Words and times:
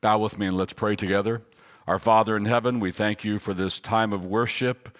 Bow 0.00 0.18
with 0.18 0.38
me 0.38 0.46
and 0.46 0.56
let's 0.56 0.72
pray 0.72 0.94
together. 0.94 1.42
Our 1.88 1.98
Father 1.98 2.36
in 2.36 2.44
heaven, 2.44 2.78
we 2.78 2.92
thank 2.92 3.24
you 3.24 3.40
for 3.40 3.52
this 3.52 3.80
time 3.80 4.12
of 4.12 4.24
worship. 4.24 4.96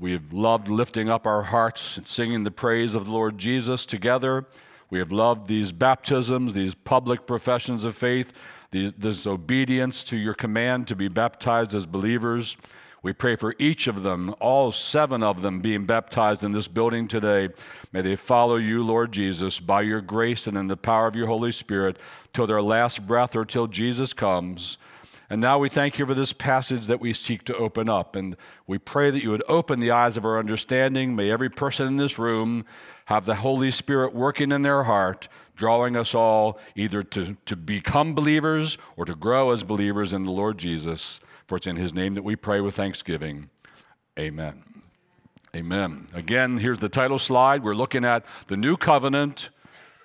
We 0.00 0.12
have 0.12 0.32
loved 0.32 0.68
lifting 0.68 1.10
up 1.10 1.26
our 1.26 1.42
hearts 1.42 1.98
and 1.98 2.08
singing 2.08 2.44
the 2.44 2.50
praise 2.50 2.94
of 2.94 3.04
the 3.04 3.10
Lord 3.10 3.36
Jesus 3.36 3.84
together. 3.84 4.46
We 4.88 4.98
have 4.98 5.12
loved 5.12 5.46
these 5.46 5.72
baptisms, 5.72 6.54
these 6.54 6.74
public 6.74 7.26
professions 7.26 7.84
of 7.84 7.96
faith, 7.96 8.32
these, 8.70 8.94
this 8.94 9.26
obedience 9.26 10.02
to 10.04 10.16
your 10.16 10.32
command 10.32 10.88
to 10.88 10.96
be 10.96 11.08
baptized 11.08 11.74
as 11.74 11.84
believers. 11.84 12.56
We 13.02 13.12
pray 13.12 13.36
for 13.36 13.54
each 13.58 13.86
of 13.86 14.02
them, 14.02 14.34
all 14.40 14.72
seven 14.72 15.22
of 15.22 15.42
them 15.42 15.60
being 15.60 15.86
baptized 15.86 16.42
in 16.42 16.52
this 16.52 16.66
building 16.66 17.06
today. 17.06 17.50
May 17.92 18.02
they 18.02 18.16
follow 18.16 18.56
you, 18.56 18.82
Lord 18.82 19.12
Jesus, 19.12 19.60
by 19.60 19.82
your 19.82 20.00
grace 20.00 20.46
and 20.48 20.56
in 20.56 20.66
the 20.66 20.76
power 20.76 21.06
of 21.06 21.14
your 21.14 21.28
Holy 21.28 21.52
Spirit 21.52 21.96
till 22.32 22.46
their 22.46 22.62
last 22.62 23.06
breath 23.06 23.36
or 23.36 23.44
till 23.44 23.68
Jesus 23.68 24.12
comes. 24.12 24.78
And 25.30 25.40
now 25.40 25.58
we 25.58 25.68
thank 25.68 25.98
you 25.98 26.06
for 26.06 26.14
this 26.14 26.32
passage 26.32 26.86
that 26.86 27.00
we 27.00 27.12
seek 27.12 27.44
to 27.44 27.56
open 27.56 27.88
up. 27.88 28.16
And 28.16 28.34
we 28.66 28.78
pray 28.78 29.10
that 29.10 29.22
you 29.22 29.30
would 29.30 29.44
open 29.46 29.78
the 29.78 29.90
eyes 29.90 30.16
of 30.16 30.24
our 30.24 30.38
understanding. 30.38 31.14
May 31.14 31.30
every 31.30 31.50
person 31.50 31.86
in 31.86 31.98
this 31.98 32.18
room 32.18 32.64
have 33.04 33.26
the 33.26 33.36
Holy 33.36 33.70
Spirit 33.70 34.14
working 34.14 34.52
in 34.52 34.62
their 34.62 34.84
heart, 34.84 35.28
drawing 35.54 35.96
us 35.96 36.14
all 36.14 36.58
either 36.74 37.02
to, 37.02 37.36
to 37.44 37.56
become 37.56 38.14
believers 38.14 38.78
or 38.96 39.04
to 39.04 39.14
grow 39.14 39.50
as 39.50 39.62
believers 39.62 40.14
in 40.14 40.24
the 40.24 40.30
Lord 40.30 40.56
Jesus. 40.56 41.20
For 41.48 41.56
it's 41.56 41.66
in 41.66 41.76
his 41.76 41.94
name 41.94 42.12
that 42.14 42.22
we 42.22 42.36
pray 42.36 42.60
with 42.60 42.76
thanksgiving. 42.76 43.48
Amen. 44.18 44.62
Amen. 45.56 46.06
Again, 46.12 46.58
here's 46.58 46.78
the 46.78 46.90
title 46.90 47.18
slide. 47.18 47.64
We're 47.64 47.74
looking 47.74 48.04
at 48.04 48.26
the 48.48 48.56
new 48.58 48.76
covenant, 48.76 49.48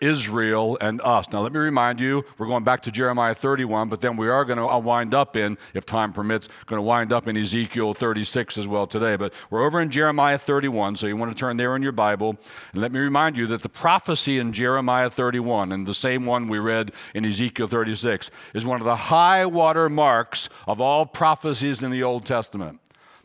Israel, 0.04 0.78
and 0.82 1.00
us. 1.02 1.32
Now, 1.32 1.40
let 1.40 1.54
me 1.54 1.60
remind 1.60 2.00
you, 2.00 2.26
we're 2.38 2.48
going 2.48 2.64
back 2.64 2.82
to 2.84 2.92
Jeremiah 2.92 3.34
31, 3.34 3.90
but 3.90 4.02
then 4.02 4.18
we 4.18 4.28
are 4.28 4.44
going 4.44 4.60
to 4.60 4.68
uh, 4.68 4.78
wind 4.78 5.14
up 5.14 5.36
in, 5.38 5.58
if 5.74 5.86
time 5.86 6.12
permits, 6.12 6.50
going 6.66 6.78
to 6.78 6.84
wind 6.84 7.14
up 7.14 7.28
in 7.28 7.38
Ezekiel 7.38 7.94
36 7.94 8.58
as 8.58 8.68
well 8.68 8.86
today. 8.86 9.16
But 9.16 9.34
we're 9.50 9.66
over 9.66 9.80
in 9.80 9.90
Jeremiah 9.90 10.38
31, 10.38 10.98
so 10.98 11.08
you 11.08 11.16
want 11.16 11.32
to 11.32 11.40
turn 11.40 11.58
there 11.58 11.76
in 11.76 11.82
your 11.82 11.94
Bible. 11.94 12.38
And 12.74 12.82
let 12.82 12.92
me 12.92 13.00
remind 13.00 13.38
you 13.38 13.48
that 13.48 13.62
the 13.62 13.70
prophecy 13.70 14.38
in 14.38 14.52
Jeremiah 14.52 15.10
31, 15.10 15.72
and 15.72 15.88
the 15.88 15.94
same 15.94 16.26
one 16.26 16.48
we 16.48 16.60
read 16.60 16.92
in 17.14 17.26
Ezekiel 17.26 17.68
36, 17.68 18.30
is 18.54 18.66
one 18.66 18.82
of 18.82 18.86
the 18.86 18.96
high 18.96 19.46
water 19.46 19.90
marks 19.90 20.50
of 20.68 20.82
all 20.82 21.06
prophecies 21.06 21.82
in 21.82 21.92
the 21.92 22.04
Old 22.04 22.26
Testament. 22.26 22.80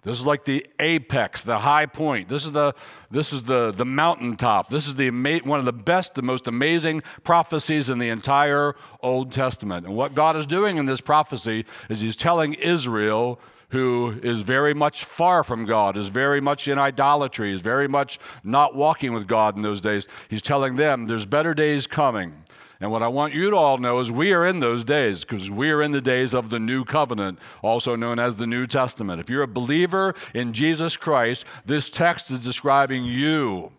This 0.09 0.21
is 0.21 0.25
like 0.25 0.47
the 0.47 0.65
apex, 0.79 1.43
the 1.43 1.59
high 1.59 1.85
point. 1.85 2.31
This 2.31 2.47
is 2.47 2.53
the, 2.53 2.73
this 3.11 3.31
is 3.31 3.43
the, 3.43 3.73
the 3.73 3.85
mountaintop. 3.85 4.71
This 4.71 4.87
is 4.87 4.95
the 4.95 5.11
one 5.45 5.59
of 5.59 5.67
the 5.67 5.73
best, 5.73 6.15
the 6.15 6.23
most 6.23 6.49
amazing 6.49 7.03
prophecies 7.25 7.91
in 7.91 7.99
the 7.99 8.09
entire 8.09 8.75
Old 9.03 9.33
Testament. 9.33 9.85
And 9.85 9.95
what 9.95 10.15
God 10.15 10.35
is 10.35 10.47
doing 10.47 10.79
in 10.79 10.87
this 10.87 11.03
prophecy 11.03 11.67
is 11.91 12.01
He's 12.01 12.17
telling 12.17 12.55
Israel, 12.55 13.39
who 13.69 14.19
is 14.23 14.41
very 14.41 14.73
much 14.73 15.05
far 15.05 15.45
from 15.45 15.67
God, 15.67 15.95
is 15.95 16.09
very 16.09 16.41
much 16.41 16.69
in 16.69 16.79
idolatry, 16.79 17.53
is 17.53 17.61
very 17.61 17.87
much 17.87 18.19
not 18.43 18.75
walking 18.75 19.13
with 19.13 19.27
God 19.27 19.57
in 19.57 19.63
those 19.63 19.83
days, 19.83 20.09
He's 20.31 20.41
telling 20.41 20.77
them 20.77 21.07
there's 21.07 21.27
better 21.27 21.53
days 21.53 21.87
coming. 21.87 22.45
And 22.81 22.93
what 22.93 23.03
I 23.03 23.09
want 23.09 23.35
you 23.35 23.51
to 23.51 23.57
all 23.57 23.79
know 23.79 23.99
is 23.99 24.11
we 24.11 24.33
are 24.33 24.47
in 24.47 24.61
those 24.61 24.85
days 24.85 25.23
because 25.23 25.51
we 25.51 25.71
are 25.71 25.83
in 25.83 25.91
the 25.91 26.01
days 26.01 26.33
of 26.33 26.51
the 26.51 26.61
new 26.61 26.85
covenant, 26.85 27.41
also 27.61 27.97
known 27.97 28.21
as 28.21 28.37
the 28.37 28.47
New 28.47 28.69
Testament. 28.69 29.21
If 29.21 29.29
you're 29.29 29.43
a 29.43 29.49
believer 29.49 30.15
in 30.33 30.53
Jesus 30.53 30.97
Christ, 30.97 31.45
this 31.67 31.91
text 31.91 32.31
is 32.31 32.39
describing 32.39 33.05
you. 33.05 33.73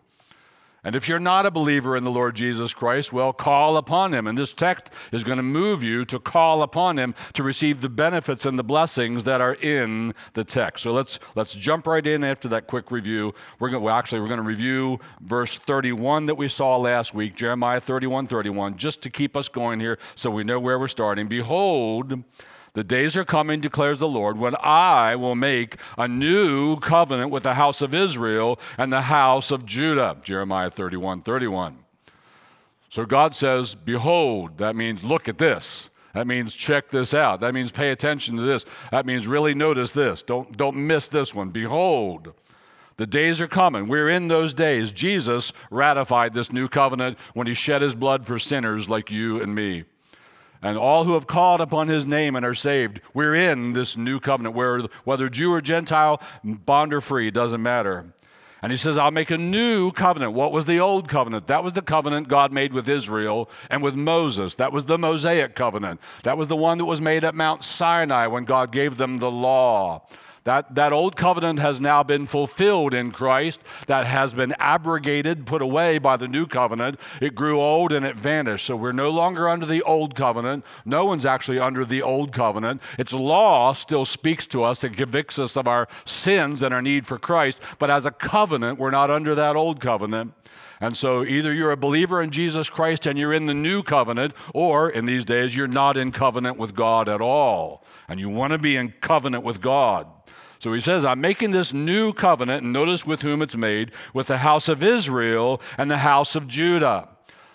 And 0.82 0.94
if 0.94 1.08
you're 1.08 1.18
not 1.18 1.46
a 1.46 1.50
believer 1.50 1.96
in 1.96 2.04
the 2.04 2.10
Lord 2.10 2.34
Jesus 2.34 2.72
Christ, 2.72 3.12
well, 3.12 3.32
call 3.32 3.76
upon 3.76 4.14
him. 4.14 4.26
And 4.26 4.36
this 4.36 4.52
text 4.52 4.90
is 5.12 5.24
going 5.24 5.36
to 5.36 5.42
move 5.42 5.82
you 5.82 6.04
to 6.06 6.18
call 6.18 6.62
upon 6.62 6.98
him 6.98 7.14
to 7.34 7.42
receive 7.42 7.80
the 7.80 7.88
benefits 7.88 8.46
and 8.46 8.58
the 8.58 8.64
blessings 8.64 9.24
that 9.24 9.40
are 9.40 9.54
in 9.54 10.14
the 10.34 10.44
text. 10.44 10.82
So 10.84 10.92
let's 10.92 11.18
let's 11.34 11.54
jump 11.54 11.86
right 11.86 12.06
in 12.06 12.24
after 12.24 12.48
that 12.48 12.66
quick 12.66 12.90
review. 12.90 13.34
We're 13.58 13.70
going 13.70 13.82
well, 13.82 13.94
actually 13.94 14.20
we're 14.20 14.28
going 14.28 14.38
to 14.38 14.42
review 14.42 15.00
verse 15.20 15.56
31 15.56 16.26
that 16.26 16.36
we 16.36 16.48
saw 16.48 16.76
last 16.76 17.14
week, 17.14 17.34
Jeremiah 17.34 17.80
31, 17.80 18.26
31, 18.26 18.76
just 18.76 19.02
to 19.02 19.10
keep 19.10 19.36
us 19.36 19.48
going 19.48 19.80
here 19.80 19.98
so 20.14 20.30
we 20.30 20.44
know 20.44 20.58
where 20.58 20.78
we're 20.78 20.88
starting. 20.88 21.28
Behold, 21.28 22.24
the 22.72 22.84
days 22.84 23.16
are 23.16 23.24
coming, 23.24 23.60
declares 23.60 23.98
the 23.98 24.08
Lord, 24.08 24.38
when 24.38 24.54
I 24.60 25.16
will 25.16 25.34
make 25.34 25.76
a 25.98 26.06
new 26.06 26.76
covenant 26.76 27.30
with 27.30 27.42
the 27.42 27.54
house 27.54 27.82
of 27.82 27.94
Israel 27.94 28.60
and 28.78 28.92
the 28.92 29.02
house 29.02 29.50
of 29.50 29.66
Judah. 29.66 30.16
Jeremiah 30.22 30.70
31 30.70 31.22
31. 31.22 31.78
So 32.88 33.04
God 33.04 33.34
says, 33.34 33.74
Behold, 33.74 34.58
that 34.58 34.76
means 34.76 35.02
look 35.02 35.28
at 35.28 35.38
this. 35.38 35.90
That 36.12 36.26
means 36.26 36.54
check 36.54 36.88
this 36.88 37.14
out. 37.14 37.40
That 37.40 37.54
means 37.54 37.70
pay 37.70 37.92
attention 37.92 38.36
to 38.36 38.42
this. 38.42 38.64
That 38.90 39.06
means 39.06 39.28
really 39.28 39.54
notice 39.54 39.92
this. 39.92 40.24
Don't, 40.24 40.56
don't 40.56 40.76
miss 40.76 41.06
this 41.06 41.32
one. 41.32 41.50
Behold, 41.50 42.34
the 42.96 43.06
days 43.06 43.40
are 43.40 43.48
coming. 43.48 43.86
We're 43.86 44.08
in 44.08 44.26
those 44.26 44.52
days. 44.52 44.90
Jesus 44.90 45.52
ratified 45.70 46.34
this 46.34 46.52
new 46.52 46.68
covenant 46.68 47.16
when 47.32 47.46
he 47.46 47.54
shed 47.54 47.80
his 47.80 47.94
blood 47.94 48.26
for 48.26 48.40
sinners 48.40 48.88
like 48.88 49.10
you 49.10 49.40
and 49.40 49.54
me 49.54 49.84
and 50.62 50.76
all 50.76 51.04
who 51.04 51.14
have 51.14 51.26
called 51.26 51.60
upon 51.60 51.88
his 51.88 52.06
name 52.06 52.36
and 52.36 52.44
are 52.44 52.54
saved. 52.54 53.00
We're 53.14 53.34
in 53.34 53.72
this 53.72 53.96
new 53.96 54.20
covenant 54.20 54.54
where 54.54 54.80
whether 55.04 55.28
Jew 55.28 55.52
or 55.52 55.60
Gentile, 55.60 56.20
bond 56.44 56.92
or 56.92 57.00
free, 57.00 57.30
doesn't 57.30 57.62
matter. 57.62 58.12
And 58.62 58.70
he 58.70 58.76
says, 58.76 58.98
I'll 58.98 59.10
make 59.10 59.30
a 59.30 59.38
new 59.38 59.90
covenant. 59.90 60.34
What 60.34 60.52
was 60.52 60.66
the 60.66 60.80
old 60.80 61.08
covenant? 61.08 61.46
That 61.46 61.64
was 61.64 61.72
the 61.72 61.80
covenant 61.80 62.28
God 62.28 62.52
made 62.52 62.74
with 62.74 62.90
Israel 62.90 63.48
and 63.70 63.82
with 63.82 63.94
Moses. 63.94 64.54
That 64.56 64.70
was 64.70 64.84
the 64.84 64.98
Mosaic 64.98 65.54
covenant. 65.54 65.98
That 66.24 66.36
was 66.36 66.48
the 66.48 66.56
one 66.56 66.76
that 66.76 66.84
was 66.84 67.00
made 67.00 67.24
at 67.24 67.34
Mount 67.34 67.64
Sinai 67.64 68.26
when 68.26 68.44
God 68.44 68.70
gave 68.70 68.98
them 68.98 69.18
the 69.18 69.30
law. 69.30 70.06
That, 70.50 70.74
that 70.74 70.92
old 70.92 71.14
covenant 71.14 71.60
has 71.60 71.80
now 71.80 72.02
been 72.02 72.26
fulfilled 72.26 72.92
in 72.92 73.12
Christ. 73.12 73.60
That 73.86 74.04
has 74.04 74.34
been 74.34 74.52
abrogated, 74.58 75.46
put 75.46 75.62
away 75.62 75.98
by 75.98 76.16
the 76.16 76.26
new 76.26 76.44
covenant. 76.44 76.98
It 77.20 77.36
grew 77.36 77.60
old 77.60 77.92
and 77.92 78.04
it 78.04 78.16
vanished. 78.16 78.66
So 78.66 78.74
we're 78.74 78.90
no 78.90 79.10
longer 79.10 79.48
under 79.48 79.64
the 79.64 79.80
old 79.82 80.16
covenant. 80.16 80.66
No 80.84 81.04
one's 81.04 81.24
actually 81.24 81.60
under 81.60 81.84
the 81.84 82.02
old 82.02 82.32
covenant. 82.32 82.82
Its 82.98 83.12
law 83.12 83.74
still 83.74 84.04
speaks 84.04 84.44
to 84.48 84.64
us 84.64 84.82
and 84.82 84.96
convicts 84.96 85.38
us 85.38 85.56
of 85.56 85.68
our 85.68 85.86
sins 86.04 86.62
and 86.62 86.74
our 86.74 86.82
need 86.82 87.06
for 87.06 87.16
Christ. 87.16 87.62
But 87.78 87.88
as 87.88 88.04
a 88.04 88.10
covenant, 88.10 88.80
we're 88.80 88.90
not 88.90 89.08
under 89.08 89.36
that 89.36 89.54
old 89.54 89.80
covenant. 89.80 90.32
And 90.80 90.96
so 90.96 91.22
either 91.22 91.52
you're 91.52 91.70
a 91.70 91.76
believer 91.76 92.20
in 92.20 92.32
Jesus 92.32 92.68
Christ 92.68 93.06
and 93.06 93.16
you're 93.16 93.34
in 93.34 93.46
the 93.46 93.54
new 93.54 93.84
covenant, 93.84 94.34
or 94.52 94.90
in 94.90 95.06
these 95.06 95.24
days, 95.24 95.54
you're 95.54 95.68
not 95.68 95.96
in 95.96 96.10
covenant 96.10 96.56
with 96.56 96.74
God 96.74 97.08
at 97.08 97.20
all. 97.20 97.84
And 98.08 98.18
you 98.18 98.28
want 98.28 98.52
to 98.52 98.58
be 98.58 98.74
in 98.74 98.94
covenant 99.00 99.44
with 99.44 99.60
God. 99.60 100.08
So 100.60 100.72
he 100.74 100.80
says, 100.80 101.04
I'm 101.04 101.20
making 101.20 101.50
this 101.50 101.72
new 101.72 102.12
covenant, 102.12 102.62
and 102.62 102.72
notice 102.72 103.06
with 103.06 103.22
whom 103.22 103.40
it's 103.42 103.56
made, 103.56 103.92
with 104.12 104.28
the 104.28 104.38
house 104.38 104.68
of 104.68 104.82
Israel 104.82 105.60
and 105.78 105.90
the 105.90 105.98
house 105.98 106.36
of 106.36 106.46
Judah. 106.46 107.08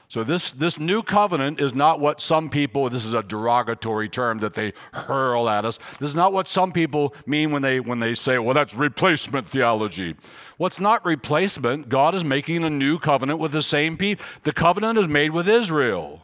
So 0.08 0.24
this, 0.24 0.52
this 0.52 0.80
new 0.80 1.02
covenant 1.04 1.60
is 1.60 1.74
not 1.74 2.00
what 2.00 2.22
some 2.22 2.50
people, 2.50 2.90
this 2.90 3.06
is 3.06 3.14
a 3.14 3.24
derogatory 3.24 4.10
term 4.10 4.40
that 4.40 4.54
they 4.54 4.74
hurl 4.94 5.50
at 5.50 5.66
us. 5.66 5.78
This 6.00 6.10
is 6.10 6.16
not 6.16 6.34
what 6.34 6.48
some 6.48 6.72
people 6.72 7.14
mean 7.26 7.52
when 7.52 7.62
they, 7.62 7.80
when 7.80 8.00
they 8.00 8.16
say, 8.16 8.38
well, 8.38 8.54
that's 8.54 8.74
replacement 8.74 9.50
theology. 9.50 10.16
What's 10.58 10.80
not 10.80 11.06
replacement, 11.06 11.90
God 11.90 12.16
is 12.16 12.24
making 12.24 12.64
a 12.64 12.70
new 12.70 12.98
covenant 12.98 13.40
with 13.40 13.52
the 13.52 13.64
same 13.64 13.98
people. 13.98 14.26
The 14.44 14.54
covenant 14.54 14.98
is 14.98 15.08
made 15.08 15.32
with 15.32 15.50
Israel. 15.50 16.22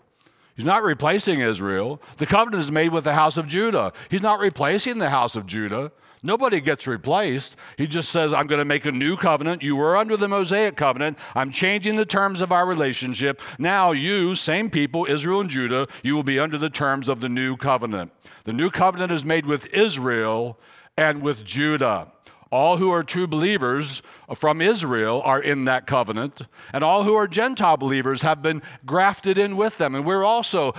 He's 0.55 0.65
not 0.65 0.83
replacing 0.83 1.41
Israel. 1.41 2.01
The 2.17 2.27
covenant 2.27 2.61
is 2.61 2.71
made 2.71 2.91
with 2.91 3.03
the 3.03 3.13
house 3.13 3.37
of 3.37 3.47
Judah. 3.47 3.93
He's 4.09 4.21
not 4.21 4.39
replacing 4.39 4.99
the 4.99 5.09
house 5.09 5.35
of 5.35 5.45
Judah. 5.45 5.91
Nobody 6.23 6.61
gets 6.61 6.85
replaced. 6.85 7.55
He 7.77 7.87
just 7.87 8.09
says, 8.09 8.31
I'm 8.31 8.45
going 8.45 8.59
to 8.59 8.65
make 8.65 8.85
a 8.85 8.91
new 8.91 9.17
covenant. 9.17 9.63
You 9.63 9.75
were 9.75 9.97
under 9.97 10.15
the 10.15 10.27
Mosaic 10.27 10.75
covenant. 10.75 11.17
I'm 11.33 11.51
changing 11.51 11.95
the 11.95 12.05
terms 12.05 12.41
of 12.41 12.51
our 12.51 12.65
relationship. 12.65 13.41
Now, 13.57 13.91
you, 13.91 14.35
same 14.35 14.69
people, 14.69 15.07
Israel 15.09 15.41
and 15.41 15.49
Judah, 15.49 15.87
you 16.03 16.15
will 16.15 16.23
be 16.23 16.37
under 16.37 16.59
the 16.59 16.69
terms 16.69 17.09
of 17.09 17.21
the 17.21 17.29
new 17.29 17.57
covenant. 17.57 18.11
The 18.43 18.53
new 18.53 18.69
covenant 18.69 19.11
is 19.11 19.25
made 19.25 19.47
with 19.47 19.65
Israel 19.73 20.59
and 20.95 21.23
with 21.23 21.43
Judah. 21.43 22.11
All 22.51 22.77
who 22.77 22.91
are 22.91 23.01
true 23.01 23.27
believers 23.27 24.01
from 24.35 24.61
Israel 24.61 25.21
are 25.23 25.41
in 25.41 25.63
that 25.65 25.87
covenant, 25.87 26.41
and 26.73 26.83
all 26.83 27.03
who 27.03 27.15
are 27.15 27.27
Gentile 27.27 27.77
believers 27.77 28.23
have 28.23 28.41
been 28.41 28.61
grafted 28.85 29.37
in 29.37 29.55
with 29.55 29.77
them. 29.77 29.95
And 29.95 30.05
we're 30.05 30.25
also 30.25 30.73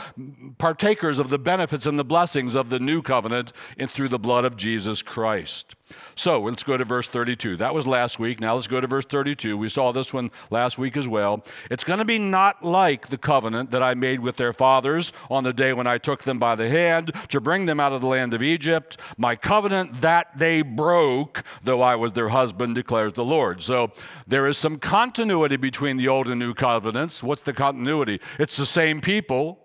partakers 0.58 1.18
of 1.18 1.30
the 1.30 1.38
benefits 1.38 1.86
and 1.86 1.98
the 1.98 2.04
blessings 2.04 2.54
of 2.54 2.68
the 2.68 2.78
new 2.78 3.00
covenant 3.00 3.52
through 3.88 4.10
the 4.10 4.18
blood 4.18 4.44
of 4.44 4.56
Jesus 4.56 5.00
Christ. 5.00 5.74
So 6.14 6.40
let's 6.40 6.62
go 6.62 6.76
to 6.76 6.84
verse 6.84 7.08
32. 7.08 7.56
That 7.56 7.74
was 7.74 7.86
last 7.86 8.18
week. 8.18 8.40
Now 8.40 8.54
let's 8.54 8.66
go 8.66 8.80
to 8.80 8.86
verse 8.86 9.06
32. 9.06 9.56
We 9.56 9.68
saw 9.68 9.92
this 9.92 10.12
one 10.12 10.30
last 10.50 10.78
week 10.78 10.96
as 10.96 11.08
well. 11.08 11.44
It's 11.70 11.84
going 11.84 11.98
to 11.98 12.04
be 12.04 12.18
not 12.18 12.64
like 12.64 13.08
the 13.08 13.18
covenant 13.18 13.70
that 13.70 13.82
I 13.82 13.94
made 13.94 14.20
with 14.20 14.36
their 14.36 14.52
fathers 14.52 15.12
on 15.30 15.44
the 15.44 15.52
day 15.52 15.72
when 15.72 15.86
I 15.86 15.98
took 15.98 16.22
them 16.22 16.38
by 16.38 16.54
the 16.54 16.68
hand 16.68 17.12
to 17.28 17.40
bring 17.40 17.66
them 17.66 17.80
out 17.80 17.92
of 17.92 18.00
the 18.00 18.06
land 18.06 18.34
of 18.34 18.42
Egypt, 18.42 18.98
my 19.16 19.36
covenant 19.36 20.00
that 20.00 20.36
they 20.36 20.62
broke, 20.62 21.42
though 21.62 21.82
I 21.82 21.96
was 21.96 22.12
their 22.12 22.30
husband, 22.30 22.74
declares 22.74 23.14
the 23.14 23.24
Lord. 23.24 23.62
So 23.62 23.92
there 24.26 24.46
is 24.46 24.58
some 24.58 24.76
continuity 24.76 25.56
between 25.56 25.96
the 25.96 26.08
old 26.08 26.28
and 26.28 26.38
new 26.38 26.54
covenants. 26.54 27.22
What's 27.22 27.42
the 27.42 27.52
continuity? 27.52 28.20
It's 28.38 28.56
the 28.56 28.66
same 28.66 29.00
people, 29.00 29.58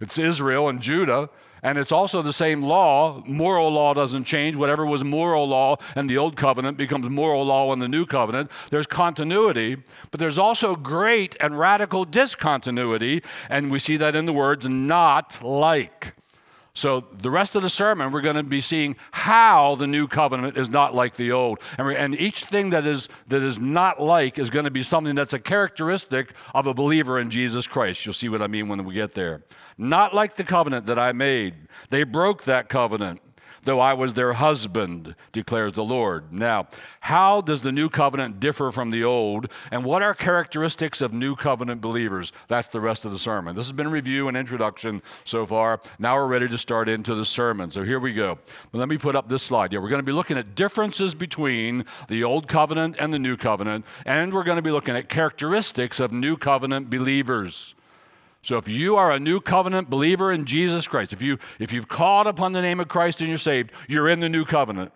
it's 0.00 0.18
Israel 0.18 0.68
and 0.68 0.80
Judah 0.80 1.28
And 1.62 1.78
it's 1.78 1.92
also 1.92 2.22
the 2.22 2.32
same 2.32 2.62
law. 2.62 3.22
Moral 3.26 3.70
law 3.70 3.94
doesn't 3.94 4.24
change. 4.24 4.56
Whatever 4.56 4.86
was 4.86 5.04
moral 5.04 5.46
law 5.48 5.76
in 5.96 6.06
the 6.06 6.18
old 6.18 6.36
covenant 6.36 6.76
becomes 6.76 7.08
moral 7.08 7.44
law 7.44 7.72
in 7.72 7.78
the 7.78 7.88
new 7.88 8.06
covenant. 8.06 8.50
There's 8.70 8.86
continuity, 8.86 9.76
but 10.10 10.20
there's 10.20 10.38
also 10.38 10.76
great 10.76 11.36
and 11.40 11.58
radical 11.58 12.04
discontinuity. 12.04 13.22
And 13.48 13.70
we 13.70 13.78
see 13.78 13.96
that 13.96 14.14
in 14.16 14.26
the 14.26 14.32
words 14.32 14.68
not 14.68 15.42
like. 15.42 16.14
So, 16.80 17.04
the 17.12 17.30
rest 17.30 17.56
of 17.56 17.62
the 17.62 17.68
sermon, 17.68 18.10
we're 18.10 18.22
going 18.22 18.36
to 18.36 18.42
be 18.42 18.62
seeing 18.62 18.96
how 19.10 19.74
the 19.74 19.86
new 19.86 20.08
covenant 20.08 20.56
is 20.56 20.70
not 20.70 20.94
like 20.94 21.14
the 21.16 21.30
old. 21.30 21.60
And, 21.76 21.86
and, 21.90 22.18
each 22.18 22.46
thing 22.46 22.70
that 22.70 22.86
is, 22.86 23.10
that 23.28 23.42
is 23.42 23.58
not 23.58 24.00
like 24.00 24.38
is 24.38 24.48
going 24.48 24.64
to 24.64 24.70
be 24.70 24.82
something 24.82 25.14
that's 25.14 25.34
a 25.34 25.38
characteristic 25.38 26.32
of 26.54 26.66
a 26.66 26.72
believer 26.72 27.18
in 27.18 27.28
Jesus 27.28 27.66
Christ. 27.66 28.06
You'll 28.06 28.14
see 28.14 28.30
what 28.30 28.40
I 28.40 28.46
mean 28.46 28.66
when 28.66 28.82
we 28.86 28.94
get 28.94 29.12
there. 29.12 29.42
Not 29.76 30.14
like 30.14 30.36
the 30.36 30.44
covenant 30.44 30.86
that 30.86 30.98
I 30.98 31.12
made. 31.12 31.54
They 31.90 32.02
broke 32.02 32.44
that 32.44 32.70
covenant 32.70 33.20
though 33.64 33.80
I 33.80 33.94
was 33.94 34.14
their 34.14 34.34
husband, 34.34 35.14
declares 35.32 35.74
the 35.74 35.84
Lord. 35.84 36.32
Now, 36.32 36.68
how 37.00 37.40
does 37.40 37.62
the 37.62 37.72
new 37.72 37.88
covenant 37.88 38.40
differ 38.40 38.70
from 38.70 38.90
the 38.90 39.04
old, 39.04 39.50
and 39.70 39.84
what 39.84 40.02
are 40.02 40.14
characteristics 40.14 41.00
of 41.00 41.12
new 41.12 41.36
covenant 41.36 41.80
believers? 41.80 42.32
That's 42.48 42.68
the 42.68 42.80
rest 42.80 43.04
of 43.04 43.12
the 43.12 43.18
sermon. 43.18 43.56
This 43.56 43.66
has 43.66 43.72
been 43.72 43.90
review 43.90 44.28
and 44.28 44.36
introduction 44.36 45.02
so 45.24 45.46
far. 45.46 45.80
Now 45.98 46.16
we're 46.16 46.26
ready 46.26 46.48
to 46.48 46.58
start 46.58 46.88
into 46.88 47.14
the 47.14 47.24
sermon. 47.24 47.70
So 47.70 47.82
here 47.82 48.00
we 48.00 48.12
go. 48.12 48.38
Let 48.72 48.88
me 48.88 48.98
put 48.98 49.16
up 49.16 49.28
this 49.28 49.42
slide. 49.42 49.72
Yeah, 49.72 49.80
we're 49.80 49.88
going 49.88 50.00
to 50.00 50.06
be 50.06 50.12
looking 50.12 50.38
at 50.38 50.54
differences 50.54 51.14
between 51.14 51.84
the 52.08 52.24
old 52.24 52.48
covenant 52.48 52.96
and 52.98 53.12
the 53.12 53.18
new 53.18 53.36
covenant, 53.36 53.84
and 54.04 54.32
we're 54.32 54.44
going 54.44 54.56
to 54.56 54.62
be 54.62 54.70
looking 54.70 54.96
at 54.96 55.08
characteristics 55.08 56.00
of 56.00 56.12
new 56.12 56.36
covenant 56.36 56.90
believers. 56.90 57.74
So 58.42 58.56
if 58.56 58.68
you 58.68 58.96
are 58.96 59.12
a 59.12 59.20
new 59.20 59.40
covenant 59.40 59.90
believer 59.90 60.32
in 60.32 60.46
Jesus 60.46 60.88
Christ, 60.88 61.12
if 61.12 61.20
you 61.20 61.38
if 61.58 61.72
you've 61.72 61.88
called 61.88 62.26
upon 62.26 62.52
the 62.52 62.62
name 62.62 62.80
of 62.80 62.88
Christ 62.88 63.20
and 63.20 63.28
you're 63.28 63.38
saved, 63.38 63.72
you're 63.88 64.08
in 64.08 64.20
the 64.20 64.28
new 64.28 64.44
covenant. 64.44 64.92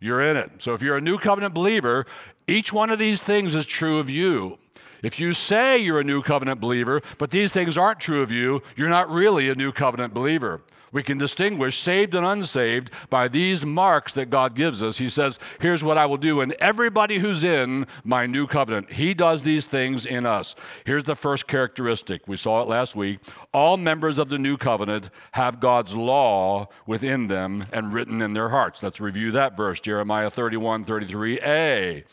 You're 0.00 0.22
in 0.22 0.36
it. 0.36 0.50
So 0.58 0.74
if 0.74 0.82
you're 0.82 0.96
a 0.96 1.00
new 1.00 1.16
covenant 1.16 1.54
believer, 1.54 2.06
each 2.46 2.72
one 2.72 2.90
of 2.90 2.98
these 2.98 3.20
things 3.20 3.54
is 3.54 3.64
true 3.64 3.98
of 3.98 4.10
you. 4.10 4.58
If 5.02 5.18
you 5.18 5.32
say 5.32 5.78
you're 5.78 6.00
a 6.00 6.04
new 6.04 6.22
covenant 6.22 6.60
believer, 6.60 7.02
but 7.18 7.30
these 7.30 7.52
things 7.52 7.76
aren't 7.76 8.00
true 8.00 8.22
of 8.22 8.30
you, 8.30 8.62
you're 8.76 8.88
not 8.88 9.10
really 9.10 9.48
a 9.48 9.54
new 9.54 9.72
covenant 9.72 10.14
believer. 10.14 10.60
We 10.92 11.02
can 11.02 11.16
distinguish 11.16 11.78
saved 11.78 12.14
and 12.14 12.24
unsaved 12.24 12.90
by 13.08 13.26
these 13.26 13.64
marks 13.64 14.12
that 14.14 14.30
God 14.30 14.54
gives 14.54 14.82
us. 14.82 14.98
He 14.98 15.08
says, 15.08 15.38
Here's 15.58 15.82
what 15.82 15.98
I 15.98 16.06
will 16.06 16.18
do. 16.18 16.40
And 16.42 16.52
everybody 16.60 17.18
who's 17.18 17.42
in 17.42 17.86
my 18.04 18.26
new 18.26 18.46
covenant, 18.46 18.92
He 18.92 19.14
does 19.14 19.42
these 19.42 19.66
things 19.66 20.04
in 20.04 20.26
us. 20.26 20.54
Here's 20.84 21.04
the 21.04 21.16
first 21.16 21.46
characteristic. 21.46 22.28
We 22.28 22.36
saw 22.36 22.60
it 22.60 22.68
last 22.68 22.94
week. 22.94 23.20
All 23.54 23.76
members 23.78 24.18
of 24.18 24.28
the 24.28 24.38
new 24.38 24.58
covenant 24.58 25.10
have 25.32 25.60
God's 25.60 25.96
law 25.96 26.68
within 26.86 27.28
them 27.28 27.64
and 27.72 27.92
written 27.92 28.20
in 28.20 28.34
their 28.34 28.50
hearts. 28.50 28.82
Let's 28.82 29.00
review 29.00 29.32
that 29.32 29.56
verse, 29.56 29.80
Jeremiah 29.80 30.30
31 30.30 30.84
33a. 30.84 32.04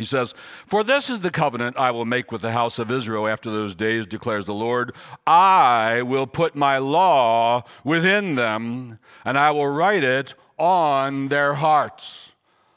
He 0.00 0.06
says, 0.06 0.32
For 0.66 0.82
this 0.82 1.10
is 1.10 1.20
the 1.20 1.30
covenant 1.30 1.76
I 1.76 1.90
will 1.90 2.06
make 2.06 2.32
with 2.32 2.40
the 2.40 2.52
house 2.52 2.78
of 2.78 2.90
Israel 2.90 3.28
after 3.28 3.50
those 3.50 3.74
days, 3.74 4.06
declares 4.06 4.46
the 4.46 4.54
Lord. 4.54 4.94
I 5.26 6.00
will 6.00 6.26
put 6.26 6.54
my 6.56 6.78
law 6.78 7.64
within 7.84 8.34
them, 8.34 8.98
and 9.26 9.36
I 9.36 9.50
will 9.50 9.66
write 9.66 10.02
it 10.02 10.34
on 10.56 11.28
their 11.28 11.52
hearts. 11.52 12.32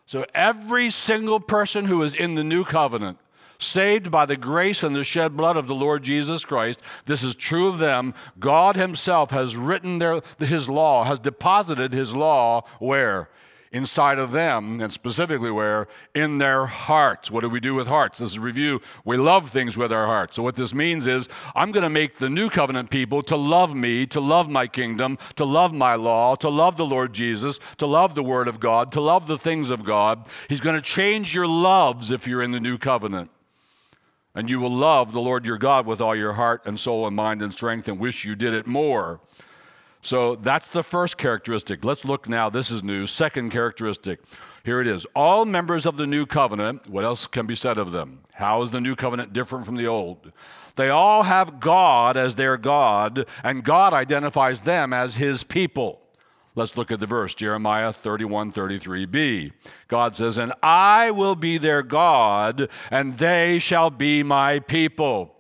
So 0.05 0.25
every 0.35 0.89
single 0.89 1.39
person 1.39 1.85
who 1.85 2.03
is 2.03 2.13
in 2.13 2.35
the 2.35 2.43
new 2.43 2.65
covenant, 2.65 3.19
saved 3.57 4.11
by 4.11 4.25
the 4.25 4.35
grace 4.35 4.83
and 4.83 4.93
the 4.93 5.05
shed 5.05 5.37
blood 5.37 5.55
of 5.55 5.67
the 5.67 5.75
Lord 5.75 6.03
Jesus 6.03 6.43
Christ, 6.43 6.81
this 7.05 7.23
is 7.23 7.35
true 7.35 7.69
of 7.69 7.77
them. 7.77 8.13
God 8.37 8.75
Himself 8.75 9.31
has 9.31 9.55
written 9.55 9.99
their, 9.99 10.19
His 10.39 10.67
law, 10.67 11.05
has 11.05 11.19
deposited 11.19 11.93
His 11.93 12.13
law 12.13 12.65
where? 12.79 13.29
Inside 13.73 14.19
of 14.19 14.31
them, 14.31 14.79
and 14.79 14.93
specifically 14.93 15.51
where? 15.51 15.87
In 16.13 16.37
their 16.37 16.67
hearts. 16.67 17.31
What 17.31 17.41
do 17.41 17.49
we 17.49 17.59
do 17.59 17.73
with 17.73 17.87
hearts? 17.87 18.19
This 18.19 18.31
is 18.31 18.39
review. 18.39 18.79
We 19.03 19.17
love 19.17 19.49
things 19.49 19.75
with 19.75 19.91
our 19.91 20.05
hearts. 20.05 20.35
So, 20.35 20.43
what 20.43 20.55
this 20.55 20.73
means 20.73 21.07
is, 21.07 21.27
I'm 21.55 21.71
going 21.71 21.83
to 21.83 21.89
make 21.89 22.19
the 22.19 22.29
new 22.29 22.49
covenant 22.49 22.91
people 22.91 23.23
to 23.23 23.35
love 23.35 23.75
me, 23.75 24.05
to 24.07 24.21
love 24.21 24.47
my 24.47 24.67
kingdom, 24.67 25.17
to 25.35 25.43
love 25.43 25.73
my 25.73 25.95
law, 25.95 26.35
to 26.35 26.49
love 26.49 26.77
the 26.77 26.85
Lord 26.85 27.13
Jesus, 27.13 27.59
to 27.79 27.87
love 27.87 28.13
the 28.13 28.23
Word 28.23 28.47
of 28.47 28.59
God, 28.59 28.91
to 28.91 29.01
love 29.01 29.27
the 29.27 29.39
things 29.39 29.71
of 29.71 29.83
God. 29.83 30.25
He's 30.47 30.61
going 30.61 30.75
to 30.75 30.81
change 30.81 31.33
your 31.33 31.47
loves 31.47 32.11
if 32.11 32.27
you're 32.27 32.43
in 32.43 32.51
the 32.51 32.59
new 32.59 32.77
covenant. 32.77 33.31
And 34.35 34.49
you 34.49 34.59
will 34.59 34.73
love 34.73 35.11
the 35.11 35.19
Lord 35.19 35.45
your 35.45 35.59
God 35.59 35.85
with 35.85 36.01
all 36.01 36.15
your 36.15 36.33
heart 36.33 36.63
and 36.65 36.79
soul 36.79 37.05
and 37.05 37.15
mind 37.15 37.41
and 37.41 37.53
strength 37.53 37.87
and 37.87 37.99
wish 37.99 38.25
you 38.25 38.35
did 38.35 38.53
it 38.53 38.65
more. 38.65 39.19
So 40.03 40.35
that's 40.35 40.67
the 40.67 40.83
first 40.83 41.17
characteristic. 41.17 41.85
Let's 41.85 42.03
look 42.03 42.27
now. 42.27 42.49
This 42.49 42.69
is 42.69 42.83
new. 42.83 43.07
Second 43.07 43.51
characteristic. 43.51 44.19
Here 44.65 44.81
it 44.81 44.87
is. 44.87 45.05
All 45.15 45.45
members 45.45 45.85
of 45.85 45.95
the 45.95 46.05
new 46.05 46.25
covenant, 46.25 46.89
what 46.89 47.05
else 47.05 47.25
can 47.25 47.45
be 47.45 47.55
said 47.55 47.77
of 47.77 47.93
them? 47.93 48.19
How 48.33 48.61
is 48.61 48.71
the 48.71 48.81
new 48.81 48.97
covenant 48.97 49.31
different 49.31 49.65
from 49.65 49.77
the 49.77 49.87
old? 49.87 50.33
They 50.75 50.89
all 50.89 51.23
have 51.23 51.61
God 51.61 52.17
as 52.17 52.35
their 52.35 52.57
God, 52.57 53.25
and 53.45 53.63
God 53.63 53.93
identifies 53.93 54.63
them 54.63 54.91
as 54.91 55.15
his 55.15 55.45
people. 55.45 56.01
Let's 56.53 56.75
look 56.75 56.91
at 56.91 56.99
the 56.99 57.05
verse, 57.05 57.33
Jeremiah 57.33 57.93
31 57.93 58.51
33b. 58.51 59.53
God 59.87 60.17
says, 60.17 60.37
And 60.37 60.53
I 60.61 61.11
will 61.11 61.35
be 61.35 61.57
their 61.57 61.81
God, 61.81 62.69
and 62.91 63.17
they 63.17 63.57
shall 63.57 63.89
be 63.89 64.21
my 64.21 64.59
people. 64.59 65.32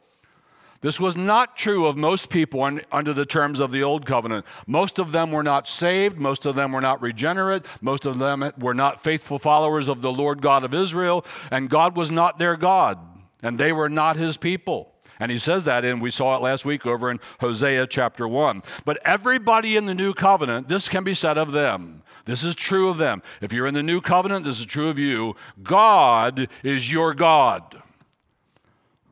This 0.83 0.99
was 0.99 1.15
not 1.15 1.55
true 1.55 1.85
of 1.85 1.95
most 1.95 2.29
people 2.29 2.61
under 2.91 3.13
the 3.13 3.25
terms 3.25 3.61
of 3.61 3.71
the 3.71 3.81
Old 3.81 4.05
Covenant. 4.05 4.45
Most 4.67 4.99
of 4.99 5.13
them 5.13 5.31
were 5.31 5.41
not 5.41 5.65
saved. 5.65 6.19
Most 6.19 6.45
of 6.45 6.55
them 6.55 6.73
were 6.73 6.81
not 6.81 7.01
regenerate. 7.01 7.65
Most 7.79 8.05
of 8.05 8.19
them 8.19 8.51
were 8.59 8.73
not 8.73 9.01
faithful 9.01 9.39
followers 9.39 9.87
of 9.87 10.01
the 10.01 10.11
Lord 10.11 10.41
God 10.41 10.65
of 10.65 10.73
Israel. 10.73 11.25
And 11.49 11.69
God 11.69 11.95
was 11.95 12.11
not 12.11 12.37
their 12.37 12.57
God. 12.57 12.99
And 13.41 13.57
they 13.57 13.71
were 13.71 13.87
not 13.87 14.17
his 14.17 14.35
people. 14.35 14.93
And 15.21 15.31
he 15.31 15.39
says 15.39 15.63
that, 15.63 15.85
and 15.85 16.01
we 16.01 16.11
saw 16.11 16.35
it 16.35 16.41
last 16.41 16.65
week 16.65 16.85
over 16.85 17.09
in 17.09 17.21
Hosea 17.39 17.87
chapter 17.87 18.27
1. 18.27 18.61
But 18.83 18.99
everybody 19.05 19.77
in 19.77 19.85
the 19.85 19.93
new 19.93 20.13
covenant, 20.13 20.67
this 20.67 20.89
can 20.89 21.05
be 21.05 21.13
said 21.13 21.37
of 21.37 21.53
them. 21.53 22.03
This 22.25 22.43
is 22.43 22.55
true 22.55 22.89
of 22.89 22.97
them. 22.97 23.23
If 23.39 23.53
you're 23.53 23.67
in 23.67 23.73
the 23.73 23.83
new 23.83 24.01
covenant, 24.01 24.43
this 24.43 24.59
is 24.59 24.65
true 24.65 24.89
of 24.89 24.99
you. 24.99 25.35
God 25.61 26.49
is 26.61 26.91
your 26.91 27.13
God. 27.13 27.82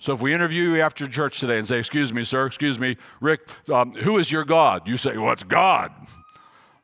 So 0.01 0.15
if 0.15 0.21
we 0.21 0.33
interview 0.33 0.71
you 0.71 0.81
after 0.81 1.07
church 1.07 1.39
today 1.39 1.59
and 1.59 1.67
say, 1.67 1.77
Excuse 1.77 2.11
me, 2.11 2.23
sir, 2.23 2.47
excuse 2.47 2.79
me, 2.79 2.97
Rick, 3.19 3.47
um, 3.71 3.93
who 3.93 4.17
is 4.17 4.31
your 4.31 4.43
God? 4.43 4.87
You 4.87 4.97
say, 4.97 5.15
Well, 5.15 5.35
God. 5.47 5.91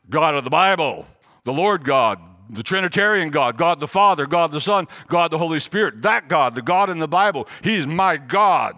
God 0.08 0.36
of 0.36 0.44
the 0.44 0.52
Bible, 0.52 1.08
the 1.44 1.52
Lord 1.52 1.84
God, 1.84 2.20
the 2.50 2.62
Trinitarian 2.62 3.30
God, 3.32 3.58
God 3.58 3.80
the 3.80 3.88
Father, 3.88 4.28
God 4.28 4.52
the 4.52 4.62
Son, 4.62 4.88
God 5.08 5.32
the 5.32 5.40
Holy 5.40 5.60
Spirit. 5.60 6.04
That 6.04 6.30
God, 6.30 6.54
the 6.54 6.62
God 6.62 6.92
in 6.92 7.00
the 7.00 7.08
Bible, 7.08 7.48
He's 7.64 7.88
my 7.88 8.18
God. 8.18 8.76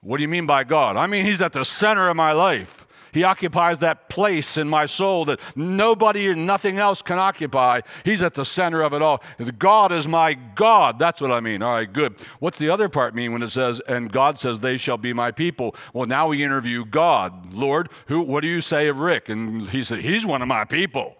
What 0.00 0.16
do 0.16 0.22
you 0.22 0.28
mean 0.28 0.46
by 0.46 0.64
God? 0.64 0.96
I 0.96 1.06
mean, 1.06 1.24
He's 1.24 1.40
at 1.40 1.52
the 1.52 1.64
center 1.64 2.08
of 2.08 2.16
my 2.16 2.32
life. 2.32 2.83
He 3.14 3.22
occupies 3.22 3.78
that 3.78 4.08
place 4.08 4.56
in 4.56 4.68
my 4.68 4.86
soul 4.86 5.24
that 5.26 5.40
nobody 5.56 6.28
and 6.28 6.46
nothing 6.46 6.78
else 6.78 7.00
can 7.00 7.18
occupy. 7.18 7.80
He's 8.04 8.22
at 8.22 8.34
the 8.34 8.44
center 8.44 8.82
of 8.82 8.92
it 8.92 9.00
all. 9.00 9.22
God 9.58 9.92
is 9.92 10.06
my 10.06 10.34
God. 10.34 10.98
That's 10.98 11.20
what 11.20 11.30
I 11.30 11.40
mean. 11.40 11.62
All 11.62 11.72
right, 11.72 11.90
good. 11.90 12.16
What's 12.40 12.58
the 12.58 12.68
other 12.68 12.88
part 12.88 13.14
mean 13.14 13.32
when 13.32 13.42
it 13.42 13.50
says, 13.50 13.80
and 13.88 14.10
God 14.12 14.38
says, 14.38 14.60
they 14.60 14.76
shall 14.76 14.98
be 14.98 15.12
my 15.12 15.30
people? 15.30 15.74
Well, 15.92 16.06
now 16.06 16.28
we 16.28 16.42
interview 16.42 16.84
God. 16.84 17.52
Lord, 17.52 17.88
who, 18.06 18.20
what 18.20 18.42
do 18.42 18.48
you 18.48 18.60
say 18.60 18.88
of 18.88 18.98
Rick? 18.98 19.28
And 19.28 19.68
he 19.70 19.84
said, 19.84 20.00
He's 20.00 20.26
one 20.26 20.42
of 20.42 20.48
my 20.48 20.64
people 20.64 21.16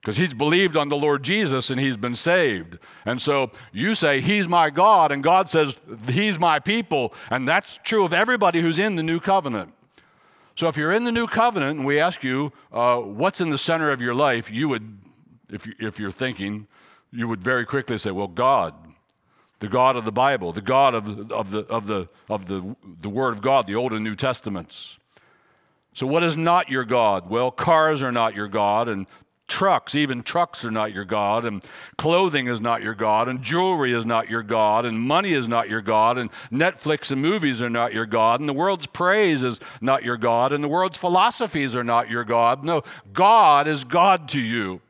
because 0.00 0.16
he's 0.16 0.34
believed 0.34 0.76
on 0.76 0.88
the 0.88 0.96
Lord 0.96 1.22
Jesus 1.22 1.70
and 1.70 1.80
he's 1.80 1.96
been 1.96 2.14
saved. 2.14 2.78
And 3.04 3.20
so 3.20 3.50
you 3.72 3.94
say, 3.94 4.20
He's 4.20 4.48
my 4.48 4.70
God, 4.70 5.12
and 5.12 5.22
God 5.22 5.50
says, 5.50 5.76
He's 6.08 6.38
my 6.38 6.58
people. 6.60 7.12
And 7.30 7.48
that's 7.48 7.78
true 7.82 8.04
of 8.04 8.12
everybody 8.12 8.60
who's 8.60 8.78
in 8.78 8.96
the 8.96 9.02
new 9.02 9.20
covenant. 9.20 9.74
So 10.58 10.66
if 10.66 10.76
you're 10.76 10.90
in 10.90 11.04
the 11.04 11.12
new 11.12 11.28
covenant 11.28 11.78
and 11.78 11.86
we 11.86 12.00
ask 12.00 12.24
you 12.24 12.52
uh, 12.72 12.96
what's 12.96 13.40
in 13.40 13.50
the 13.50 13.58
center 13.58 13.92
of 13.92 14.00
your 14.00 14.12
life, 14.12 14.50
you 14.50 14.68
would, 14.68 14.98
if, 15.48 15.64
you, 15.64 15.74
if 15.78 16.00
you're 16.00 16.10
thinking, 16.10 16.66
you 17.12 17.28
would 17.28 17.44
very 17.44 17.64
quickly 17.64 17.96
say, 17.96 18.10
well, 18.10 18.26
God, 18.26 18.74
the 19.60 19.68
God 19.68 19.94
of 19.94 20.04
the 20.04 20.10
Bible, 20.10 20.50
the 20.50 20.60
God 20.60 20.96
of, 20.96 21.30
of, 21.30 21.52
the, 21.52 21.60
of, 21.66 21.86
the, 21.86 22.08
of 22.28 22.46
the, 22.46 22.74
the 23.00 23.08
Word 23.08 23.34
of 23.34 23.40
God, 23.40 23.68
the 23.68 23.76
Old 23.76 23.92
and 23.92 24.02
New 24.02 24.16
Testaments. 24.16 24.98
So, 25.94 26.08
what 26.08 26.24
is 26.24 26.36
not 26.36 26.68
your 26.68 26.84
God? 26.84 27.30
Well, 27.30 27.52
cars 27.52 28.02
are 28.02 28.10
not 28.10 28.34
your 28.34 28.48
God, 28.48 28.88
and 28.88 29.06
trucks, 29.48 29.94
even 29.94 30.22
trucks 30.22 30.64
are 30.64 30.70
not 30.70 30.92
your 30.92 31.04
God, 31.04 31.44
and 31.44 31.64
clothing 31.96 32.46
is 32.46 32.60
not 32.60 32.82
your 32.82 32.94
God, 32.94 33.28
and 33.28 33.42
jewelry 33.42 33.92
is 33.92 34.06
not 34.06 34.30
your 34.30 34.42
God, 34.42 34.84
and 34.84 35.00
money 35.00 35.32
is 35.32 35.48
not 35.48 35.68
your 35.68 35.80
God, 35.80 36.18
and 36.18 36.30
Netflix 36.52 37.10
and 37.10 37.20
movies 37.20 37.60
are 37.60 37.70
not 37.70 37.92
your 37.92 38.06
God, 38.06 38.40
and 38.40 38.48
the 38.48 38.52
world's 38.52 38.86
praise 38.86 39.42
is 39.42 39.58
not 39.80 40.04
your 40.04 40.16
God, 40.16 40.52
and 40.52 40.62
the 40.62 40.68
world's 40.68 40.98
philosophies 40.98 41.74
are 41.74 41.84
not 41.84 42.10
your 42.10 42.24
God. 42.24 42.64
No, 42.64 42.82
God 43.12 43.66
is 43.66 43.84
God 43.84 44.28
to 44.28 44.40
you. 44.40 44.80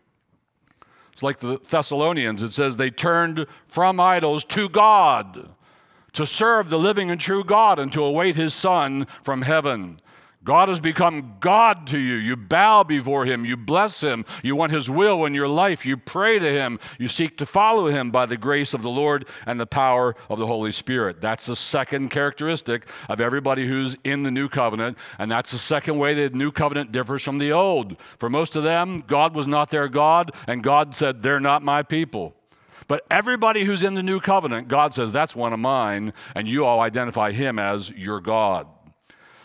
It's 1.12 1.22
like 1.22 1.38
the 1.38 1.58
Thessalonians, 1.70 2.42
it 2.42 2.52
says 2.52 2.76
they 2.76 2.90
turned 2.90 3.46
from 3.66 3.98
idols 3.98 4.44
to 4.44 4.68
God 4.68 5.48
to 6.12 6.26
serve 6.26 6.68
the 6.68 6.78
living 6.78 7.10
and 7.10 7.20
true 7.20 7.44
God 7.44 7.78
and 7.78 7.92
to 7.92 8.02
await 8.02 8.34
his 8.34 8.54
Son 8.54 9.06
from 9.22 9.42
heaven. 9.42 10.00
God 10.44 10.68
has 10.68 10.80
become 10.80 11.36
God 11.40 11.86
to 11.88 11.98
you. 11.98 12.14
You 12.14 12.36
bow 12.36 12.84
before 12.84 13.24
Him. 13.24 13.44
You 13.44 13.56
bless 13.56 14.02
Him. 14.02 14.24
You 14.42 14.54
want 14.54 14.72
His 14.72 14.88
will 14.88 15.24
in 15.24 15.34
your 15.34 15.48
life. 15.48 15.84
You 15.84 15.96
pray 15.96 16.38
to 16.38 16.50
Him. 16.50 16.78
You 16.98 17.08
seek 17.08 17.36
to 17.38 17.46
follow 17.46 17.86
Him 17.86 18.10
by 18.10 18.24
the 18.24 18.36
grace 18.36 18.72
of 18.72 18.82
the 18.82 18.88
Lord 18.88 19.26
and 19.46 19.58
the 19.58 19.66
power 19.66 20.14
of 20.30 20.38
the 20.38 20.46
Holy 20.46 20.72
Spirit. 20.72 21.20
That's 21.20 21.46
the 21.46 21.56
second 21.56 22.10
characteristic 22.10 22.88
of 23.08 23.20
everybody 23.20 23.66
who's 23.66 23.96
in 24.04 24.22
the 24.22 24.30
new 24.30 24.48
covenant. 24.48 24.96
And 25.18 25.30
that's 25.30 25.50
the 25.50 25.58
second 25.58 25.98
way 25.98 26.14
the 26.14 26.30
new 26.30 26.52
covenant 26.52 26.92
differs 26.92 27.22
from 27.24 27.38
the 27.38 27.52
old. 27.52 27.96
For 28.18 28.30
most 28.30 28.54
of 28.54 28.62
them, 28.62 29.02
God 29.06 29.34
was 29.34 29.46
not 29.46 29.70
their 29.70 29.88
God, 29.88 30.32
and 30.46 30.62
God 30.62 30.94
said, 30.94 31.22
They're 31.22 31.40
not 31.40 31.62
my 31.62 31.82
people. 31.82 32.34
But 32.86 33.04
everybody 33.10 33.64
who's 33.64 33.82
in 33.82 33.94
the 33.94 34.02
new 34.02 34.20
covenant, 34.20 34.68
God 34.68 34.94
says, 34.94 35.12
That's 35.12 35.36
one 35.36 35.52
of 35.52 35.58
mine, 35.58 36.14
and 36.34 36.48
you 36.48 36.64
all 36.64 36.80
identify 36.80 37.32
Him 37.32 37.58
as 37.58 37.90
your 37.90 38.20
God. 38.20 38.66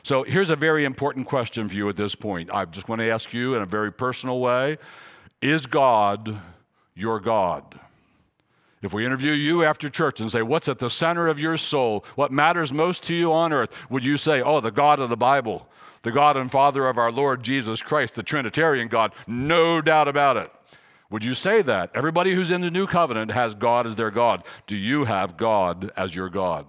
So 0.03 0.23
here's 0.23 0.49
a 0.49 0.57
very 0.57 0.83
important 0.83 1.27
question 1.27 1.69
for 1.69 1.75
you 1.75 1.87
at 1.87 1.95
this 1.95 2.13
point. 2.13 2.53
I 2.53 2.65
just 2.65 2.89
want 2.89 2.99
to 2.99 3.09
ask 3.09 3.33
you 3.33 3.55
in 3.55 3.61
a 3.61 3.65
very 3.65 3.91
personal 3.91 4.41
way 4.41 4.77
Is 5.41 5.65
God 5.65 6.39
your 6.93 7.19
God? 7.19 7.79
If 8.81 8.91
we 8.91 9.05
interview 9.05 9.31
you 9.31 9.63
after 9.63 9.89
church 9.89 10.19
and 10.19 10.29
say, 10.29 10.41
What's 10.41 10.67
at 10.67 10.79
the 10.79 10.89
center 10.89 11.29
of 11.29 11.39
your 11.39 11.55
soul? 11.55 12.03
What 12.15 12.33
matters 12.33 12.73
most 12.73 13.03
to 13.03 13.15
you 13.15 13.31
on 13.31 13.53
earth? 13.53 13.73
Would 13.89 14.03
you 14.03 14.17
say, 14.17 14.41
Oh, 14.41 14.59
the 14.59 14.71
God 14.71 14.99
of 14.99 15.09
the 15.09 15.17
Bible, 15.17 15.69
the 16.01 16.11
God 16.11 16.35
and 16.35 16.51
Father 16.51 16.89
of 16.89 16.97
our 16.97 17.11
Lord 17.11 17.41
Jesus 17.41 17.81
Christ, 17.81 18.15
the 18.15 18.23
Trinitarian 18.23 18.89
God? 18.89 19.13
No 19.25 19.79
doubt 19.79 20.09
about 20.09 20.35
it. 20.35 20.51
Would 21.09 21.23
you 21.23 21.33
say 21.33 21.61
that? 21.61 21.91
Everybody 21.93 22.33
who's 22.33 22.51
in 22.51 22.59
the 22.59 22.71
new 22.71 22.87
covenant 22.87 23.31
has 23.31 23.55
God 23.55 23.87
as 23.87 23.95
their 23.95 24.11
God. 24.11 24.43
Do 24.67 24.75
you 24.75 25.05
have 25.05 25.37
God 25.37 25.93
as 25.95 26.13
your 26.13 26.27
God? 26.27 26.65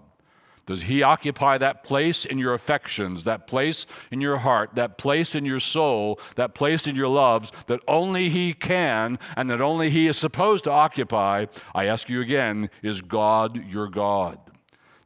Does 0.66 0.82
He 0.82 1.02
occupy 1.02 1.58
that 1.58 1.84
place 1.84 2.24
in 2.24 2.38
your 2.38 2.54
affections, 2.54 3.24
that 3.24 3.46
place 3.46 3.86
in 4.10 4.20
your 4.20 4.38
heart, 4.38 4.74
that 4.74 4.96
place 4.96 5.34
in 5.34 5.44
your 5.44 5.60
soul, 5.60 6.18
that 6.36 6.54
place 6.54 6.86
in 6.86 6.96
your 6.96 7.08
loves 7.08 7.52
that 7.66 7.80
only 7.86 8.30
He 8.30 8.54
can 8.54 9.18
and 9.36 9.50
that 9.50 9.60
only 9.60 9.90
He 9.90 10.06
is 10.06 10.16
supposed 10.16 10.64
to 10.64 10.70
occupy? 10.70 11.46
I 11.74 11.84
ask 11.84 12.08
you 12.08 12.20
again 12.20 12.70
is 12.82 13.02
God 13.02 13.70
your 13.70 13.88
God? 13.88 14.38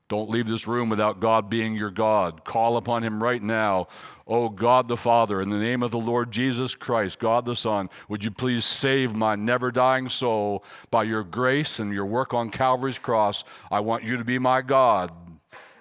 Don't 0.09 0.31
leave 0.31 0.47
this 0.47 0.67
room 0.67 0.88
without 0.88 1.21
God 1.21 1.50
being 1.50 1.75
your 1.75 1.91
God. 1.91 2.43
Call 2.45 2.79
upon 2.79 3.03
Him 3.03 3.23
right 3.23 3.43
now. 3.43 3.88
Oh, 4.27 4.49
God 4.49 4.88
the 4.88 4.97
Father, 4.97 5.43
in 5.43 5.50
the 5.50 5.59
name 5.59 5.83
of 5.83 5.91
the 5.91 5.99
Lord 5.99 6.31
Jesus 6.31 6.75
Christ, 6.75 7.19
God 7.19 7.45
the 7.45 7.57
Son, 7.57 7.91
would 8.09 8.25
you 8.25 8.31
please 8.31 8.65
save 8.65 9.15
my 9.15 9.35
never 9.35 9.71
dying 9.71 10.09
soul 10.09 10.65
by 10.91 11.03
your 11.03 11.25
grace 11.25 11.79
and 11.79 11.93
your 11.93 12.07
work 12.07 12.33
on 12.33 12.50
Calvary's 12.50 12.99
cross? 12.99 13.45
I 13.71 13.81
want 13.81 14.05
you 14.05 14.17
to 14.17 14.25
be 14.25 14.38
my 14.38 14.62
God 14.62 15.12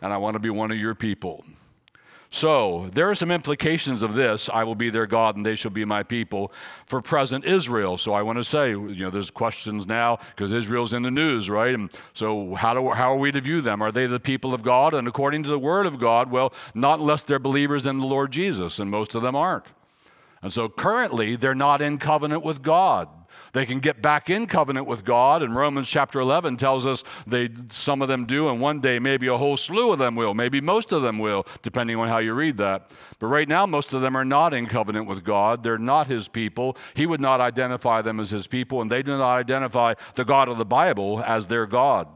and 0.02 0.14
I 0.14 0.18
want 0.18 0.36
to 0.36 0.40
be 0.40 0.50
one 0.50 0.72
of 0.72 0.78
your 0.78 0.96
people. 0.96 1.44
So, 2.30 2.90
there 2.94 3.10
are 3.10 3.16
some 3.16 3.32
implications 3.32 4.04
of 4.04 4.14
this 4.14 4.50
I 4.54 4.66
will 4.66 4.76
be 4.76 4.90
their 4.90 5.06
God 5.06 5.38
and 5.38 5.46
they 5.46 5.56
shall 5.56 5.72
be 5.72 5.86
my 5.86 6.04
people 6.04 6.52
for 6.86 7.02
present 7.02 7.46
Israel. 7.46 7.98
So, 7.98 8.14
I 8.14 8.22
want 8.22 8.38
to 8.38 8.44
say, 8.44 8.72
you 8.72 8.96
know, 8.96 9.10
there's 9.10 9.32
questions 9.32 9.88
now 9.88 10.20
because 10.36 10.52
Israel's 10.52 10.94
in 10.94 11.04
the 11.04 11.12
news, 11.12 11.50
right? 11.50 11.74
And 11.74 11.90
so, 12.14 12.54
how, 12.56 12.74
do, 12.74 12.90
how 12.90 13.14
are 13.14 13.18
we 13.18 13.32
to 13.32 13.40
view 13.40 13.62
them? 13.62 13.82
Are 13.82 13.94
they 13.94 14.08
the 14.08 14.20
people 14.20 14.54
of 14.54 14.62
God? 14.62 14.94
And 14.94 15.08
according 15.08 15.44
to 15.44 15.50
the 15.50 15.60
Word 15.60 15.86
of 15.86 16.00
God, 16.00 16.30
well, 16.30 16.54
not 16.74 17.00
unless 17.00 17.24
they're 17.24 17.40
believers 17.40 17.88
in 17.88 18.00
the 18.00 18.06
Lord 18.06 18.32
Jesus, 18.32 18.78
and 18.78 18.92
most 18.92 19.16
of 19.16 19.22
them 19.22 19.36
aren't. 19.36 19.66
And 20.42 20.52
so, 20.52 20.68
currently, 20.68 21.38
they're 21.38 21.56
not 21.56 21.82
in 21.82 21.98
covenant 21.98 22.44
with 22.44 22.62
God. 22.62 23.08
They 23.58 23.66
can 23.66 23.80
get 23.80 24.04
back 24.04 24.30
in 24.30 24.46
covenant 24.46 24.86
with 24.86 25.04
God, 25.04 25.42
and 25.42 25.56
Romans 25.56 25.90
chapter 25.90 26.20
11 26.20 26.58
tells 26.58 26.86
us 26.86 27.04
they 27.26 27.50
some 27.72 28.04
of 28.04 28.08
them 28.08 28.28
do, 28.28 28.50
and 28.50 28.62
one 28.62 28.82
day 28.82 29.00
maybe 29.00 29.26
a 29.26 29.38
whole 29.38 29.58
slew 29.58 29.92
of 29.92 29.98
them 29.98 30.16
will, 30.16 30.36
maybe 30.36 30.62
most 30.62 30.92
of 30.92 31.02
them 31.02 31.18
will, 31.18 31.44
depending 31.64 31.98
on 31.98 32.08
how 32.08 32.20
you 32.20 32.36
read 32.36 32.58
that. 32.58 32.92
But 33.18 33.26
right 33.26 33.50
now, 33.50 33.66
most 33.66 33.94
of 33.94 34.02
them 34.02 34.16
are 34.16 34.24
not 34.24 34.54
in 34.54 34.68
covenant 34.68 35.08
with 35.08 35.24
God. 35.24 35.64
They're 35.64 35.80
not 35.80 36.06
His 36.06 36.28
people. 36.28 36.78
He 36.94 37.08
would 37.08 37.20
not 37.20 37.42
identify 37.42 38.04
them 38.04 38.20
as 38.20 38.30
His 38.30 38.46
people, 38.46 38.80
and 38.80 38.92
they 38.92 39.02
do 39.02 39.18
not 39.18 39.38
identify 39.38 39.96
the 40.14 40.24
God 40.24 40.50
of 40.50 40.60
the 40.60 40.64
Bible 40.64 41.24
as 41.26 41.48
their 41.48 41.66
God. 41.66 42.08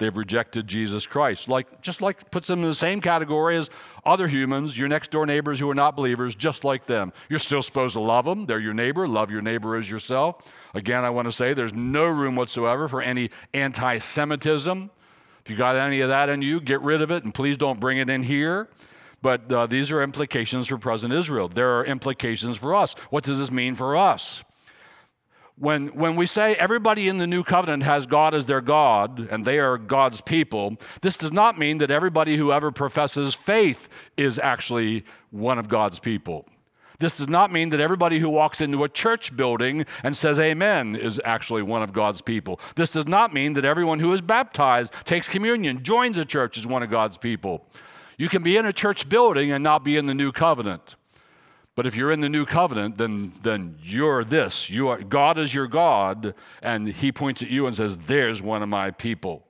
They've 0.00 0.16
rejected 0.16 0.66
Jesus 0.66 1.06
Christ. 1.06 1.46
Like 1.46 1.82
just 1.82 2.00
like 2.00 2.30
puts 2.30 2.48
them 2.48 2.60
in 2.60 2.68
the 2.68 2.74
same 2.74 3.02
category 3.02 3.58
as 3.58 3.68
other 4.06 4.28
humans, 4.28 4.76
your 4.76 4.88
next 4.88 5.10
door 5.10 5.26
neighbors 5.26 5.60
who 5.60 5.68
are 5.68 5.74
not 5.74 5.94
believers, 5.94 6.34
just 6.34 6.64
like 6.64 6.86
them. 6.86 7.12
You're 7.28 7.38
still 7.38 7.60
supposed 7.60 7.92
to 7.92 8.00
love 8.00 8.24
them. 8.24 8.46
They're 8.46 8.58
your 8.58 8.72
neighbor. 8.72 9.06
Love 9.06 9.30
your 9.30 9.42
neighbor 9.42 9.76
as 9.76 9.90
yourself. 9.90 10.50
Again, 10.72 11.04
I 11.04 11.10
want 11.10 11.28
to 11.28 11.32
say 11.32 11.52
there's 11.52 11.74
no 11.74 12.06
room 12.06 12.34
whatsoever 12.34 12.88
for 12.88 13.02
any 13.02 13.28
anti-Semitism. 13.52 14.90
If 15.44 15.50
you 15.50 15.56
got 15.58 15.76
any 15.76 16.00
of 16.00 16.08
that 16.08 16.30
in 16.30 16.40
you, 16.40 16.60
get 16.60 16.80
rid 16.80 17.02
of 17.02 17.10
it 17.10 17.24
and 17.24 17.34
please 17.34 17.58
don't 17.58 17.78
bring 17.78 17.98
it 17.98 18.08
in 18.08 18.22
here. 18.22 18.70
But 19.20 19.52
uh, 19.52 19.66
these 19.66 19.90
are 19.90 20.02
implications 20.02 20.66
for 20.68 20.78
present 20.78 21.12
Israel. 21.12 21.48
There 21.48 21.78
are 21.78 21.84
implications 21.84 22.56
for 22.56 22.74
us. 22.74 22.94
What 23.10 23.22
does 23.22 23.38
this 23.38 23.50
mean 23.50 23.74
for 23.74 23.98
us? 23.98 24.44
When, 25.60 25.88
when 25.88 26.16
we 26.16 26.24
say 26.24 26.54
everybody 26.54 27.06
in 27.06 27.18
the 27.18 27.26
new 27.26 27.44
covenant 27.44 27.82
has 27.82 28.06
God 28.06 28.34
as 28.34 28.46
their 28.46 28.62
God 28.62 29.28
and 29.30 29.44
they 29.44 29.58
are 29.58 29.76
God's 29.76 30.22
people, 30.22 30.78
this 31.02 31.18
does 31.18 31.32
not 31.32 31.58
mean 31.58 31.78
that 31.78 31.90
everybody 31.90 32.38
who 32.38 32.50
ever 32.50 32.72
professes 32.72 33.34
faith 33.34 33.90
is 34.16 34.38
actually 34.38 35.04
one 35.30 35.58
of 35.58 35.68
God's 35.68 35.98
people. 35.98 36.46
This 36.98 37.18
does 37.18 37.28
not 37.28 37.52
mean 37.52 37.68
that 37.70 37.80
everybody 37.80 38.20
who 38.20 38.30
walks 38.30 38.62
into 38.62 38.84
a 38.84 38.88
church 38.88 39.36
building 39.36 39.84
and 40.02 40.16
says 40.16 40.40
amen 40.40 40.96
is 40.96 41.20
actually 41.26 41.62
one 41.62 41.82
of 41.82 41.92
God's 41.92 42.22
people. 42.22 42.58
This 42.76 42.88
does 42.88 43.06
not 43.06 43.34
mean 43.34 43.52
that 43.52 43.64
everyone 43.66 43.98
who 43.98 44.14
is 44.14 44.22
baptized, 44.22 44.94
takes 45.04 45.28
communion, 45.28 45.82
joins 45.82 46.16
a 46.16 46.24
church 46.24 46.56
is 46.56 46.66
one 46.66 46.82
of 46.82 46.88
God's 46.90 47.18
people. 47.18 47.66
You 48.16 48.30
can 48.30 48.42
be 48.42 48.56
in 48.56 48.64
a 48.64 48.72
church 48.72 49.10
building 49.10 49.52
and 49.52 49.62
not 49.62 49.84
be 49.84 49.98
in 49.98 50.06
the 50.06 50.14
new 50.14 50.32
covenant. 50.32 50.96
But 51.80 51.86
if 51.86 51.96
you're 51.96 52.12
in 52.12 52.20
the 52.20 52.28
new 52.28 52.44
covenant, 52.44 52.98
then, 52.98 53.32
then 53.42 53.78
you're 53.82 54.22
this. 54.22 54.68
You 54.68 54.88
are, 54.88 55.02
God 55.02 55.38
is 55.38 55.54
your 55.54 55.66
God, 55.66 56.34
and 56.60 56.86
He 56.86 57.10
points 57.10 57.42
at 57.42 57.48
you 57.48 57.66
and 57.66 57.74
says, 57.74 57.96
There's 57.96 58.42
one 58.42 58.62
of 58.62 58.68
my 58.68 58.90
people. 58.90 59.46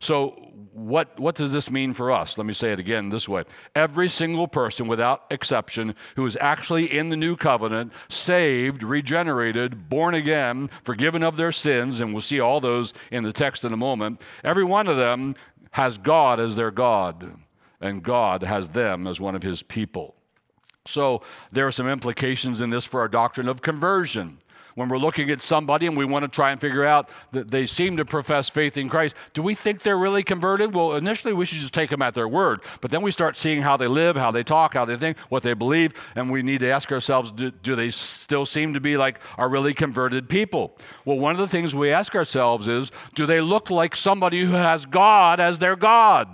So, 0.00 0.30
what, 0.72 1.20
what 1.20 1.34
does 1.34 1.52
this 1.52 1.70
mean 1.70 1.92
for 1.92 2.10
us? 2.10 2.38
Let 2.38 2.46
me 2.46 2.54
say 2.54 2.72
it 2.72 2.78
again 2.78 3.10
this 3.10 3.28
way. 3.28 3.44
Every 3.74 4.08
single 4.08 4.48
person, 4.48 4.88
without 4.88 5.24
exception, 5.30 5.94
who 6.14 6.24
is 6.24 6.38
actually 6.40 6.90
in 6.90 7.10
the 7.10 7.16
new 7.18 7.36
covenant, 7.36 7.92
saved, 8.08 8.82
regenerated, 8.82 9.90
born 9.90 10.14
again, 10.14 10.70
forgiven 10.82 11.22
of 11.22 11.36
their 11.36 11.52
sins, 11.52 12.00
and 12.00 12.14
we'll 12.14 12.22
see 12.22 12.40
all 12.40 12.58
those 12.58 12.94
in 13.10 13.22
the 13.22 13.34
text 13.34 13.66
in 13.66 13.74
a 13.74 13.76
moment, 13.76 14.22
every 14.42 14.64
one 14.64 14.88
of 14.88 14.96
them 14.96 15.34
has 15.72 15.98
God 15.98 16.40
as 16.40 16.56
their 16.56 16.70
God, 16.70 17.34
and 17.82 18.02
God 18.02 18.44
has 18.44 18.70
them 18.70 19.06
as 19.06 19.20
one 19.20 19.34
of 19.34 19.42
His 19.42 19.62
people. 19.62 20.15
So 20.86 21.22
there 21.52 21.66
are 21.66 21.72
some 21.72 21.88
implications 21.88 22.60
in 22.60 22.70
this 22.70 22.84
for 22.84 23.00
our 23.00 23.08
doctrine 23.08 23.48
of 23.48 23.62
conversion. 23.62 24.38
When 24.76 24.90
we're 24.90 24.98
looking 24.98 25.30
at 25.30 25.40
somebody 25.40 25.86
and 25.86 25.96
we 25.96 26.04
want 26.04 26.24
to 26.24 26.28
try 26.28 26.50
and 26.50 26.60
figure 26.60 26.84
out 26.84 27.08
that 27.30 27.50
they 27.50 27.64
seem 27.64 27.96
to 27.96 28.04
profess 28.04 28.50
faith 28.50 28.76
in 28.76 28.90
Christ, 28.90 29.16
do 29.32 29.42
we 29.42 29.54
think 29.54 29.80
they're 29.80 29.96
really 29.96 30.22
converted? 30.22 30.74
Well, 30.74 30.94
initially 30.96 31.32
we 31.32 31.46
should 31.46 31.60
just 31.60 31.72
take 31.72 31.88
them 31.88 32.02
at 32.02 32.12
their 32.12 32.28
word, 32.28 32.60
but 32.82 32.90
then 32.90 33.00
we 33.00 33.10
start 33.10 33.38
seeing 33.38 33.62
how 33.62 33.78
they 33.78 33.86
live, 33.86 34.16
how 34.16 34.30
they 34.30 34.44
talk, 34.44 34.74
how 34.74 34.84
they 34.84 34.96
think, 34.96 35.16
what 35.30 35.42
they 35.42 35.54
believe, 35.54 35.94
and 36.14 36.30
we 36.30 36.42
need 36.42 36.60
to 36.60 36.70
ask 36.70 36.92
ourselves 36.92 37.32
do, 37.32 37.50
do 37.50 37.74
they 37.74 37.90
still 37.90 38.44
seem 38.44 38.74
to 38.74 38.80
be 38.80 38.98
like 38.98 39.18
our 39.38 39.48
really 39.48 39.72
converted 39.72 40.28
people? 40.28 40.76
Well, 41.06 41.18
one 41.18 41.32
of 41.32 41.38
the 41.38 41.48
things 41.48 41.74
we 41.74 41.90
ask 41.90 42.14
ourselves 42.14 42.68
is 42.68 42.92
do 43.14 43.24
they 43.24 43.40
look 43.40 43.70
like 43.70 43.96
somebody 43.96 44.42
who 44.42 44.52
has 44.52 44.84
God 44.84 45.40
as 45.40 45.56
their 45.56 45.76
God? 45.76 46.28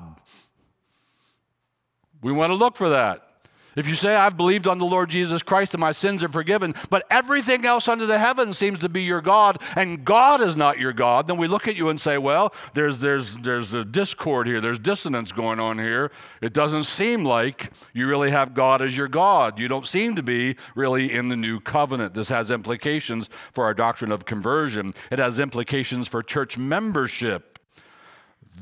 We 2.23 2.33
want 2.33 2.51
to 2.51 2.57
look 2.57 2.77
for 2.77 2.89
that. 2.89 3.32
If 3.75 3.89
you 3.89 3.95
say, 3.95 4.15
I've 4.15 4.37
believed 4.37 4.67
on 4.67 4.79
the 4.79 4.85
Lord 4.85 5.09
Jesus 5.09 5.43
Christ 5.43 5.73
and 5.73 5.81
my 5.81 5.93
sins 5.93 6.23
are 6.23 6.29
forgiven, 6.29 6.75
but 6.91 7.07
everything 7.11 7.65
else 7.65 7.89
under 7.89 8.05
the 8.05 8.19
heaven 8.19 8.53
seems 8.53 8.79
to 8.81 8.89
be 8.89 9.03
your 9.03 9.23
God, 9.23 9.63
and 9.77 10.05
God 10.05 10.43
is 10.43 10.57
not 10.57 10.79
your 10.79 10.93
God, 10.93 11.27
then 11.27 11.39
we 11.39 11.47
look 11.47 11.67
at 11.67 11.77
you 11.77 11.89
and 11.89 12.01
say, 12.01 12.19
well, 12.19 12.53
there's, 12.75 12.99
there's, 12.99 13.37
there's 13.37 13.73
a 13.73 13.85
discord 13.85 14.47
here, 14.47 14.61
there's 14.61 14.79
dissonance 14.79 15.33
going 15.33 15.59
on 15.59 15.79
here. 15.79 16.11
It 16.43 16.53
doesn't 16.53 16.85
seem 16.85 17.25
like 17.25 17.73
you 17.95 18.07
really 18.07 18.31
have 18.31 18.53
God 18.53 18.83
as 18.83 18.97
your 18.97 19.09
God. 19.09 19.59
You 19.59 19.69
don't 19.69 19.87
seem 19.87 20.17
to 20.17 20.23
be 20.23 20.57
really 20.75 21.11
in 21.11 21.29
the 21.29 21.37
new 21.37 21.59
covenant. 21.59 22.13
This 22.13 22.29
has 22.29 22.51
implications 22.51 23.31
for 23.53 23.65
our 23.65 23.75
doctrine 23.75 24.13
of 24.13 24.27
conversion, 24.27 24.93
it 25.11 25.19
has 25.19 25.41
implications 25.41 26.09
for 26.09 26.23
church 26.23 26.59
membership. 26.59 27.59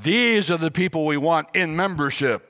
These 0.02 0.50
are 0.50 0.56
the 0.56 0.70
people 0.70 1.04
we 1.04 1.16
want 1.16 1.48
in 1.54 1.74
membership. 1.74 2.49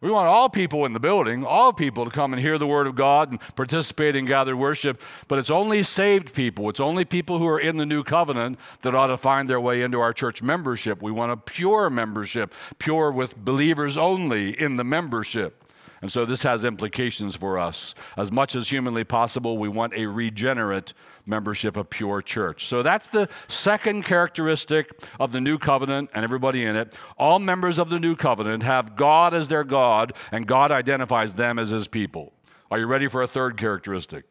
We 0.00 0.12
want 0.12 0.28
all 0.28 0.48
people 0.48 0.84
in 0.84 0.92
the 0.92 1.00
building, 1.00 1.44
all 1.44 1.72
people 1.72 2.04
to 2.04 2.10
come 2.10 2.32
and 2.32 2.40
hear 2.40 2.56
the 2.56 2.68
Word 2.68 2.86
of 2.86 2.94
God 2.94 3.32
and 3.32 3.40
participate 3.56 4.14
in 4.14 4.26
gathered 4.26 4.56
worship, 4.56 5.00
but 5.26 5.40
it's 5.40 5.50
only 5.50 5.82
saved 5.82 6.32
people. 6.34 6.68
It's 6.68 6.78
only 6.78 7.04
people 7.04 7.40
who 7.40 7.48
are 7.48 7.58
in 7.58 7.78
the 7.78 7.86
new 7.86 8.04
covenant 8.04 8.60
that 8.82 8.94
ought 8.94 9.08
to 9.08 9.16
find 9.16 9.50
their 9.50 9.60
way 9.60 9.82
into 9.82 9.98
our 9.98 10.12
church 10.12 10.40
membership. 10.40 11.02
We 11.02 11.10
want 11.10 11.32
a 11.32 11.36
pure 11.36 11.90
membership, 11.90 12.54
pure 12.78 13.10
with 13.10 13.36
believers 13.36 13.98
only 13.98 14.50
in 14.50 14.76
the 14.76 14.84
membership. 14.84 15.57
And 16.00 16.12
so 16.12 16.24
this 16.24 16.44
has 16.44 16.64
implications 16.64 17.34
for 17.34 17.58
us. 17.58 17.94
As 18.16 18.30
much 18.30 18.54
as 18.54 18.68
humanly 18.68 19.04
possible, 19.04 19.58
we 19.58 19.68
want 19.68 19.94
a 19.94 20.06
regenerate 20.06 20.94
membership 21.26 21.76
of 21.76 21.90
pure 21.90 22.22
church. 22.22 22.66
So 22.66 22.82
that's 22.82 23.08
the 23.08 23.28
second 23.48 24.04
characteristic 24.04 24.90
of 25.18 25.32
the 25.32 25.40
new 25.40 25.58
covenant 25.58 26.10
and 26.14 26.24
everybody 26.24 26.64
in 26.64 26.76
it. 26.76 26.94
All 27.16 27.38
members 27.38 27.78
of 27.78 27.90
the 27.90 27.98
new 27.98 28.14
covenant 28.16 28.62
have 28.62 28.96
God 28.96 29.34
as 29.34 29.48
their 29.48 29.64
God, 29.64 30.12
and 30.30 30.46
God 30.46 30.70
identifies 30.70 31.34
them 31.34 31.58
as 31.58 31.70
his 31.70 31.88
people. 31.88 32.32
Are 32.70 32.78
you 32.78 32.86
ready 32.86 33.08
for 33.08 33.22
a 33.22 33.26
third 33.26 33.56
characteristic? 33.56 34.24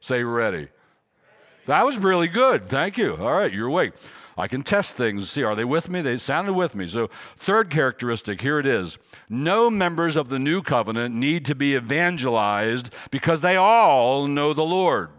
Say 0.00 0.22
ready. 0.22 0.68
That 1.66 1.84
was 1.84 1.98
really 1.98 2.28
good. 2.28 2.68
Thank 2.68 2.98
you. 2.98 3.16
All 3.16 3.32
right, 3.32 3.52
you're 3.52 3.68
awake. 3.68 3.92
I 4.36 4.48
can 4.48 4.62
test 4.62 4.96
things. 4.96 5.30
See, 5.30 5.42
are 5.42 5.54
they 5.54 5.64
with 5.64 5.90
me? 5.90 6.00
They 6.00 6.16
sounded 6.16 6.54
with 6.54 6.74
me. 6.74 6.86
So, 6.86 7.10
third 7.36 7.70
characteristic 7.70 8.40
here 8.40 8.58
it 8.58 8.66
is. 8.66 8.98
No 9.28 9.70
members 9.70 10.16
of 10.16 10.28
the 10.28 10.38
new 10.38 10.62
covenant 10.62 11.14
need 11.14 11.44
to 11.46 11.54
be 11.54 11.74
evangelized 11.74 12.92
because 13.10 13.40
they 13.40 13.56
all 13.56 14.26
know 14.26 14.52
the 14.52 14.64
Lord. 14.64 15.10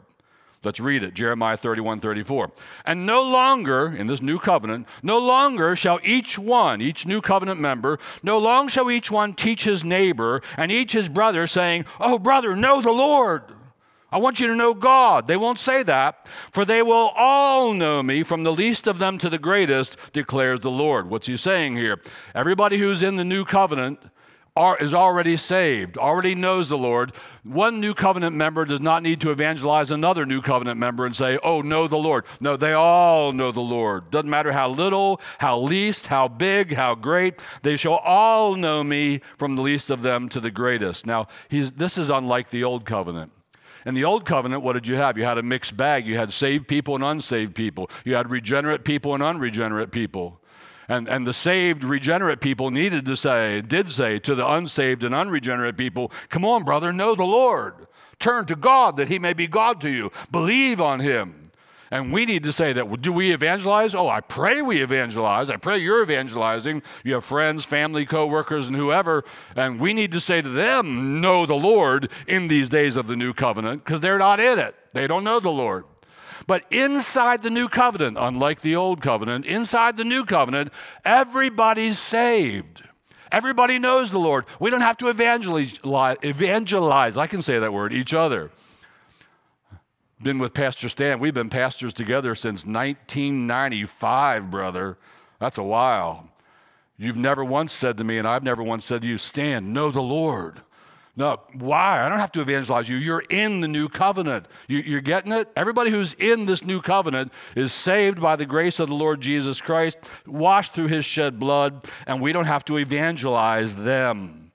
Let's 0.64 0.80
read 0.80 1.04
it 1.04 1.14
Jeremiah 1.14 1.58
31 1.58 2.00
34. 2.00 2.52
And 2.86 3.06
no 3.06 3.22
longer, 3.22 3.94
in 3.94 4.08
this 4.08 4.22
new 4.22 4.40
covenant, 4.40 4.88
no 5.02 5.18
longer 5.18 5.76
shall 5.76 6.00
each 6.04 6.40
one, 6.40 6.82
each 6.82 7.06
new 7.06 7.22
covenant 7.22 7.60
member, 7.60 8.00
no 8.24 8.38
longer 8.38 8.72
shall 8.72 8.90
each 8.90 9.12
one 9.12 9.34
teach 9.34 9.66
his 9.66 9.84
neighbor 9.84 10.42
and 10.58 10.72
each 10.72 10.94
his 10.94 11.10
brother, 11.10 11.48
saying, 11.48 11.86
Oh, 12.00 12.18
brother, 12.18 12.56
know 12.56 12.82
the 12.82 12.92
Lord. 12.92 13.44
I 14.14 14.18
want 14.18 14.40
you 14.40 14.46
to 14.46 14.56
know 14.56 14.76
God. 14.76 15.28
They 15.28 15.38
won't 15.38 15.58
say 15.58 15.82
that, 15.82 16.28
for 16.52 16.66
they 16.66 16.84
will 16.84 17.12
all 17.16 17.74
know 17.74 18.04
me, 18.04 18.22
from 18.22 18.44
the 18.44 18.54
least 18.54 18.86
of 18.86 19.00
them 19.00 19.18
to 19.18 19.28
the 19.28 19.40
greatest, 19.40 19.98
declares 20.14 20.60
the 20.60 20.70
Lord. 20.70 21.10
What's 21.10 21.26
he 21.26 21.36
saying 21.36 21.78
here? 21.78 22.00
Everybody 22.36 22.78
who's 22.78 23.02
in 23.02 23.16
the 23.16 23.24
new 23.24 23.44
covenant 23.44 24.00
are, 24.56 24.78
is 24.78 24.94
already 24.94 25.36
saved, 25.36 25.98
already 25.98 26.36
knows 26.36 26.70
the 26.70 26.78
Lord. 26.78 27.16
One 27.42 27.80
new 27.80 27.96
covenant 27.96 28.36
member 28.36 28.66
does 28.66 28.82
not 28.82 29.02
need 29.02 29.20
to 29.22 29.32
evangelize 29.32 29.90
another 29.90 30.28
new 30.28 30.42
covenant 30.42 30.80
member 30.80 31.08
and 31.08 31.16
say, 31.16 31.40
Oh, 31.42 31.62
know 31.62 31.88
the 31.88 31.98
Lord. 31.98 32.26
No, 32.40 32.56
they 32.56 32.74
all 32.74 33.32
know 33.32 33.52
the 33.52 33.62
Lord. 33.62 34.12
Doesn't 34.12 34.30
matter 34.30 34.52
how 34.52 34.70
little, 34.70 35.20
how 35.40 35.60
least, 35.60 36.06
how 36.06 36.28
big, 36.28 36.74
how 36.76 36.94
great, 36.94 37.42
they 37.64 37.78
shall 37.78 37.96
all 37.96 38.54
know 38.56 38.84
me, 38.84 39.22
from 39.40 39.56
the 39.56 39.64
least 39.64 39.90
of 39.90 40.04
them 40.04 40.30
to 40.30 40.40
the 40.40 40.52
greatest. 40.52 41.08
Now, 41.08 41.30
this 41.50 41.98
is 41.98 42.12
unlike 42.12 42.52
the 42.52 42.64
old 42.64 42.86
covenant. 42.86 43.32
In 43.86 43.96
the 43.96 44.06
old 44.06 44.26
covenant, 44.26 44.64
what 44.64 44.74
did 44.74 44.88
you 44.88 44.96
have? 44.96 45.18
You 45.18 45.26
had 45.26 45.38
a 45.38 45.44
mixed 45.44 45.76
bag. 45.76 46.08
You 46.08 46.18
had 46.18 46.32
saved 46.32 46.68
people 46.68 46.96
and 46.96 47.04
unsaved 47.04 47.56
people. 47.56 47.90
You 48.06 48.16
had 48.16 48.30
regenerate 48.30 48.84
people 48.84 49.14
and 49.14 49.22
unregenerate 49.22 49.92
people. 49.92 50.40
And, 50.88 51.08
and 51.08 51.26
the 51.26 51.34
saved, 51.34 51.84
regenerate 51.84 52.42
people 52.42 52.70
needed 52.72 53.06
to 53.06 53.16
say, 53.16 53.62
did 53.62 53.92
say 53.92 54.20
to 54.20 54.36
the 54.36 54.48
unsaved 54.48 55.04
and 55.04 55.16
unregenerate 55.16 55.78
people, 55.78 56.12
Come 56.30 56.46
on, 56.46 56.64
brother, 56.64 56.92
know 56.92 57.16
the 57.16 57.24
Lord. 57.24 57.88
Turn 58.20 58.46
to 58.46 58.56
God 58.56 58.98
that 58.98 59.08
he 59.08 59.20
may 59.20 59.34
be 59.34 59.48
God 59.48 59.82
to 59.82 59.90
you. 59.90 60.12
Believe 60.32 60.80
on 60.80 61.00
him. 61.00 61.43
And 61.94 62.12
we 62.12 62.26
need 62.26 62.42
to 62.42 62.52
say 62.52 62.74
that. 62.74 63.02
Do 63.04 63.14
we 63.14 63.32
evangelize? 63.34 63.94
Oh, 63.94 64.10
I 64.10 64.20
pray 64.20 64.64
we 64.64 64.82
evangelize. 64.82 65.52
I 65.52 65.58
pray 65.58 65.78
you're 65.78 66.02
evangelizing. 66.02 66.82
You 67.04 67.14
have 67.14 67.24
friends, 67.24 67.66
family, 67.66 68.04
coworkers, 68.04 68.66
and 68.66 68.76
whoever. 68.76 69.24
And 69.56 69.80
we 69.80 69.94
need 69.94 70.12
to 70.14 70.20
say 70.20 70.42
to 70.42 70.50
them, 70.50 71.22
know 71.22 71.46
the 71.46 71.54
Lord 71.54 72.10
in 72.26 72.48
these 72.48 72.68
days 72.68 72.98
of 72.98 73.06
the 73.06 73.16
new 73.16 73.32
covenant 73.32 73.86
because 73.86 74.02
they're 74.02 74.18
not 74.18 74.40
in 74.40 74.58
it. 74.58 74.74
They 74.94 75.06
don't 75.06 75.24
know 75.24 75.40
the 75.40 75.52
Lord. 75.52 75.86
But 76.48 76.66
inside 76.72 77.44
the 77.44 77.52
new 77.52 77.70
covenant, 77.70 78.18
unlike 78.20 78.62
the 78.62 78.76
old 78.76 79.00
covenant, 79.00 79.46
inside 79.46 79.96
the 79.96 80.04
new 80.04 80.26
covenant, 80.26 80.74
everybody's 81.06 82.00
saved. 82.00 82.82
Everybody 83.32 83.78
knows 83.78 84.10
the 84.10 84.18
Lord. 84.18 84.46
We 84.60 84.72
don't 84.72 84.82
have 84.82 84.98
to 84.98 85.10
evangelize, 85.10 85.80
evangelize, 85.86 87.18
I 87.20 87.28
can 87.28 87.44
say 87.44 87.60
that 87.60 87.72
word, 87.72 87.94
each 87.94 88.16
other 88.16 88.50
been 90.24 90.40
with 90.40 90.54
Pastor 90.54 90.90
Stan. 90.90 91.20
We've 91.20 91.34
been 91.34 91.50
pastors 91.50 91.94
together 91.94 92.34
since 92.36 92.66
1995, 92.66 94.50
brother. 94.50 94.98
That's 95.40 95.58
a 95.58 95.64
while. 95.64 96.30
You've 96.98 97.18
never 97.18 97.44
once 97.44 97.74
said 97.74 97.98
to 97.98 98.04
me, 98.04 98.18
and 98.18 98.28
I've 98.28 98.44
never 98.44 98.64
once 98.64 98.86
said 98.86 99.02
to 99.02 99.08
you, 99.08 99.18
Stan, 99.18 99.74
know 99.74 99.92
the 99.92 100.02
Lord. 100.02 100.62
No, 101.16 101.42
why? 101.54 102.04
I 102.04 102.10
don't 102.10 102.20
have 102.20 102.32
to 102.32 102.42
evangelize 102.42 102.90
you. 102.90 102.98
You're 102.98 103.24
in 103.30 103.62
the 103.62 103.68
new 103.68 103.88
covenant. 103.88 104.48
You, 104.68 104.98
are 104.98 105.02
getting 105.02 105.32
it? 105.32 105.48
Everybody 105.56 105.92
who's 105.92 106.16
in 106.16 106.48
this 106.48 106.64
new 106.64 106.82
covenant 106.82 107.32
is 107.56 107.72
saved 107.72 108.20
by 108.20 108.36
the 108.36 108.48
grace 108.48 108.80
of 108.80 108.88
the 108.88 108.96
Lord 108.96 109.22
Jesus 109.22 109.62
Christ, 109.62 109.98
washed 110.26 110.74
through 110.74 110.88
his 110.88 111.06
shed 111.06 111.38
blood, 111.38 111.86
and 112.08 112.20
we 112.20 112.32
don't 112.32 112.46
have 112.46 112.66
to 112.66 112.78
evangelize 112.78 113.76
them. 113.76 114.52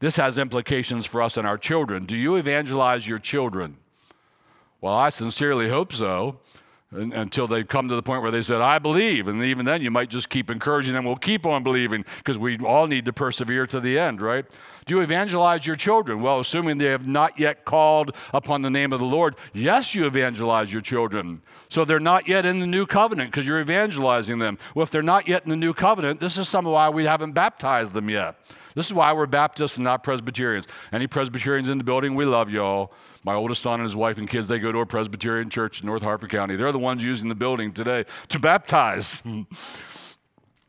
This 0.00 0.16
has 0.16 0.38
implications 0.38 1.04
for 1.04 1.20
us 1.20 1.36
and 1.36 1.46
our 1.46 1.58
children. 1.58 2.06
Do 2.06 2.16
you 2.16 2.36
evangelize 2.36 3.06
your 3.06 3.18
children? 3.18 3.76
Well, 4.80 4.94
I 4.94 5.08
sincerely 5.08 5.68
hope 5.68 5.92
so 5.92 6.38
until 6.90 7.46
they 7.46 7.64
come 7.64 7.88
to 7.88 7.94
the 7.94 8.02
point 8.02 8.22
where 8.22 8.30
they 8.30 8.40
said, 8.40 8.62
I 8.62 8.78
believe. 8.78 9.28
And 9.28 9.42
even 9.44 9.66
then, 9.66 9.82
you 9.82 9.90
might 9.90 10.08
just 10.08 10.30
keep 10.30 10.48
encouraging 10.48 10.94
them, 10.94 11.04
we'll 11.04 11.16
keep 11.16 11.44
on 11.44 11.62
believing 11.62 12.04
because 12.18 12.38
we 12.38 12.56
all 12.58 12.86
need 12.86 13.04
to 13.04 13.12
persevere 13.12 13.66
to 13.66 13.80
the 13.80 13.98
end, 13.98 14.22
right? 14.22 14.46
Do 14.86 14.94
you 14.94 15.00
evangelize 15.02 15.66
your 15.66 15.76
children? 15.76 16.22
Well, 16.22 16.40
assuming 16.40 16.78
they 16.78 16.86
have 16.86 17.06
not 17.06 17.38
yet 17.38 17.66
called 17.66 18.16
upon 18.32 18.62
the 18.62 18.70
name 18.70 18.94
of 18.94 19.00
the 19.00 19.06
Lord, 19.06 19.36
yes, 19.52 19.94
you 19.94 20.06
evangelize 20.06 20.72
your 20.72 20.80
children. 20.80 21.42
So 21.68 21.84
they're 21.84 22.00
not 22.00 22.26
yet 22.26 22.46
in 22.46 22.60
the 22.60 22.66
new 22.66 22.86
covenant 22.86 23.30
because 23.30 23.46
you're 23.46 23.60
evangelizing 23.60 24.38
them. 24.38 24.58
Well, 24.74 24.84
if 24.84 24.90
they're 24.90 25.02
not 25.02 25.28
yet 25.28 25.44
in 25.44 25.50
the 25.50 25.56
new 25.56 25.74
covenant, 25.74 26.20
this 26.20 26.38
is 26.38 26.48
some 26.48 26.66
of 26.66 26.72
why 26.72 26.88
we 26.88 27.04
haven't 27.04 27.32
baptized 27.32 27.92
them 27.92 28.08
yet. 28.08 28.36
This 28.74 28.86
is 28.86 28.94
why 28.94 29.12
we're 29.12 29.26
Baptists 29.26 29.76
and 29.76 29.84
not 29.84 30.02
Presbyterians. 30.02 30.66
Any 30.92 31.06
Presbyterians 31.06 31.68
in 31.68 31.78
the 31.78 31.84
building, 31.84 32.14
we 32.14 32.24
love 32.24 32.50
y'all. 32.50 32.92
My 33.24 33.34
oldest 33.34 33.62
son 33.62 33.74
and 33.74 33.84
his 33.84 33.96
wife 33.96 34.18
and 34.18 34.28
kids, 34.28 34.48
they 34.48 34.58
go 34.58 34.72
to 34.72 34.78
a 34.78 34.86
Presbyterian 34.86 35.50
church 35.50 35.80
in 35.80 35.86
North 35.86 36.02
Harford 36.02 36.30
County. 36.30 36.56
They're 36.56 36.72
the 36.72 36.78
ones 36.78 37.02
using 37.02 37.28
the 37.28 37.34
building 37.34 37.72
today 37.72 38.04
to 38.28 38.38
baptize. 38.38 39.22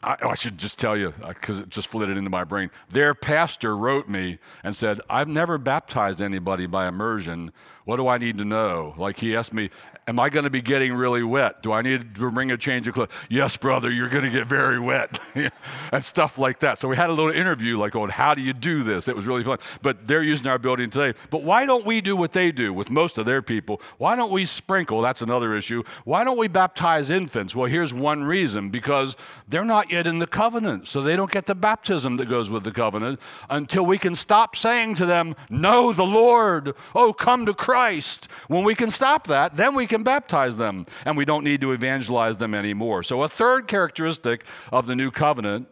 I, 0.02 0.16
oh, 0.22 0.30
I, 0.30 0.36
should 0.36 0.58
just 0.58 0.80
tell 0.80 0.96
you 0.96 1.14
uh, 1.22 1.30
because 1.30 1.60
it 1.60 1.70
just 1.70 1.90
flitted 1.90 2.16
into 2.18 2.30
my 2.30 2.46
brain. 2.46 2.72
Their 2.90 3.14
pastor 3.14 3.76
wrote 3.76 4.08
me 4.08 4.40
and 4.64 4.76
said, 4.76 5.02
I've 5.10 5.28
never 5.28 5.58
baptized 5.58 6.22
anybody 6.22 6.68
by 6.68 6.88
immersion. 6.88 7.52
What 7.84 7.98
do 7.98 8.08
I 8.08 8.18
need 8.18 8.38
to 8.38 8.46
know? 8.46 8.94
Like 8.98 9.20
he 9.20 9.36
asked 9.36 9.54
me, 9.54 9.70
Am 10.10 10.20
I 10.20 10.30
going 10.30 10.46
to 10.46 10.50
be 10.50 10.64
getting 10.64 10.96
really 10.96 11.22
wet? 11.22 11.62
Do 11.62 11.72
I 11.72 11.84
need 11.84 12.16
to 12.16 12.32
bring 12.32 12.50
a 12.50 12.58
change 12.58 12.88
of 12.88 12.96
clothes? 12.96 13.12
Yes, 13.30 13.56
brother, 13.56 13.92
you're 13.92 14.10
going 14.10 14.24
to 14.24 14.32
get 14.32 14.48
very 14.48 14.80
wet. 14.80 15.20
and 15.92 16.04
stuff 16.04 16.40
like 16.40 16.62
that. 16.62 16.80
So 16.80 16.88
we 16.88 16.96
had 16.96 17.12
a 17.12 17.14
little 17.14 17.32
interview 17.32 17.78
like 17.78 17.96
on 17.96 18.10
how 18.10 18.34
do 18.34 18.42
you 18.42 18.54
do 18.54 18.82
this? 18.82 19.08
It 19.08 19.16
was 19.16 19.28
really 19.28 19.44
fun. 19.44 19.60
But 19.84 20.08
they're 20.08 20.24
using 20.24 20.48
our 20.48 20.58
building 20.58 20.90
today. 20.90 21.16
But 21.30 21.44
why 21.44 21.68
don't 21.68 21.86
we 21.86 22.02
do 22.02 22.16
what 22.16 22.34
they 22.34 22.52
do 22.52 22.74
with 22.74 22.90
most 22.90 23.20
of 23.20 23.28
their 23.28 23.44
people? 23.44 23.84
Why 24.00 24.16
don't 24.16 24.32
we 24.32 24.46
sprinkle? 24.46 25.00
That's 25.04 25.22
another 25.22 25.54
issue. 25.56 25.84
Why 26.06 26.24
don't 26.24 26.40
we 26.40 26.48
baptize 26.48 27.12
infants? 27.12 27.56
Well, 27.56 27.68
here's 27.68 27.94
one 27.94 28.24
reason 28.24 28.72
because 28.72 29.16
they're 29.48 29.64
not 29.64 29.92
yet 29.92 30.08
in 30.08 30.18
the 30.18 30.26
covenant. 30.26 30.88
So 30.88 31.04
they 31.04 31.16
don't 31.16 31.32
get 31.32 31.46
the 31.46 31.54
baptism 31.54 32.18
that 32.18 32.28
goes 32.28 32.50
with 32.50 32.64
the 32.64 32.72
covenant 32.72 33.20
until 33.48 33.86
we 33.86 34.00
can 34.00 34.16
stop 34.16 34.56
saying 34.56 34.96
to 34.96 35.06
them, 35.06 35.36
Know 35.52 35.94
the 35.94 36.04
Lord. 36.04 36.74
Oh, 36.96 37.14
come 37.14 37.46
to 37.46 37.54
Christ. 37.54 38.28
When 38.48 38.64
we 38.64 38.74
can 38.74 38.90
stop 38.90 39.28
that, 39.28 39.56
then 39.56 39.76
we 39.76 39.86
can 39.86 39.99
can 40.00 40.04
baptize 40.04 40.58
them, 40.58 40.86
and 41.06 41.18
we 41.18 41.26
don't 41.26 41.44
need 41.44 41.62
to 41.62 41.72
evangelize 41.72 42.38
them 42.38 42.54
anymore. 42.54 43.04
So, 43.04 43.24
a 43.24 43.30
third 43.30 43.68
characteristic 43.68 44.46
of 44.72 44.88
the 44.88 44.96
new 44.96 45.12
covenant 45.12 45.68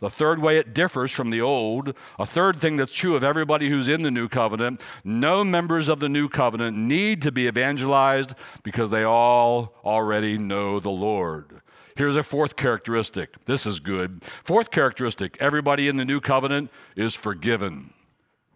the 0.00 0.10
third 0.10 0.40
way 0.40 0.58
it 0.58 0.74
differs 0.74 1.12
from 1.12 1.30
the 1.30 1.40
old, 1.40 1.94
a 2.18 2.26
third 2.26 2.60
thing 2.60 2.76
that's 2.76 2.92
true 2.92 3.14
of 3.14 3.22
everybody 3.22 3.68
who's 3.68 3.86
in 3.86 4.02
the 4.02 4.10
new 4.10 4.28
covenant, 4.28 4.82
no 5.04 5.44
members 5.44 5.88
of 5.88 6.00
the 6.00 6.08
new 6.08 6.28
covenant 6.28 6.76
need 6.76 7.22
to 7.22 7.30
be 7.30 7.46
evangelized 7.46 8.34
because 8.64 8.90
they 8.90 9.04
all 9.04 9.72
already 9.84 10.36
know 10.38 10.80
the 10.80 10.90
Lord. 10.90 11.60
Here's 11.94 12.16
a 12.16 12.24
fourth 12.24 12.56
characteristic. 12.56 13.44
This 13.44 13.64
is 13.64 13.78
good. 13.78 14.24
Fourth 14.42 14.72
characteristic 14.72 15.36
everybody 15.38 15.86
in 15.86 15.98
the 15.98 16.04
new 16.04 16.20
covenant 16.20 16.72
is 16.96 17.14
forgiven. 17.14 17.94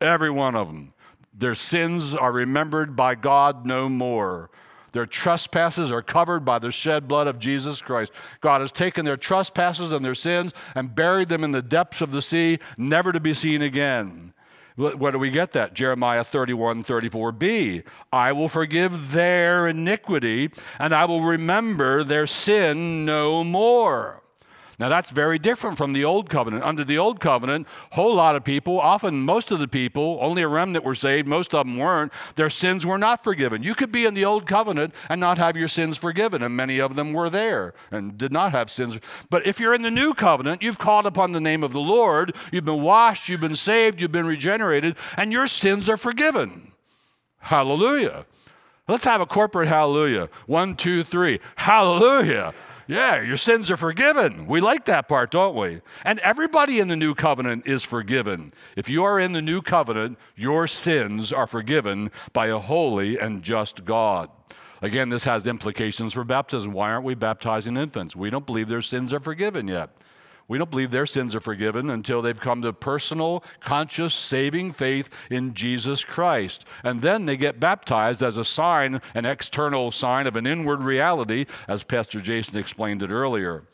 Every 0.01 0.31
one 0.31 0.57
of 0.57 0.67
them. 0.67 0.95
Their 1.33 1.55
sins 1.55 2.13
are 2.13 2.33
remembered 2.33 2.97
by 2.97 3.15
God 3.15 3.65
no 3.65 3.89
more. 3.89 4.51
Their 4.97 5.05
trespasses 5.05 5.93
are 5.93 6.01
covered 6.01 6.47
by 6.47 6.59
the 6.59 6.71
shed 6.71 7.07
blood 7.07 7.27
of 7.27 7.39
Jesus 7.39 7.83
Christ. 7.83 8.11
God 8.41 8.63
has 8.63 8.73
taken 8.73 9.05
their 9.05 9.19
trespasses 9.19 9.93
and 9.93 10.03
their 10.03 10.15
sins 10.15 10.55
and 10.75 10.95
buried 10.95 11.29
them 11.29 11.45
in 11.45 11.53
the 11.53 11.61
depths 11.61 12.01
of 12.01 12.13
the 12.13 12.23
sea, 12.23 12.61
never 12.79 13.13
to 13.13 13.21
be 13.21 13.35
seen 13.35 13.61
again. 13.61 14.33
Where 14.77 15.13
do 15.13 15.19
we 15.19 15.31
get 15.31 15.53
that? 15.53 15.75
Jeremiah 15.75 16.25
31, 16.25 16.83
34b. 16.83 17.83
I 18.11 18.33
will 18.33 18.49
forgive 18.49 19.13
their 19.13 19.69
iniquity 19.69 20.49
and 20.79 20.95
I 20.95 21.05
will 21.05 21.21
remember 21.21 22.03
their 22.03 22.27
sin 22.27 23.05
no 23.05 23.45
more. 23.45 24.23
Now 24.79 24.91
that's 24.91 25.11
very 25.11 25.39
different 25.39 25.79
from 25.79 25.95
the 25.95 26.05
old 26.05 26.29
covenant. 26.29 26.63
Under 26.63 26.85
the 26.85 26.99
old 26.99 27.19
covenant, 27.19 27.67
a 27.91 27.95
whole 27.95 28.15
lot 28.15 28.37
of 28.37 28.45
people, 28.45 28.79
often 28.79 29.23
most 29.23 29.51
of 29.51 29.59
the 29.59 29.69
people, 29.69 30.19
only 30.21 30.43
a 30.43 30.49
remnant 30.49 30.85
were 30.85 30.95
saved, 30.95 31.27
most 31.27 31.55
of 31.55 31.67
them 31.67 31.79
weren't, 31.79 32.13
their 32.35 32.51
sins 32.51 32.85
were 32.85 32.99
not 32.99 33.25
forgiven. 33.25 33.63
You 33.63 33.75
could 33.75 33.91
be 33.91 34.05
in 34.05 34.13
the 34.13 34.27
old 34.27 34.47
covenant 34.47 34.95
and 35.09 35.21
not 35.21 35.39
have 35.39 35.57
your 35.57 35.69
sins 35.69 35.97
forgiven, 35.97 36.43
and 36.43 36.55
many 36.55 36.79
of 36.79 36.95
them 36.95 37.15
were 37.15 37.31
there 37.31 37.73
and 37.91 38.19
did 38.19 38.33
not 38.33 38.53
have 38.53 38.71
sins. 38.71 38.99
But 39.31 39.47
if 39.47 39.59
you're 39.59 39.75
in 39.75 39.83
the 39.83 39.91
new 39.91 40.13
covenant, 40.13 40.63
you've 40.63 40.79
called 40.79 41.07
upon 41.07 41.33
the 41.33 41.41
name 41.41 41.63
of 41.63 41.73
the 41.73 41.81
Lord, 41.81 42.37
you've 42.53 42.67
been 42.67 42.83
washed, 42.83 43.31
you've 43.31 43.41
been 43.41 43.57
saved, 43.57 44.01
you've 44.01 44.13
been 44.13 44.27
regenerated, 44.27 44.97
and 45.17 45.33
your 45.33 45.47
sins 45.47 45.89
are 45.89 45.97
forgiven. 45.97 46.73
Hallelujah. 47.39 48.27
Let's 48.89 49.05
have 49.05 49.21
a 49.21 49.27
corporate 49.27 49.69
hallelujah. 49.69 50.29
One, 50.47 50.77
two, 50.77 51.03
three. 51.03 51.41
Hallelujah. 51.57 52.55
Yeah, 52.89 53.21
your 53.21 53.37
sins 53.37 53.71
are 53.71 53.77
forgiven. 53.77 54.47
We 54.47 54.61
like 54.61 54.85
that 54.85 55.09
part, 55.09 55.33
don't 55.33 55.57
we? 55.57 55.81
And 56.05 56.21
everybody 56.21 56.79
in 56.79 56.87
the 56.87 56.95
new 56.97 57.15
covenant 57.15 57.67
is 57.67 57.83
forgiven. 57.83 58.53
If 58.77 58.89
you 58.89 59.03
are 59.03 59.19
in 59.19 59.33
the 59.33 59.43
new 59.43 59.61
covenant, 59.61 60.19
your 60.37 60.69
sins 60.69 61.33
are 61.33 61.49
forgiven 61.49 62.13
by 62.33 62.47
a 62.47 62.59
holy 62.59 63.19
and 63.19 63.43
just 63.43 63.85
God. 63.85 64.31
Again, 64.83 65.09
this 65.09 65.25
has 65.25 65.47
implications 65.47 66.13
for 66.13 66.23
baptism. 66.23 66.73
Why 66.73 66.93
aren't 66.93 67.05
we 67.05 67.15
baptizing 67.15 67.77
infants? 67.77 68.15
We 68.15 68.31
don't 68.31 68.47
believe 68.47 68.69
their 68.69 68.83
sins 68.83 69.13
are 69.13 69.21
forgiven 69.21 69.67
yet. 69.67 69.91
We 70.49 70.59
don't 70.59 70.71
believe 70.71 70.93
their 70.93 71.07
sins 71.07 71.35
are 71.35 71.41
forgiven 71.41 71.91
until 71.91 72.23
they've 72.23 72.39
come 72.39 72.63
to 72.63 72.73
personal, 72.73 73.43
conscious, 73.61 74.15
saving 74.15 74.73
faith 74.73 75.09
in 75.29 75.55
Jesus 75.55 76.05
Christ. 76.05 76.65
And 76.85 77.03
then 77.03 77.27
they 77.27 77.37
get 77.37 77.59
baptized 77.59 78.23
as 78.23 78.39
a 78.39 78.45
sign, 78.45 79.01
an 79.15 79.27
external 79.27 79.91
sign 79.91 80.27
of 80.29 80.37
an 80.37 80.47
inward 80.47 80.83
reality, 80.83 81.47
as 81.67 81.83
Pastor 81.83 82.21
Jason 82.21 82.57
explained 82.59 83.03
it 83.03 83.11
earlier. 83.11 83.65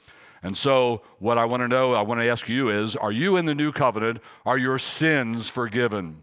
And 0.42 0.56
so, 0.56 1.02
what 1.18 1.38
I 1.38 1.44
want 1.44 1.62
to 1.62 1.68
know, 1.68 1.94
I 1.94 2.02
want 2.02 2.20
to 2.20 2.28
ask 2.28 2.48
you 2.48 2.68
is 2.68 2.96
Are 2.96 3.12
you 3.12 3.37
in 3.37 3.46
the 3.46 3.54
new 3.54 3.70
covenant? 3.70 4.18
Are 4.46 4.58
your 4.58 4.78
sins 4.78 5.48
forgiven? 5.48 6.22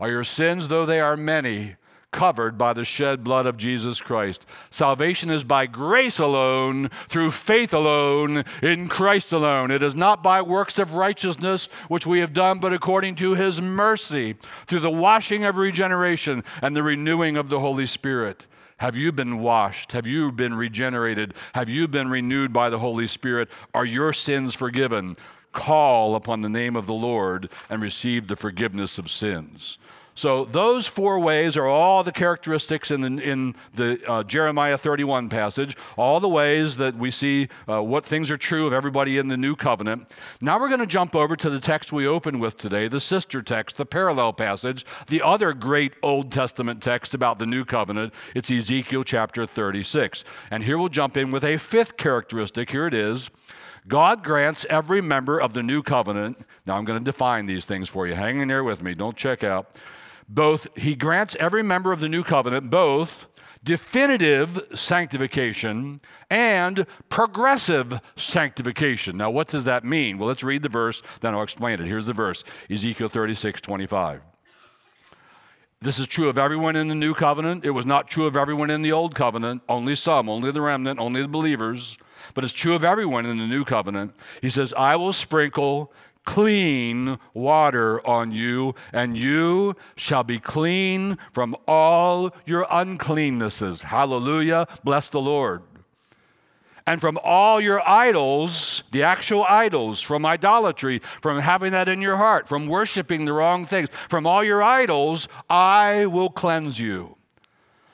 Are 0.00 0.10
your 0.10 0.24
sins, 0.24 0.68
though 0.68 0.86
they 0.86 1.00
are 1.00 1.16
many, 1.16 1.76
covered 2.12 2.58
by 2.58 2.72
the 2.72 2.84
shed 2.84 3.22
blood 3.22 3.46
of 3.46 3.56
Jesus 3.56 4.00
Christ. 4.00 4.44
Salvation 4.70 5.30
is 5.30 5.44
by 5.44 5.66
grace 5.66 6.18
alone, 6.18 6.90
through 7.08 7.30
faith 7.30 7.72
alone, 7.72 8.44
in 8.62 8.88
Christ 8.88 9.32
alone. 9.32 9.70
It 9.70 9.82
is 9.82 9.94
not 9.94 10.22
by 10.22 10.42
works 10.42 10.78
of 10.78 10.94
righteousness 10.94 11.66
which 11.88 12.06
we 12.06 12.20
have 12.20 12.32
done, 12.32 12.58
but 12.58 12.72
according 12.72 13.14
to 13.16 13.34
his 13.34 13.62
mercy, 13.62 14.34
through 14.66 14.80
the 14.80 14.90
washing 14.90 15.44
of 15.44 15.56
regeneration 15.56 16.44
and 16.62 16.76
the 16.76 16.82
renewing 16.82 17.36
of 17.36 17.48
the 17.48 17.60
Holy 17.60 17.86
Spirit. 17.86 18.46
Have 18.78 18.96
you 18.96 19.12
been 19.12 19.40
washed? 19.40 19.92
Have 19.92 20.06
you 20.06 20.32
been 20.32 20.54
regenerated? 20.54 21.34
Have 21.54 21.68
you 21.68 21.86
been 21.86 22.08
renewed 22.08 22.52
by 22.52 22.70
the 22.70 22.78
Holy 22.78 23.06
Spirit? 23.06 23.50
Are 23.74 23.84
your 23.84 24.14
sins 24.14 24.54
forgiven? 24.54 25.16
Call 25.52 26.14
upon 26.14 26.40
the 26.40 26.48
name 26.48 26.76
of 26.76 26.86
the 26.86 26.94
Lord 26.94 27.50
and 27.68 27.82
receive 27.82 28.26
the 28.26 28.36
forgiveness 28.36 28.98
of 28.98 29.10
sins. 29.10 29.78
So 30.20 30.44
those 30.44 30.86
four 30.86 31.18
ways 31.18 31.56
are 31.56 31.66
all 31.66 32.04
the 32.04 32.12
characteristics 32.12 32.90
in 32.90 33.00
the, 33.00 33.22
in 33.22 33.54
the 33.74 34.06
uh, 34.06 34.22
Jeremiah 34.22 34.76
31 34.76 35.30
passage, 35.30 35.78
all 35.96 36.20
the 36.20 36.28
ways 36.28 36.76
that 36.76 36.94
we 36.94 37.10
see 37.10 37.48
uh, 37.66 37.82
what 37.82 38.04
things 38.04 38.30
are 38.30 38.36
true 38.36 38.66
of 38.66 38.74
everybody 38.74 39.16
in 39.16 39.28
the 39.28 39.38
new 39.38 39.56
covenant. 39.56 40.14
Now 40.42 40.60
we're 40.60 40.68
going 40.68 40.80
to 40.80 40.86
jump 40.86 41.16
over 41.16 41.36
to 41.36 41.48
the 41.48 41.58
text 41.58 41.90
we 41.90 42.06
opened 42.06 42.38
with 42.38 42.58
today, 42.58 42.86
the 42.86 43.00
sister 43.00 43.40
text, 43.40 43.78
the 43.78 43.86
parallel 43.86 44.34
passage, 44.34 44.84
the 45.06 45.22
other 45.22 45.54
great 45.54 45.94
Old 46.02 46.30
Testament 46.30 46.82
text 46.82 47.14
about 47.14 47.38
the 47.38 47.46
new 47.46 47.64
covenant. 47.64 48.12
It's 48.34 48.50
Ezekiel 48.50 49.04
chapter 49.04 49.46
36. 49.46 50.22
And 50.50 50.64
here 50.64 50.76
we'll 50.76 50.90
jump 50.90 51.16
in 51.16 51.30
with 51.30 51.44
a 51.44 51.56
fifth 51.56 51.96
characteristic. 51.96 52.68
Here 52.72 52.86
it 52.86 52.92
is. 52.92 53.30
God 53.88 54.22
grants 54.22 54.66
every 54.68 55.00
member 55.00 55.40
of 55.40 55.54
the 55.54 55.62
new 55.62 55.82
covenant. 55.82 56.40
Now 56.66 56.76
I'm 56.76 56.84
going 56.84 56.98
to 56.98 57.04
define 57.10 57.46
these 57.46 57.64
things 57.64 57.88
for 57.88 58.06
you. 58.06 58.12
Hang 58.12 58.42
in 58.42 58.48
there 58.48 58.62
with 58.62 58.82
me. 58.82 58.92
Don't 58.92 59.16
check 59.16 59.42
out 59.42 59.74
both 60.30 60.68
he 60.76 60.94
grants 60.94 61.36
every 61.40 61.62
member 61.62 61.92
of 61.92 62.00
the 62.00 62.08
new 62.08 62.22
covenant 62.22 62.70
both 62.70 63.26
definitive 63.62 64.66
sanctification 64.74 66.00
and 66.30 66.86
progressive 67.10 68.00
sanctification. 68.16 69.16
Now, 69.18 69.30
what 69.30 69.48
does 69.48 69.64
that 69.64 69.84
mean? 69.84 70.16
Well, 70.16 70.28
let's 70.28 70.42
read 70.42 70.62
the 70.62 70.70
verse, 70.70 71.02
then 71.20 71.34
I'll 71.34 71.42
explain 71.42 71.80
it. 71.80 71.86
Here's 71.86 72.06
the 72.06 72.14
verse 72.14 72.44
Ezekiel 72.70 73.08
36 73.08 73.60
25. 73.60 74.22
This 75.82 75.98
is 75.98 76.06
true 76.06 76.28
of 76.28 76.36
everyone 76.36 76.76
in 76.76 76.88
the 76.88 76.94
new 76.94 77.14
covenant. 77.14 77.64
It 77.64 77.70
was 77.70 77.86
not 77.86 78.08
true 78.08 78.26
of 78.26 78.36
everyone 78.36 78.68
in 78.68 78.82
the 78.82 78.92
old 78.92 79.14
covenant, 79.14 79.62
only 79.66 79.94
some, 79.94 80.28
only 80.28 80.52
the 80.52 80.60
remnant, 80.60 81.00
only 81.00 81.22
the 81.22 81.28
believers. 81.28 81.96
But 82.34 82.44
it's 82.44 82.52
true 82.52 82.74
of 82.74 82.84
everyone 82.84 83.24
in 83.24 83.38
the 83.38 83.46
new 83.46 83.64
covenant. 83.64 84.14
He 84.42 84.50
says, 84.50 84.74
I 84.74 84.96
will 84.96 85.14
sprinkle 85.14 85.90
clean 86.24 87.18
water 87.34 88.06
on 88.06 88.32
you, 88.32 88.74
and 88.92 89.16
you 89.16 89.74
shall 89.96 90.22
be 90.22 90.38
clean 90.38 91.18
from 91.32 91.56
all 91.66 92.34
your 92.46 92.64
uncleannesses. 92.66 93.82
Hallelujah. 93.82 94.66
Bless 94.84 95.10
the 95.10 95.20
Lord. 95.20 95.62
And 96.86 97.00
from 97.00 97.18
all 97.22 97.60
your 97.60 97.86
idols, 97.88 98.82
the 98.90 99.02
actual 99.02 99.44
idols, 99.44 100.00
from 100.00 100.26
idolatry, 100.26 101.00
from 101.20 101.38
having 101.38 101.72
that 101.72 101.88
in 101.88 102.00
your 102.00 102.16
heart, 102.16 102.48
from 102.48 102.66
worshiping 102.66 103.26
the 103.26 103.32
wrong 103.32 103.66
things, 103.66 103.88
from 104.08 104.26
all 104.26 104.42
your 104.42 104.62
idols, 104.62 105.28
I 105.48 106.06
will 106.06 106.30
cleanse 106.30 106.80
you. 106.80 107.16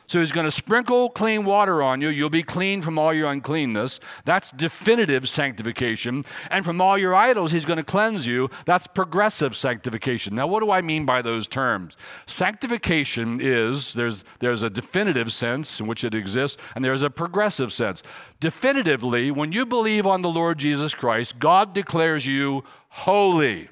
So 0.07 0.21
he's 0.21 0.33
going 0.33 0.45
to 0.45 0.51
sprinkle 0.51 1.11
clean 1.11 1.45
water 1.45 1.83
on 1.83 2.01
you. 2.01 2.09
You'll 2.09 2.31
be 2.31 2.43
clean 2.43 2.83
from 2.83 2.99
all 2.99 3.13
your 3.13 3.31
uncleanness. 3.31 3.99
That's 4.25 4.51
definitive 4.53 5.29
sanctification. 5.29 6.25
And 6.51 6.65
from 6.65 6.81
all 6.81 6.97
your 6.97 7.15
idols, 7.15 7.53
he's 7.53 7.65
going 7.65 7.79
to 7.79 7.85
cleanse 7.85 8.27
you. 8.27 8.49
That's 8.65 8.87
progressive 8.87 9.57
sanctification. 9.57 10.35
Now, 10.35 10.47
what 10.47 10.61
do 10.63 10.71
I 10.71 10.81
mean 10.81 11.07
by 11.07 11.23
those 11.23 11.49
terms? 11.49 11.97
Sanctification 12.27 13.41
is 13.43 13.95
there's, 13.95 14.25
there's 14.41 14.63
a 14.63 14.71
definitive 14.71 15.33
sense 15.33 15.81
in 15.81 15.87
which 15.87 16.05
it 16.05 16.15
exists, 16.15 16.57
and 16.75 16.85
there's 16.85 17.03
a 17.03 17.11
progressive 17.11 17.73
sense. 17.73 18.03
Definitively, 18.39 19.31
when 19.31 19.53
you 19.53 19.67
believe 19.67 20.07
on 20.07 20.23
the 20.23 20.29
Lord 20.29 20.59
Jesus 20.59 20.95
Christ, 20.95 21.39
God 21.39 21.75
declares 21.75 22.27
you 22.27 22.65
holy. 22.89 23.69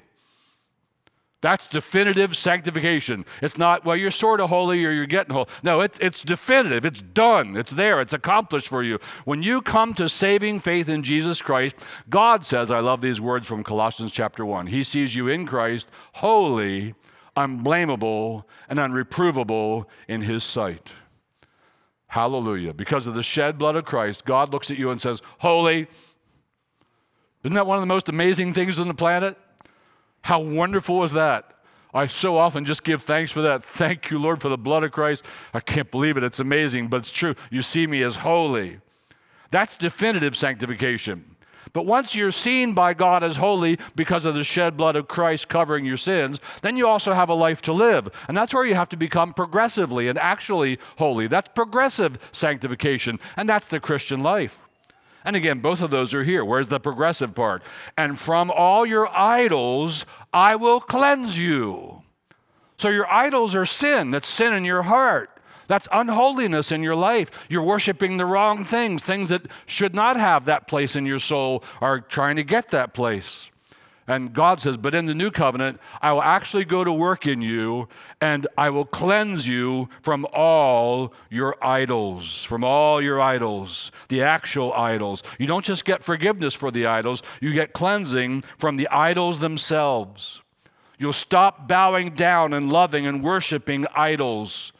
That's 1.45 1.67
definitive 1.67 2.35
sanctification. 2.35 3.23
It's 3.39 3.55
not, 3.55 3.85
well, 3.85 3.95
you're 3.95 4.09
sort 4.09 4.41
of 4.41 4.49
holy 4.49 4.83
or 4.83 4.89
you're 4.89 5.05
getting 5.05 5.31
holy. 5.31 5.45
No, 5.61 5.79
it's, 5.81 5.99
it's 5.99 6.23
definitive. 6.23 6.85
It's 6.85 7.01
done. 7.01 7.55
It's 7.55 7.71
there. 7.71 8.01
It's 8.01 8.13
accomplished 8.13 8.67
for 8.67 8.81
you. 8.81 8.97
When 9.25 9.43
you 9.43 9.61
come 9.61 9.93
to 9.93 10.09
saving 10.09 10.61
faith 10.61 10.89
in 10.89 11.03
Jesus 11.03 11.43
Christ, 11.43 11.75
God 12.09 12.47
says, 12.47 12.71
I 12.71 12.79
love 12.79 13.01
these 13.01 13.21
words 13.21 13.45
from 13.45 13.63
Colossians 13.63 14.11
chapter 14.11 14.43
1. 14.43 14.65
He 14.65 14.83
sees 14.83 15.13
you 15.13 15.27
in 15.27 15.45
Christ, 15.45 15.87
holy, 16.13 16.95
unblameable, 17.37 18.47
and 18.67 18.79
unreprovable 18.79 19.85
in 20.07 20.23
His 20.23 20.43
sight. 20.43 20.93
Hallelujah. 22.07 22.73
Because 22.73 23.05
of 23.05 23.13
the 23.13 23.21
shed 23.21 23.59
blood 23.59 23.75
of 23.75 23.85
Christ, 23.85 24.25
God 24.25 24.51
looks 24.51 24.71
at 24.71 24.79
you 24.79 24.89
and 24.89 24.99
says, 24.99 25.21
Holy. 25.37 25.85
Isn't 27.43 27.53
that 27.53 27.67
one 27.67 27.77
of 27.77 27.83
the 27.83 27.85
most 27.85 28.09
amazing 28.09 28.55
things 28.55 28.79
on 28.79 28.87
the 28.87 28.95
planet? 28.95 29.37
How 30.25 30.39
wonderful 30.39 31.03
is 31.03 31.11
that? 31.11 31.51
I 31.93 32.07
so 32.07 32.35
often 32.35 32.65
just 32.65 32.83
give 32.83 33.03
thanks 33.03 33.31
for 33.31 33.43
that. 33.43 33.63
Thank 33.63 34.09
you, 34.09 34.17
Lord, 34.17 34.41
for 34.41 34.49
the 34.49 34.57
blood 34.57 34.83
of 34.83 34.91
Christ. 34.91 35.23
I 35.53 35.59
can't 35.59 35.91
believe 35.91 36.17
it. 36.17 36.23
It's 36.23 36.39
amazing, 36.39 36.87
but 36.87 36.97
it's 36.97 37.11
true. 37.11 37.35
You 37.51 37.61
see 37.61 37.85
me 37.85 38.01
as 38.01 38.15
holy. 38.15 38.79
That's 39.51 39.77
definitive 39.77 40.35
sanctification. 40.35 41.35
But 41.73 41.85
once 41.85 42.15
you're 42.15 42.31
seen 42.31 42.73
by 42.73 42.95
God 42.95 43.23
as 43.23 43.35
holy 43.35 43.77
because 43.95 44.25
of 44.25 44.33
the 44.33 44.43
shed 44.43 44.75
blood 44.75 44.95
of 44.95 45.07
Christ 45.07 45.47
covering 45.47 45.85
your 45.85 45.95
sins, 45.95 46.39
then 46.63 46.75
you 46.75 46.87
also 46.87 47.13
have 47.13 47.29
a 47.29 47.35
life 47.35 47.61
to 47.61 47.71
live. 47.71 48.09
And 48.27 48.35
that's 48.35 48.51
where 48.51 48.65
you 48.65 48.73
have 48.73 48.89
to 48.89 48.97
become 48.97 49.31
progressively 49.31 50.07
and 50.07 50.17
actually 50.17 50.79
holy. 50.97 51.27
That's 51.27 51.49
progressive 51.49 52.17
sanctification, 52.31 53.19
and 53.37 53.47
that's 53.47 53.67
the 53.67 53.79
Christian 53.79 54.23
life. 54.23 54.64
And 55.25 55.35
again, 55.35 55.59
both 55.59 55.81
of 55.81 55.89
those 55.89 56.13
are 56.13 56.23
here. 56.23 56.45
Where's 56.45 56.67
the 56.67 56.79
progressive 56.79 57.33
part? 57.33 57.63
And 57.97 58.17
from 58.17 58.51
all 58.51 58.85
your 58.85 59.09
idols, 59.17 60.05
I 60.31 60.55
will 60.55 60.79
cleanse 60.79 61.37
you. 61.37 62.03
So 62.77 62.89
your 62.89 63.11
idols 63.11 63.55
are 63.55 63.65
sin. 63.65 64.11
That's 64.11 64.27
sin 64.27 64.53
in 64.53 64.63
your 64.63 64.83
heart. 64.83 65.31
That's 65.67 65.87
unholiness 65.91 66.71
in 66.71 66.83
your 66.83 66.95
life. 66.95 67.31
You're 67.49 67.63
worshiping 67.63 68.17
the 68.17 68.25
wrong 68.25 68.63
things. 68.63 69.01
Things 69.01 69.29
that 69.29 69.47
should 69.65 69.95
not 69.95 70.15
have 70.15 70.45
that 70.45 70.67
place 70.67 70.95
in 70.95 71.07
your 71.07 71.19
soul 71.19 71.63
are 71.81 71.99
trying 71.99 72.35
to 72.35 72.43
get 72.43 72.69
that 72.69 72.93
place. 72.93 73.49
And 74.07 74.33
God 74.33 74.61
says, 74.61 74.77
But 74.77 74.93
in 74.93 75.07
the 75.07 75.15
new 75.15 75.31
covenant, 75.31 75.79
I 76.01 76.13
will 76.13 76.21
actually 76.21 76.65
go 76.65 76.83
to 76.83 76.93
work 76.93 77.25
in 77.25 77.41
you 77.41 77.87
and 78.21 78.45
I 78.57 78.69
will 78.69 78.85
cleanse 78.85 79.47
you 79.47 79.89
from 80.03 80.27
all 80.31 81.13
your 81.29 81.55
idols, 81.63 82.43
from 82.43 82.63
all 82.63 83.01
your 83.01 83.19
idols, 83.19 83.91
the 84.09 84.21
actual 84.21 84.73
idols. 84.73 85.23
You 85.39 85.47
don't 85.47 85.65
just 85.65 85.85
get 85.85 86.03
forgiveness 86.03 86.53
for 86.53 86.69
the 86.69 86.85
idols, 86.85 87.23
you 87.41 87.53
get 87.53 87.73
cleansing 87.73 88.43
from 88.59 88.77
the 88.77 88.87
idols 88.89 89.39
themselves. 89.39 90.41
You'll 90.97 91.13
stop 91.13 91.67
bowing 91.67 92.11
down 92.11 92.53
and 92.53 92.71
loving 92.71 93.05
and 93.05 93.23
worshiping 93.23 93.85
idols. 93.95 94.71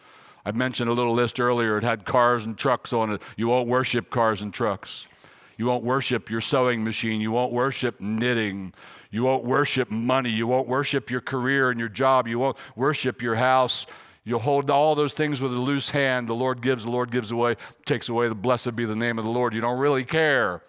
I 0.45 0.51
mentioned 0.51 0.89
a 0.89 0.93
little 0.93 1.13
list 1.13 1.39
earlier. 1.39 1.77
It 1.77 1.83
had 1.83 2.05
cars 2.05 2.45
and 2.45 2.57
trucks 2.57 2.93
on 2.93 3.11
it. 3.11 3.21
You 3.35 3.47
won't 3.47 3.67
worship 3.67 4.11
cars 4.11 4.41
and 4.41 4.53
trucks. 4.53 5.07
You 5.57 5.65
won't 5.65 5.83
worship 5.83 6.29
your 6.29 6.41
sewing 6.41 6.83
machine. 6.83 7.19
You 7.19 7.31
won't 7.31 7.51
worship 7.51 7.99
knitting. 7.99 8.73
You 9.15 9.23
won't 9.23 9.45
worship 9.45 9.89
money. 9.89 10.29
You 10.29 10.45
won't 10.45 10.67
worship 10.67 11.09
your 11.09 11.21
career 11.21 11.69
and 11.69 11.79
your 11.79 11.87
job. 11.87 12.27
You 12.27 12.37
won't 12.37 12.57
worship 12.75 13.21
your 13.21 13.35
house. 13.35 13.85
You'll 14.25 14.41
hold 14.41 14.69
all 14.69 14.93
those 14.93 15.13
things 15.13 15.41
with 15.41 15.53
a 15.53 15.57
loose 15.57 15.91
hand. 15.91 16.27
The 16.27 16.33
Lord 16.33 16.61
gives, 16.61 16.83
the 16.83 16.91
Lord 16.91 17.11
gives 17.11 17.31
away, 17.31 17.55
takes 17.85 18.09
away. 18.09 18.27
The 18.27 18.35
blessed 18.35 18.75
be 18.75 18.83
the 18.83 18.93
name 18.93 19.17
of 19.17 19.23
the 19.23 19.31
Lord. 19.31 19.53
You 19.53 19.61
don't 19.61 19.79
really 19.79 20.03
care. 20.03 20.63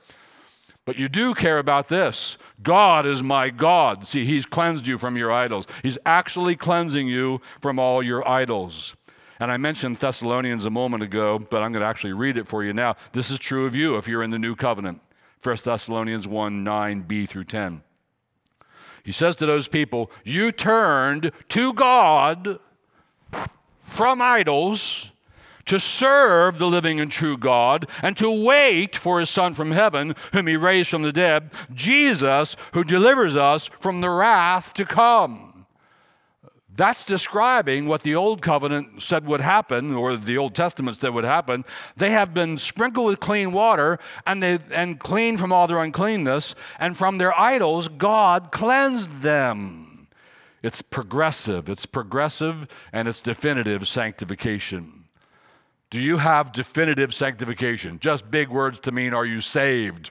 But 0.85 0.97
you 0.97 1.09
do 1.09 1.35
care 1.35 1.59
about 1.59 1.89
this. 1.89 2.39
God 2.63 3.05
is 3.05 3.21
my 3.21 3.51
God. 3.51 4.07
See, 4.07 4.25
He's 4.25 4.47
cleansed 4.47 4.87
you 4.87 4.97
from 4.97 5.17
your 5.17 5.33
idols. 5.33 5.67
He's 5.83 5.99
actually 6.07 6.55
cleansing 6.55 7.09
you 7.09 7.41
from 7.61 7.81
all 7.81 8.01
your 8.01 8.27
idols. 8.29 8.95
And 9.41 9.51
I 9.51 9.57
mentioned 9.57 9.97
Thessalonians 9.97 10.67
a 10.67 10.71
moment 10.71 11.03
ago, 11.03 11.41
but 11.41 11.65
I'm 11.65 11.73
going 11.73 11.83
to 11.83 11.89
actually 11.89 12.13
read 12.13 12.39
it 12.39 12.47
for 12.47 12.63
you 12.63 12.73
now. 12.73 12.95
This 13.11 13.29
is 13.29 13.41
true 13.41 13.67
of 13.67 13.75
you 13.75 13.97
if 13.97 14.07
you're 14.07 14.23
in 14.23 14.31
the 14.31 14.39
new 14.39 14.55
covenant. 14.55 15.01
1 15.43 15.57
Thessalonians 15.65 16.29
1 16.29 16.65
9b 16.65 17.29
through 17.29 17.45
10. 17.45 17.83
He 19.07 19.13
says 19.13 19.37
to 19.37 19.47
those 19.47 19.69
people, 19.69 20.11
You 20.25 20.51
turned 20.51 21.31
to 21.51 21.73
God 21.73 22.59
from 23.79 24.21
idols 24.21 25.13
to 25.67 25.79
serve 25.79 26.59
the 26.59 26.67
living 26.67 26.99
and 26.99 27.11
true 27.11 27.37
God 27.37 27.89
and 28.03 28.17
to 28.17 28.29
wait 28.29 28.97
for 28.97 29.21
his 29.21 29.31
Son 29.31 29.55
from 29.55 29.71
heaven, 29.71 30.17
whom 30.33 30.49
he 30.49 30.57
raised 30.57 30.91
from 30.91 31.03
the 31.03 31.13
dead, 31.13 31.53
Jesus, 31.73 32.57
who 32.73 32.83
delivers 32.83 33.37
us 33.37 33.71
from 33.79 34.01
the 34.01 34.11
wrath 34.11 34.75
to 34.75 34.85
come. 34.85 35.46
That's 36.77 37.05
describing 37.05 37.87
what 37.87 38.03
the 38.03 38.15
Old 38.15 38.43
Covenant 38.43 39.03
said 39.03 39.27
would 39.27 39.41
happen, 39.41 39.95
or 39.95 40.17
the 40.17 40.37
Old 40.37 40.55
Testament 40.55 40.99
said 40.99 41.15
would 41.15 41.25
happen. 41.25 41.65
They 41.97 42.11
have 42.11 42.35
been 42.35 42.59
sprinkled 42.59 43.07
with 43.07 43.19
clean 43.19 43.53
water 43.53 43.99
and, 44.27 44.43
they, 44.43 44.59
and 44.73 45.01
clean 45.01 45.39
from 45.39 45.53
all 45.53 45.67
their 45.67 45.83
uncleanness, 45.83 46.55
and 46.79 46.97
from 46.97 47.17
their 47.17 47.39
idols, 47.39 47.89
God 47.89 48.53
cleansed 48.53 49.23
them. 49.23 50.09
It's 50.63 50.83
progressive, 50.83 51.69
it's 51.71 51.87
progressive, 51.87 52.69
and 52.93 53.09
it's 53.09 53.23
definitive 53.23 53.89
sanctification. 53.89 55.05
Do 55.89 56.01
you 56.01 56.19
have 56.19 56.53
definitive 56.53 57.15
sanctification? 57.15 58.01
Just 58.01 58.31
big 58.31 58.49
words 58.49 58.81
to 58.81 58.93
mean, 58.93 59.15
are 59.15 59.25
you 59.25 59.41
saved? 59.41 60.11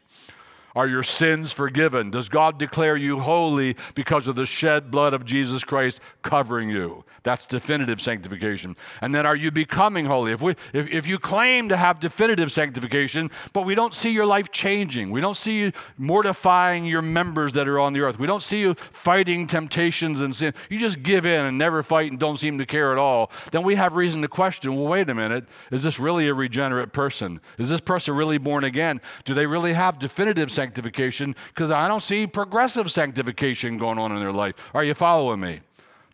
Are 0.75 0.87
your 0.87 1.03
sins 1.03 1.53
forgiven? 1.53 2.11
Does 2.11 2.27
God 2.27 2.59
declare 2.59 2.97
you 2.97 3.19
holy 3.19 3.77
because 3.95 4.27
of 4.27 4.35
the 4.35 4.45
shed 4.45 4.91
blood 4.91 5.13
of 5.13 5.23
Jesus 5.23 5.63
Christ 5.63 6.01
covering 6.25 6.69
you? 6.69 7.05
That's 7.23 7.45
definitive 7.45 8.01
sanctification. 8.01 8.75
And 8.99 9.15
then 9.15 9.25
are 9.25 9.35
you 9.35 9.49
becoming 9.49 10.05
holy? 10.05 10.33
If, 10.33 10.41
we, 10.41 10.55
if, 10.73 10.89
if 10.89 11.07
you 11.07 11.17
claim 11.17 11.69
to 11.69 11.77
have 11.77 12.01
definitive 12.01 12.51
sanctification, 12.51 13.31
but 13.53 13.61
we 13.61 13.75
don't 13.75 13.93
see 13.93 14.11
your 14.11 14.25
life 14.25 14.51
changing, 14.51 15.09
we 15.09 15.21
don't 15.21 15.37
see 15.37 15.59
you 15.59 15.71
mortifying 15.97 16.85
your 16.85 17.01
members 17.01 17.53
that 17.53 17.67
are 17.67 17.79
on 17.79 17.93
the 17.93 18.01
earth, 18.01 18.19
we 18.19 18.27
don't 18.27 18.43
see 18.43 18.59
you 18.59 18.73
fighting 18.73 19.47
temptations 19.47 20.19
and 20.19 20.35
sin, 20.35 20.53
you 20.69 20.77
just 20.77 21.01
give 21.01 21.25
in 21.25 21.45
and 21.45 21.57
never 21.57 21.81
fight 21.81 22.11
and 22.11 22.19
don't 22.19 22.37
seem 22.37 22.57
to 22.57 22.65
care 22.65 22.91
at 22.91 22.97
all, 22.97 23.31
then 23.51 23.63
we 23.63 23.75
have 23.75 23.95
reason 23.95 24.21
to 24.21 24.27
question 24.27 24.75
well, 24.75 24.87
wait 24.87 25.09
a 25.09 25.15
minute, 25.15 25.45
is 25.71 25.83
this 25.83 25.99
really 25.99 26.27
a 26.27 26.33
regenerate 26.33 26.91
person? 26.91 27.39
Is 27.57 27.69
this 27.69 27.81
person 27.81 28.13
really 28.13 28.37
born 28.37 28.65
again? 28.65 28.99
Do 29.23 29.33
they 29.33 29.47
really 29.47 29.73
have 29.73 29.97
definitive 29.97 30.51
sanctification? 30.51 30.65
sanctification 30.65 31.35
because 31.53 31.71
I 31.71 31.87
don't 31.87 32.03
see 32.03 32.27
progressive 32.27 32.91
sanctification 32.91 33.77
going 33.77 33.99
on 33.99 34.11
in 34.11 34.19
their 34.19 34.31
life. 34.31 34.55
Are 34.73 34.83
you 34.83 34.93
following 34.93 35.39
me? 35.39 35.61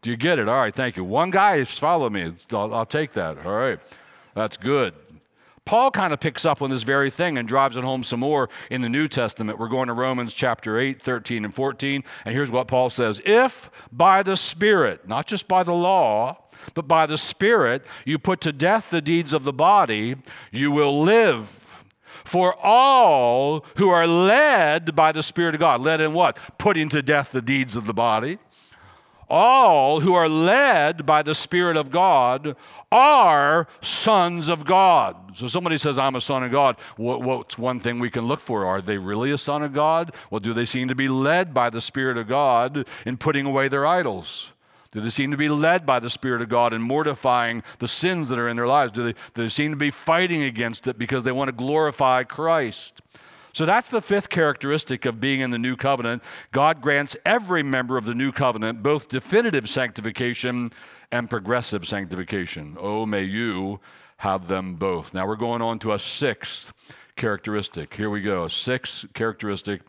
Do 0.01 0.09
you 0.09 0.17
get 0.17 0.39
it? 0.39 0.49
All 0.49 0.59
right, 0.59 0.73
thank 0.73 0.97
you. 0.97 1.03
One 1.03 1.29
guy 1.29 1.57
is 1.57 1.77
following 1.77 2.13
me. 2.13 2.33
I'll, 2.51 2.73
I'll 2.73 2.85
take 2.85 3.13
that. 3.13 3.45
All 3.45 3.53
right, 3.53 3.79
that's 4.33 4.57
good. 4.57 4.95
Paul 5.63 5.91
kind 5.91 6.11
of 6.11 6.19
picks 6.19 6.43
up 6.43 6.61
on 6.63 6.71
this 6.71 6.81
very 6.81 7.11
thing 7.11 7.37
and 7.37 7.47
drives 7.47 7.77
it 7.77 7.83
home 7.83 8.03
some 8.03 8.21
more 8.21 8.49
in 8.71 8.81
the 8.81 8.89
New 8.89 9.07
Testament. 9.07 9.59
We're 9.59 9.67
going 9.67 9.87
to 9.87 9.93
Romans 9.93 10.33
chapter 10.33 10.79
8, 10.79 11.01
13, 11.01 11.45
and 11.45 11.53
14. 11.53 12.03
And 12.25 12.35
here's 12.35 12.49
what 12.49 12.67
Paul 12.67 12.89
says 12.89 13.21
If 13.25 13.69
by 13.91 14.23
the 14.23 14.35
Spirit, 14.35 15.07
not 15.07 15.27
just 15.27 15.47
by 15.47 15.63
the 15.63 15.73
law, 15.73 16.45
but 16.73 16.87
by 16.87 17.05
the 17.05 17.17
Spirit, 17.17 17.85
you 18.05 18.17
put 18.17 18.41
to 18.41 18.51
death 18.51 18.89
the 18.89 19.01
deeds 19.01 19.33
of 19.33 19.43
the 19.43 19.53
body, 19.53 20.15
you 20.51 20.71
will 20.71 21.01
live. 21.01 21.57
For 22.25 22.55
all 22.55 23.65
who 23.77 23.89
are 23.89 24.07
led 24.07 24.95
by 24.95 25.11
the 25.11 25.23
Spirit 25.23 25.55
of 25.55 25.61
God, 25.61 25.81
led 25.81 26.01
in 26.01 26.13
what? 26.13 26.37
Putting 26.57 26.89
to 26.89 27.01
death 27.01 27.31
the 27.31 27.41
deeds 27.41 27.75
of 27.77 27.85
the 27.85 27.93
body. 27.93 28.39
All 29.33 30.01
who 30.01 30.13
are 30.13 30.27
led 30.27 31.05
by 31.05 31.21
the 31.23 31.33
Spirit 31.33 31.77
of 31.77 31.89
God 31.89 32.57
are 32.91 33.65
sons 33.79 34.49
of 34.49 34.65
God. 34.65 35.37
So 35.37 35.47
somebody 35.47 35.77
says, 35.77 35.97
I'm 35.97 36.15
a 36.15 36.21
son 36.21 36.43
of 36.43 36.51
God. 36.51 36.75
What, 36.97 37.21
what's 37.21 37.57
one 37.57 37.79
thing 37.79 37.99
we 37.99 38.09
can 38.09 38.25
look 38.25 38.41
for? 38.41 38.65
Are 38.65 38.81
they 38.81 38.97
really 38.97 39.31
a 39.31 39.37
son 39.37 39.63
of 39.63 39.71
God? 39.71 40.13
Well, 40.29 40.41
do 40.41 40.51
they 40.51 40.65
seem 40.65 40.89
to 40.89 40.95
be 40.95 41.07
led 41.07 41.53
by 41.53 41.69
the 41.69 41.79
Spirit 41.79 42.17
of 42.17 42.27
God 42.27 42.85
in 43.05 43.15
putting 43.15 43.45
away 43.45 43.69
their 43.69 43.87
idols? 43.87 44.51
Do 44.91 44.99
they 44.99 45.09
seem 45.09 45.31
to 45.31 45.37
be 45.37 45.47
led 45.47 45.85
by 45.85 46.01
the 46.01 46.09
Spirit 46.09 46.41
of 46.41 46.49
God 46.49 46.73
in 46.73 46.81
mortifying 46.81 47.63
the 47.79 47.87
sins 47.87 48.27
that 48.27 48.37
are 48.37 48.49
in 48.49 48.57
their 48.57 48.67
lives? 48.67 48.91
Do 48.91 49.03
they, 49.03 49.13
do 49.13 49.43
they 49.43 49.47
seem 49.47 49.71
to 49.71 49.77
be 49.77 49.91
fighting 49.91 50.43
against 50.43 50.87
it 50.87 50.97
because 50.99 51.23
they 51.23 51.31
want 51.31 51.47
to 51.47 51.53
glorify 51.53 52.25
Christ? 52.25 52.99
So 53.53 53.65
that's 53.65 53.89
the 53.89 54.01
fifth 54.01 54.29
characteristic 54.29 55.05
of 55.05 55.19
being 55.19 55.41
in 55.41 55.51
the 55.51 55.59
new 55.59 55.75
covenant. 55.75 56.23
God 56.51 56.81
grants 56.81 57.17
every 57.25 57.63
member 57.63 57.97
of 57.97 58.05
the 58.05 58.15
new 58.15 58.31
covenant 58.31 58.81
both 58.81 59.09
definitive 59.09 59.69
sanctification 59.69 60.71
and 61.11 61.29
progressive 61.29 61.85
sanctification. 61.85 62.77
Oh, 62.79 63.05
may 63.05 63.23
you 63.23 63.79
have 64.17 64.47
them 64.47 64.75
both. 64.75 65.13
Now 65.13 65.27
we're 65.27 65.35
going 65.35 65.61
on 65.61 65.79
to 65.79 65.93
a 65.93 65.99
sixth 65.99 66.71
characteristic. 67.15 67.93
Here 67.93 68.09
we 68.09 68.21
go. 68.21 68.47
Sixth 68.47 69.13
characteristic. 69.13 69.81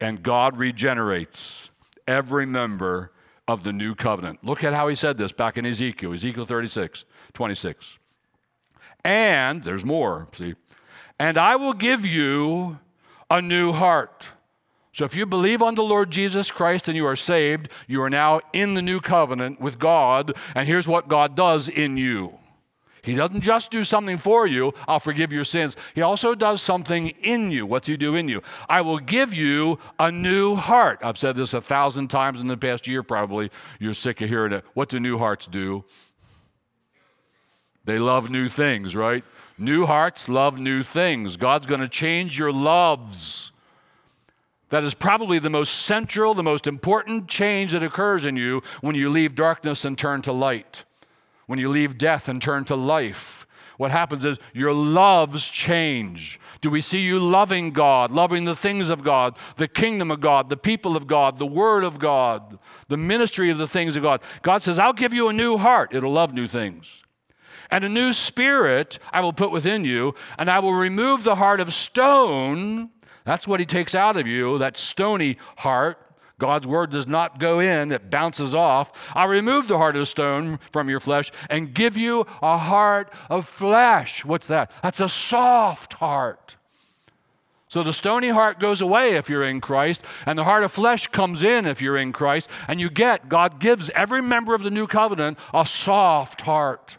And 0.00 0.22
God 0.22 0.56
regenerates 0.56 1.70
every 2.06 2.46
member 2.46 3.12
of 3.46 3.62
the 3.62 3.72
new 3.72 3.94
covenant. 3.94 4.42
Look 4.42 4.64
at 4.64 4.72
how 4.72 4.88
he 4.88 4.94
said 4.94 5.18
this 5.18 5.32
back 5.32 5.56
in 5.56 5.66
Ezekiel, 5.66 6.12
Ezekiel 6.14 6.44
36, 6.44 7.04
26. 7.34 7.98
And, 9.04 9.62
there's 9.64 9.84
more, 9.84 10.28
see, 10.32 10.54
and 11.18 11.36
I 11.36 11.56
will 11.56 11.74
give 11.74 12.06
you 12.06 12.78
a 13.34 13.42
new 13.42 13.72
heart. 13.72 14.28
So 14.92 15.04
if 15.04 15.16
you 15.16 15.26
believe 15.26 15.60
on 15.60 15.74
the 15.74 15.82
Lord 15.82 16.12
Jesus 16.12 16.52
Christ 16.52 16.86
and 16.86 16.96
you 16.96 17.04
are 17.04 17.16
saved, 17.16 17.68
you 17.88 18.00
are 18.00 18.10
now 18.10 18.40
in 18.52 18.74
the 18.74 18.82
new 18.82 19.00
covenant 19.00 19.60
with 19.60 19.80
God, 19.80 20.34
and 20.54 20.68
here's 20.68 20.86
what 20.86 21.08
God 21.08 21.34
does 21.34 21.68
in 21.68 21.96
you. 21.96 22.38
He 23.02 23.16
doesn't 23.16 23.40
just 23.40 23.72
do 23.72 23.82
something 23.82 24.18
for 24.18 24.46
you, 24.46 24.72
I'll 24.86 25.00
forgive 25.00 25.32
your 25.32 25.42
sins. 25.42 25.76
He 25.96 26.00
also 26.00 26.36
does 26.36 26.62
something 26.62 27.08
in 27.08 27.50
you. 27.50 27.66
What's 27.66 27.88
He 27.88 27.96
do 27.96 28.14
in 28.14 28.28
you? 28.28 28.40
I 28.68 28.82
will 28.82 29.00
give 29.00 29.34
you 29.34 29.80
a 29.98 30.12
new 30.12 30.54
heart. 30.54 31.00
I've 31.02 31.18
said 31.18 31.34
this 31.34 31.54
a 31.54 31.60
thousand 31.60 32.08
times 32.08 32.40
in 32.40 32.46
the 32.46 32.56
past 32.56 32.86
year, 32.86 33.02
probably. 33.02 33.50
You're 33.80 33.94
sick 33.94 34.20
of 34.20 34.28
hearing 34.28 34.52
it. 34.52 34.64
What 34.74 34.90
do 34.90 35.00
new 35.00 35.18
hearts 35.18 35.46
do? 35.46 35.84
They 37.84 37.98
love 37.98 38.30
new 38.30 38.48
things, 38.48 38.94
right? 38.94 39.24
New 39.56 39.86
hearts 39.86 40.28
love 40.28 40.58
new 40.58 40.82
things. 40.82 41.36
God's 41.36 41.66
going 41.66 41.80
to 41.80 41.88
change 41.88 42.38
your 42.38 42.52
loves. 42.52 43.52
That 44.70 44.82
is 44.82 44.94
probably 44.94 45.38
the 45.38 45.50
most 45.50 45.74
central, 45.82 46.34
the 46.34 46.42
most 46.42 46.66
important 46.66 47.28
change 47.28 47.72
that 47.72 47.82
occurs 47.82 48.24
in 48.24 48.36
you 48.36 48.62
when 48.80 48.96
you 48.96 49.08
leave 49.08 49.34
darkness 49.34 49.84
and 49.84 49.96
turn 49.96 50.22
to 50.22 50.32
light 50.32 50.84
when 51.46 51.58
you 51.58 51.68
leave 51.68 51.98
death 51.98 52.28
and 52.28 52.40
turn 52.40 52.64
to 52.66 52.76
life. 52.76 53.46
What 53.76 53.90
happens 53.90 54.24
is 54.24 54.38
your 54.52 54.72
loves 54.72 55.48
change. 55.48 56.38
Do 56.60 56.70
we 56.70 56.80
see 56.80 57.00
you 57.00 57.18
loving 57.18 57.72
God, 57.72 58.12
loving 58.12 58.44
the 58.44 58.54
things 58.54 58.88
of 58.88 59.02
God, 59.02 59.36
the 59.56 59.66
kingdom 59.66 60.10
of 60.10 60.20
God, 60.20 60.48
the 60.48 60.56
people 60.56 60.96
of 60.96 61.06
God, 61.06 61.38
the 61.38 61.46
word 61.46 61.82
of 61.82 61.98
God, 61.98 62.58
the 62.88 62.96
ministry 62.96 63.50
of 63.50 63.58
the 63.58 63.66
things 63.66 63.96
of 63.96 64.02
God? 64.02 64.22
God 64.42 64.62
says, 64.62 64.78
I'll 64.78 64.92
give 64.92 65.12
you 65.12 65.28
a 65.28 65.32
new 65.32 65.56
heart. 65.56 65.92
It'll 65.92 66.12
love 66.12 66.32
new 66.32 66.46
things. 66.46 67.03
And 67.74 67.82
a 67.82 67.88
new 67.88 68.12
spirit 68.12 69.00
I 69.12 69.20
will 69.20 69.32
put 69.32 69.50
within 69.50 69.84
you, 69.84 70.14
and 70.38 70.48
I 70.48 70.60
will 70.60 70.74
remove 70.74 71.24
the 71.24 71.34
heart 71.34 71.58
of 71.58 71.74
stone. 71.74 72.90
That's 73.24 73.48
what 73.48 73.58
he 73.58 73.66
takes 73.66 73.96
out 73.96 74.16
of 74.16 74.28
you, 74.28 74.58
that 74.58 74.76
stony 74.76 75.38
heart, 75.56 75.98
God's 76.38 76.68
word 76.68 76.90
does 76.92 77.08
not 77.08 77.40
go 77.40 77.58
in, 77.58 77.90
it 77.90 78.10
bounces 78.10 78.54
off. 78.54 78.92
I'll 79.16 79.26
remove 79.26 79.66
the 79.66 79.76
heart 79.76 79.96
of 79.96 80.06
stone 80.06 80.60
from 80.70 80.88
your 80.88 81.00
flesh 81.00 81.32
and 81.50 81.74
give 81.74 81.96
you 81.96 82.28
a 82.40 82.58
heart 82.58 83.12
of 83.28 83.44
flesh. 83.44 84.24
What's 84.24 84.46
that? 84.46 84.70
That's 84.84 85.00
a 85.00 85.08
soft 85.08 85.94
heart. 85.94 86.54
So 87.66 87.82
the 87.82 87.92
stony 87.92 88.28
heart 88.28 88.60
goes 88.60 88.82
away 88.82 89.16
if 89.16 89.28
you're 89.28 89.42
in 89.42 89.60
Christ, 89.60 90.04
and 90.26 90.38
the 90.38 90.44
heart 90.44 90.62
of 90.62 90.70
flesh 90.70 91.08
comes 91.08 91.42
in 91.42 91.66
if 91.66 91.82
you're 91.82 91.98
in 91.98 92.12
Christ, 92.12 92.48
and 92.68 92.80
you 92.80 92.88
get, 92.88 93.28
God 93.28 93.58
gives 93.58 93.90
every 93.96 94.22
member 94.22 94.54
of 94.54 94.62
the 94.62 94.70
new 94.70 94.86
covenant 94.86 95.40
a 95.52 95.66
soft 95.66 96.42
heart. 96.42 96.98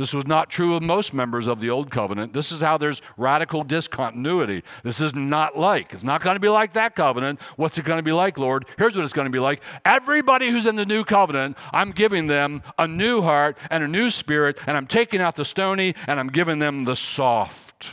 This 0.00 0.14
was 0.14 0.26
not 0.26 0.48
true 0.48 0.74
of 0.74 0.82
most 0.82 1.12
members 1.12 1.46
of 1.46 1.60
the 1.60 1.68
Old 1.68 1.90
Covenant. 1.90 2.32
This 2.32 2.50
is 2.50 2.62
how 2.62 2.78
there's 2.78 3.02
radical 3.18 3.64
discontinuity. 3.64 4.62
This 4.82 4.98
is 4.98 5.14
not 5.14 5.58
like. 5.58 5.92
It's 5.92 6.02
not 6.02 6.22
going 6.22 6.36
to 6.36 6.40
be 6.40 6.48
like 6.48 6.72
that 6.72 6.96
covenant. 6.96 7.38
What's 7.56 7.76
it 7.76 7.84
going 7.84 7.98
to 7.98 8.02
be 8.02 8.10
like, 8.10 8.38
Lord? 8.38 8.64
Here's 8.78 8.96
what 8.96 9.04
it's 9.04 9.12
going 9.12 9.26
to 9.26 9.30
be 9.30 9.38
like. 9.38 9.62
Everybody 9.84 10.48
who's 10.48 10.64
in 10.64 10.76
the 10.76 10.86
new 10.86 11.04
covenant, 11.04 11.58
I'm 11.70 11.92
giving 11.92 12.28
them 12.28 12.62
a 12.78 12.88
new 12.88 13.20
heart 13.20 13.58
and 13.68 13.84
a 13.84 13.88
new 13.88 14.08
spirit, 14.08 14.56
and 14.66 14.74
I'm 14.74 14.86
taking 14.86 15.20
out 15.20 15.36
the 15.36 15.44
stony 15.44 15.94
and 16.06 16.18
I'm 16.18 16.28
giving 16.28 16.60
them 16.60 16.86
the 16.86 16.96
soft. 16.96 17.92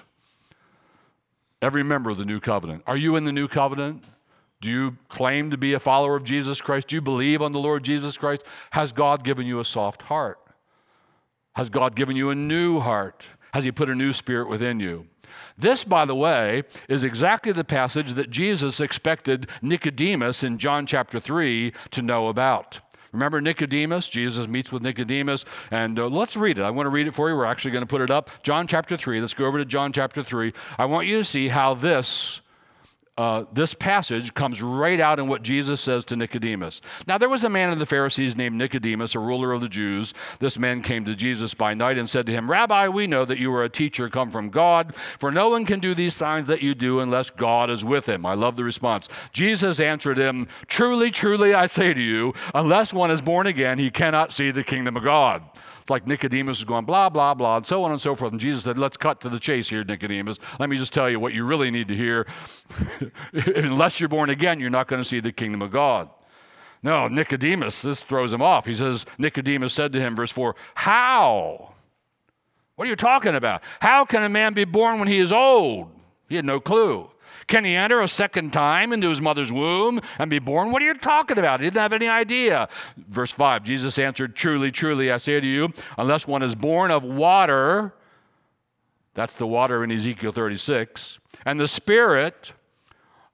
Every 1.62 1.84
member 1.84 2.10
of 2.10 2.18
the 2.18 2.24
new 2.24 2.40
covenant. 2.40 2.84
Are 2.88 2.96
you 2.96 3.18
in 3.18 3.26
the 3.26 3.34
new 3.34 3.50
covenant? 3.50 4.06
Do 4.62 4.70
you 4.70 4.96
claim 5.10 5.52
to 5.52 5.58
be 5.58 5.74
a 5.74 5.80
follower 5.82 6.16
of 6.16 6.24
Jesus 6.24 6.62
Christ? 6.62 6.88
Do 6.88 6.96
you 6.96 7.02
believe 7.02 7.42
on 7.42 7.52
the 7.52 7.60
Lord 7.60 7.84
Jesus 7.84 8.18
Christ? 8.18 8.46
Has 8.72 8.94
God 8.94 9.26
given 9.26 9.46
you 9.46 9.60
a 9.60 9.66
soft 9.66 10.04
heart? 10.04 10.40
Has 11.58 11.72
God 11.72 11.96
given 11.96 12.16
you 12.16 12.30
a 12.30 12.36
new 12.36 12.80
heart? 12.80 13.26
Has 13.52 13.64
He 13.64 13.72
put 13.72 13.90
a 13.90 13.96
new 13.96 14.14
spirit 14.14 14.48
within 14.48 14.80
you? 14.80 15.08
This, 15.58 15.84
by 15.84 16.06
the 16.06 16.14
way, 16.14 16.62
is 16.88 17.04
exactly 17.04 17.52
the 17.52 17.64
passage 17.64 18.14
that 18.14 18.30
Jesus 18.30 18.80
expected 18.80 19.50
Nicodemus 19.64 20.44
in 20.44 20.60
John 20.60 20.86
chapter 20.86 21.20
3 21.20 21.74
to 21.90 22.02
know 22.04 22.28
about. 22.28 22.82
Remember 23.12 23.42
Nicodemus? 23.42 24.08
Jesus 24.08 24.48
meets 24.48 24.72
with 24.72 24.84
Nicodemus, 24.84 25.46
and 25.72 25.98
uh, 25.98 26.08
let's 26.08 26.38
read 26.38 26.60
it. 26.60 26.62
I 26.62 26.70
want 26.70 26.86
to 26.86 26.92
read 26.92 27.08
it 27.08 27.16
for 27.16 27.28
you. 27.28 27.36
We're 27.36 27.46
actually 27.46 27.72
going 27.72 27.82
to 27.82 27.88
put 27.88 28.02
it 28.02 28.12
up. 28.12 28.30
John 28.44 28.68
chapter 28.68 28.96
3. 28.96 29.20
Let's 29.20 29.34
go 29.34 29.46
over 29.46 29.58
to 29.58 29.66
John 29.66 29.92
chapter 29.92 30.22
3. 30.22 30.54
I 30.78 30.86
want 30.86 31.08
you 31.08 31.18
to 31.18 31.26
see 31.26 31.48
how 31.48 31.74
this 31.74 32.42
uh, 33.18 33.46
this 33.52 33.74
passage 33.74 34.34
comes 34.34 34.62
right 34.62 35.00
out 35.00 35.20
in 35.20 35.28
what 35.28 35.42
Jesus 35.42 35.82
says 35.82 36.06
to 36.06 36.16
Nicodemus. 36.16 36.82
Now, 37.08 37.18
there 37.18 37.30
was 37.30 37.44
a 37.44 37.50
man 37.50 37.72
of 37.72 37.80
the 37.80 37.86
Pharisees 37.86 38.36
named 38.36 38.56
Nicodemus, 38.56 39.16
a 39.16 39.20
ruler 39.20 39.52
of 39.52 39.62
the 39.62 39.70
Jews. 39.70 40.14
This 40.40 40.60
man 40.60 40.82
came 40.82 41.04
to 41.06 41.16
Jesus 41.16 41.54
by 41.54 41.74
night 41.74 41.98
and 41.98 42.08
said 42.08 42.26
to 42.28 42.32
him, 42.32 42.50
Rabbi, 42.50 42.88
we 42.90 43.08
know 43.08 43.26
that 43.26 43.40
you 43.40 43.54
are 43.56 43.64
a 43.64 43.70
teacher 43.70 44.10
come 44.10 44.30
from 44.30 44.50
God, 44.50 44.94
for 45.20 45.32
no 45.32 45.50
one 45.50 45.66
can 45.66 45.80
do 45.80 45.96
these 45.96 46.14
signs 46.14 46.48
that 46.48 46.62
you 46.62 46.76
do 46.76 47.00
unless 47.00 47.30
God 47.30 47.70
is 47.70 47.84
with 47.84 48.08
him. 48.08 48.26
I 48.26 48.36
love 48.36 48.56
the 48.56 48.64
response. 48.64 49.10
Jesus 49.32 49.80
answered 49.80 50.18
him, 50.18 50.48
Truly, 50.68 51.10
truly, 51.10 51.54
I 51.54 51.66
say 51.66 51.94
to 51.94 52.02
you, 52.02 52.34
unless 52.54 52.94
one 52.94 53.10
is 53.10 53.22
born 53.22 53.48
again, 53.48 53.80
he 53.80 53.90
cannot 53.90 54.32
see 54.32 54.52
the 54.52 54.64
kingdom 54.64 54.96
of 54.96 55.04
God. 55.04 55.44
It's 55.88 55.90
like 55.90 56.06
Nicodemus 56.06 56.58
is 56.58 56.66
going 56.66 56.84
blah, 56.84 57.08
blah, 57.08 57.34
blah, 57.34 57.56
and 57.56 57.66
so 57.66 57.82
on 57.86 57.92
and 57.92 58.02
so 58.02 58.14
forth. 58.14 58.34
And 58.34 58.42
Jesus 58.42 58.66
said, 58.66 58.78
Let's 58.78 58.98
cut 58.98 59.22
to 59.22 59.30
the 59.30 59.40
chase 59.40 59.70
here, 59.70 59.86
Nicodemus. 59.86 60.38
Let 60.60 60.68
me 60.68 60.76
just 60.76 60.92
tell 60.92 61.10
you 61.10 61.18
what 61.18 61.34
you 61.34 61.46
really 61.46 61.72
need 61.72 61.88
to 61.88 61.96
hear. 61.96 62.28
Unless 63.56 64.02
you're 64.02 64.10
born 64.10 64.30
again, 64.30 64.60
you're 64.60 64.70
not 64.70 64.90
going 64.90 65.02
to 65.02 65.08
see 65.08 65.22
the 65.22 65.32
kingdom 65.32 65.62
of 65.62 65.72
God. 65.72 66.10
No, 66.84 67.08
Nicodemus, 67.08 67.84
this 67.84 68.02
throws 68.04 68.34
him 68.34 68.42
off. 68.42 68.66
He 68.66 68.74
says, 68.74 69.06
Nicodemus 69.18 69.74
said 69.74 69.94
to 69.94 70.02
him, 70.02 70.14
verse 70.14 70.34
4, 70.34 70.58
How? 70.76 71.72
What 72.76 72.86
are 72.86 72.90
you 72.90 72.98
talking 72.98 73.36
about? 73.36 73.64
How 73.80 74.04
can 74.04 74.24
a 74.24 74.30
man 74.30 74.52
be 74.52 74.66
born 74.66 75.00
when 75.00 75.08
he 75.08 75.20
is 75.20 75.32
old? 75.32 75.90
He 76.28 76.36
had 76.36 76.44
no 76.44 76.60
clue. 76.60 77.10
Can 77.48 77.64
he 77.64 77.76
enter 77.76 78.02
a 78.02 78.10
second 78.10 78.52
time 78.52 78.92
into 78.92 79.08
his 79.08 79.22
mother's 79.22 79.52
womb 79.52 80.02
and 80.20 80.30
be 80.30 80.40
born? 80.40 80.72
What 80.72 80.82
are 80.82 80.86
you 80.86 80.94
talking 80.94 81.38
about? 81.38 81.62
He 81.62 81.68
didn't 81.68 81.82
have 81.82 81.94
any 81.94 82.08
idea. 82.08 82.68
Verse 82.98 83.32
5 83.32 83.64
Jesus 83.64 83.98
answered, 83.98 84.36
Truly, 84.36 84.72
truly, 84.72 85.12
I 85.12 85.18
say 85.18 85.40
to 85.40 85.48
you, 85.48 85.72
unless 85.98 86.28
one 86.28 86.44
is 86.44 86.56
born 86.56 86.92
of 86.92 87.04
water, 87.06 87.94
that's 89.14 89.38
the 89.38 89.48
water 89.48 89.84
in 89.84 89.92
Ezekiel 89.92 90.34
36, 90.34 91.20
and 91.46 91.60
the 91.60 91.68
Spirit, 91.68 92.52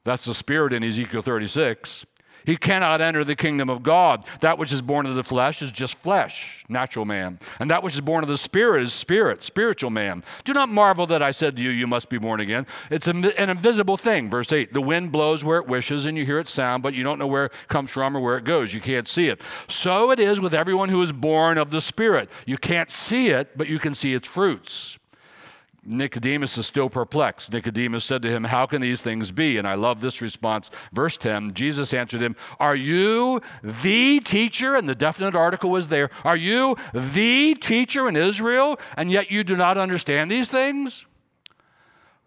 that's 0.04 0.26
the 0.26 0.36
Spirit 0.36 0.74
in 0.74 0.84
Ezekiel 0.84 1.24
36, 1.24 2.06
he 2.46 2.58
cannot 2.58 3.02
enter 3.02 3.24
the 3.24 3.36
kingdom 3.36 3.70
of 3.70 3.84
God. 3.84 4.26
That 4.42 4.58
which 4.58 4.72
is 4.72 4.82
born 4.82 5.06
of 5.06 5.16
the 5.16 5.24
flesh 5.24 5.62
is 5.62 5.72
just 5.72 5.96
flesh, 5.96 6.64
natural 6.68 7.06
man. 7.06 7.40
And 7.60 7.70
that 7.72 7.84
which 7.84 7.94
is 7.94 8.02
born 8.02 8.24
of 8.24 8.30
the 8.30 8.38
spirit 8.38 8.84
is 8.84 8.94
spirit, 8.94 9.44
spiritual 9.44 9.90
man. 9.90 10.24
Do 10.44 10.54
not 10.54 10.70
marvel 10.70 11.08
that 11.08 11.22
I 11.22 11.32
said 11.32 11.56
to 11.56 11.62
you, 11.62 11.70
You 11.70 11.88
must 11.88 12.10
be 12.10 12.18
born 12.18 12.40
again. 12.40 12.66
It's 12.90 13.08
an 13.08 13.26
invisible 13.26 13.98
thing. 13.98 14.30
Verse 14.30 14.52
8 14.52 14.74
The 14.74 14.82
wind 14.82 15.12
blows 15.12 15.44
where 15.44 15.60
it 15.60 15.68
wishes, 15.68 16.06
and 16.06 16.18
you 16.18 16.26
hear 16.26 16.40
its 16.40 16.52
sound, 16.52 16.84
but 16.84 16.94
you 16.94 17.04
don't 17.04 17.20
know 17.20 17.28
where 17.28 17.46
it 17.46 17.54
comes 17.68 17.92
from 17.92 18.16
or 18.16 18.20
where 18.20 18.38
it 18.38 18.44
goes. 18.44 18.74
You 18.74 18.82
can't 18.82 19.08
see 19.08 19.28
it. 19.28 19.42
So 19.68 20.12
it 20.12 20.20
is 20.20 20.40
with 20.40 20.54
everyone 20.54 20.90
who 20.90 21.02
is 21.02 21.12
born 21.12 21.58
of 21.58 21.72
the 21.72 21.82
spirit. 21.82 22.30
You 22.46 22.58
can't 22.58 22.92
see 22.92 23.30
it, 23.30 23.58
but 23.58 23.68
you 23.68 23.80
can 23.80 23.96
see 23.96 24.14
its 24.14 24.28
fruits. 24.28 24.98
Nicodemus 25.86 26.58
is 26.58 26.66
still 26.66 26.90
perplexed. 26.90 27.52
Nicodemus 27.52 28.06
said 28.06 28.22
to 28.22 28.30
him, 28.30 28.46
How 28.46 28.66
can 28.66 28.82
these 28.82 29.02
things 29.02 29.32
be? 29.32 29.58
And 29.58 29.68
I 29.68 29.76
love 29.76 30.00
this 30.00 30.22
response. 30.22 30.72
Verse 30.94 31.18
10 31.18 31.54
Jesus 31.54 31.94
answered 31.94 32.22
him, 32.22 32.36
Are 32.60 32.76
you 32.76 33.42
the 33.62 34.20
teacher? 34.22 34.76
And 34.76 34.88
the 34.88 34.96
definite 34.96 35.36
article 35.36 35.70
was 35.70 35.90
there. 35.90 36.10
Are 36.24 36.38
you 36.38 36.78
the 36.94 37.56
teacher 37.56 38.08
in 38.08 38.16
Israel, 38.16 38.80
and 38.96 39.12
yet 39.12 39.30
you 39.30 39.44
do 39.44 39.58
not 39.58 39.78
understand 39.78 40.32
these 40.32 40.48
things? 40.48 41.06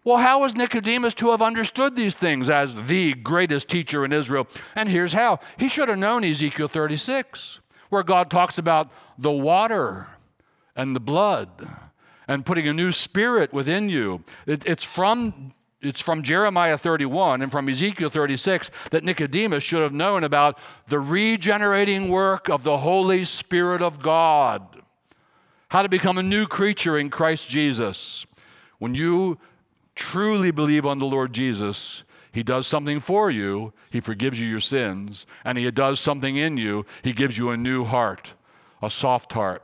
Well, 0.03 0.17
how 0.17 0.41
was 0.41 0.55
Nicodemus 0.55 1.13
to 1.15 1.31
have 1.31 1.41
understood 1.41 1.95
these 1.95 2.15
things 2.15 2.49
as 2.49 2.73
the 2.85 3.13
greatest 3.13 3.67
teacher 3.67 4.05
in 4.05 4.13
Israel? 4.13 4.47
And 4.75 4.87
here's 4.87 5.13
how 5.13 5.39
he 5.57 5.67
should 5.67 5.89
have 5.89 5.97
known 5.97 6.23
Ezekiel 6.23 6.69
36, 6.69 7.59
where 7.89 8.03
God 8.03 8.31
talks 8.31 8.57
about 8.57 8.89
the 9.17 9.31
water 9.31 10.07
and 10.75 10.95
the 10.95 11.01
blood 11.01 11.67
and 12.27 12.45
putting 12.45 12.67
a 12.67 12.73
new 12.73 12.91
spirit 12.91 13.53
within 13.53 13.89
you. 13.89 14.23
It, 14.45 14.65
it's 14.65 14.83
from 14.83 15.53
it's 15.79 16.01
from 16.01 16.23
Jeremiah 16.23 16.77
31 16.77 17.43
and 17.43 17.51
from 17.51 17.69
Ezekiel 17.69 18.09
36 18.09 18.71
that 18.89 19.03
Nicodemus 19.03 19.63
should 19.63 19.83
have 19.83 19.93
known 19.93 20.23
about 20.23 20.57
the 20.87 20.99
regenerating 20.99 22.09
work 22.09 22.49
of 22.49 22.63
the 22.63 22.79
Holy 22.79 23.23
Spirit 23.23 23.83
of 23.83 24.01
God. 24.01 24.81
How 25.69 25.83
to 25.83 25.89
become 25.89 26.17
a 26.17 26.23
new 26.23 26.47
creature 26.47 26.97
in 26.97 27.11
Christ 27.11 27.47
Jesus. 27.47 28.25
When 28.79 28.95
you 28.95 29.37
truly 29.93 30.49
believe 30.49 30.85
on 30.85 30.97
the 30.97 31.05
Lord 31.05 31.31
Jesus, 31.31 32.03
He 32.31 32.41
does 32.41 32.65
something 32.65 32.99
for 32.99 33.29
you, 33.29 33.71
He 33.91 33.99
forgives 33.99 34.39
you 34.39 34.47
your 34.47 34.59
sins, 34.59 35.27
and 35.45 35.59
He 35.59 35.69
does 35.69 35.99
something 35.99 36.37
in 36.37 36.57
you, 36.57 36.87
He 37.03 37.13
gives 37.13 37.37
you 37.37 37.51
a 37.51 37.57
new 37.57 37.83
heart, 37.83 38.33
a 38.81 38.89
soft 38.89 39.33
heart 39.33 39.61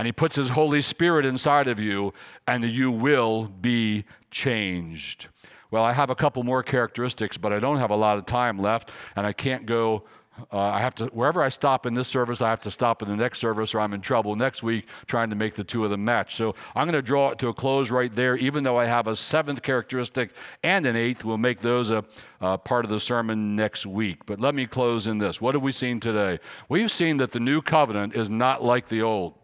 and 0.00 0.06
He 0.06 0.12
puts 0.12 0.34
His 0.34 0.48
Holy 0.48 0.80
Spirit 0.80 1.26
inside 1.26 1.68
of 1.68 1.78
you, 1.78 2.14
and 2.48 2.64
you 2.64 2.90
will 2.90 3.44
be 3.44 4.06
changed. 4.30 5.28
Well, 5.70 5.84
I 5.84 5.92
have 5.92 6.08
a 6.08 6.14
couple 6.14 6.42
more 6.42 6.62
characteristics, 6.62 7.36
but 7.36 7.52
I 7.52 7.58
don't 7.58 7.76
have 7.76 7.90
a 7.90 7.96
lot 7.96 8.16
of 8.16 8.24
time 8.24 8.58
left, 8.58 8.90
and 9.14 9.26
I 9.26 9.34
can't 9.34 9.66
go. 9.66 10.04
Uh, 10.50 10.58
I 10.58 10.80
have 10.80 10.94
to, 10.94 11.08
wherever 11.08 11.42
I 11.42 11.50
stop 11.50 11.84
in 11.84 11.92
this 11.92 12.08
service, 12.08 12.40
I 12.40 12.48
have 12.48 12.62
to 12.62 12.70
stop 12.70 13.02
in 13.02 13.08
the 13.10 13.16
next 13.16 13.40
service, 13.40 13.74
or 13.74 13.80
I'm 13.80 13.92
in 13.92 14.00
trouble 14.00 14.36
next 14.36 14.62
week 14.62 14.88
trying 15.06 15.28
to 15.28 15.36
make 15.36 15.52
the 15.52 15.64
two 15.64 15.84
of 15.84 15.90
them 15.90 16.02
match. 16.02 16.34
So 16.34 16.54
I'm 16.74 16.86
going 16.86 16.94
to 16.94 17.02
draw 17.02 17.32
it 17.32 17.38
to 17.40 17.48
a 17.48 17.52
close 17.52 17.90
right 17.90 18.14
there, 18.14 18.36
even 18.36 18.64
though 18.64 18.78
I 18.78 18.86
have 18.86 19.06
a 19.06 19.14
seventh 19.14 19.60
characteristic 19.60 20.30
and 20.62 20.86
an 20.86 20.96
eighth. 20.96 21.26
We'll 21.26 21.36
make 21.36 21.60
those 21.60 21.90
a, 21.90 22.06
a 22.40 22.56
part 22.56 22.86
of 22.86 22.90
the 22.90 23.00
sermon 23.00 23.54
next 23.54 23.84
week. 23.84 24.24
But 24.24 24.40
let 24.40 24.54
me 24.54 24.66
close 24.66 25.06
in 25.06 25.18
this. 25.18 25.42
What 25.42 25.52
have 25.54 25.62
we 25.62 25.72
seen 25.72 26.00
today? 26.00 26.38
We've 26.70 26.90
seen 26.90 27.18
that 27.18 27.32
the 27.32 27.40
new 27.40 27.60
covenant 27.60 28.16
is 28.16 28.30
not 28.30 28.64
like 28.64 28.88
the 28.88 29.02
old. 29.02 29.34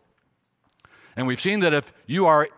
And 1.16 1.26
we've 1.26 1.40
seen 1.40 1.60
that 1.60 1.72
if 1.72 1.92
you 2.06 2.26
are 2.26 2.48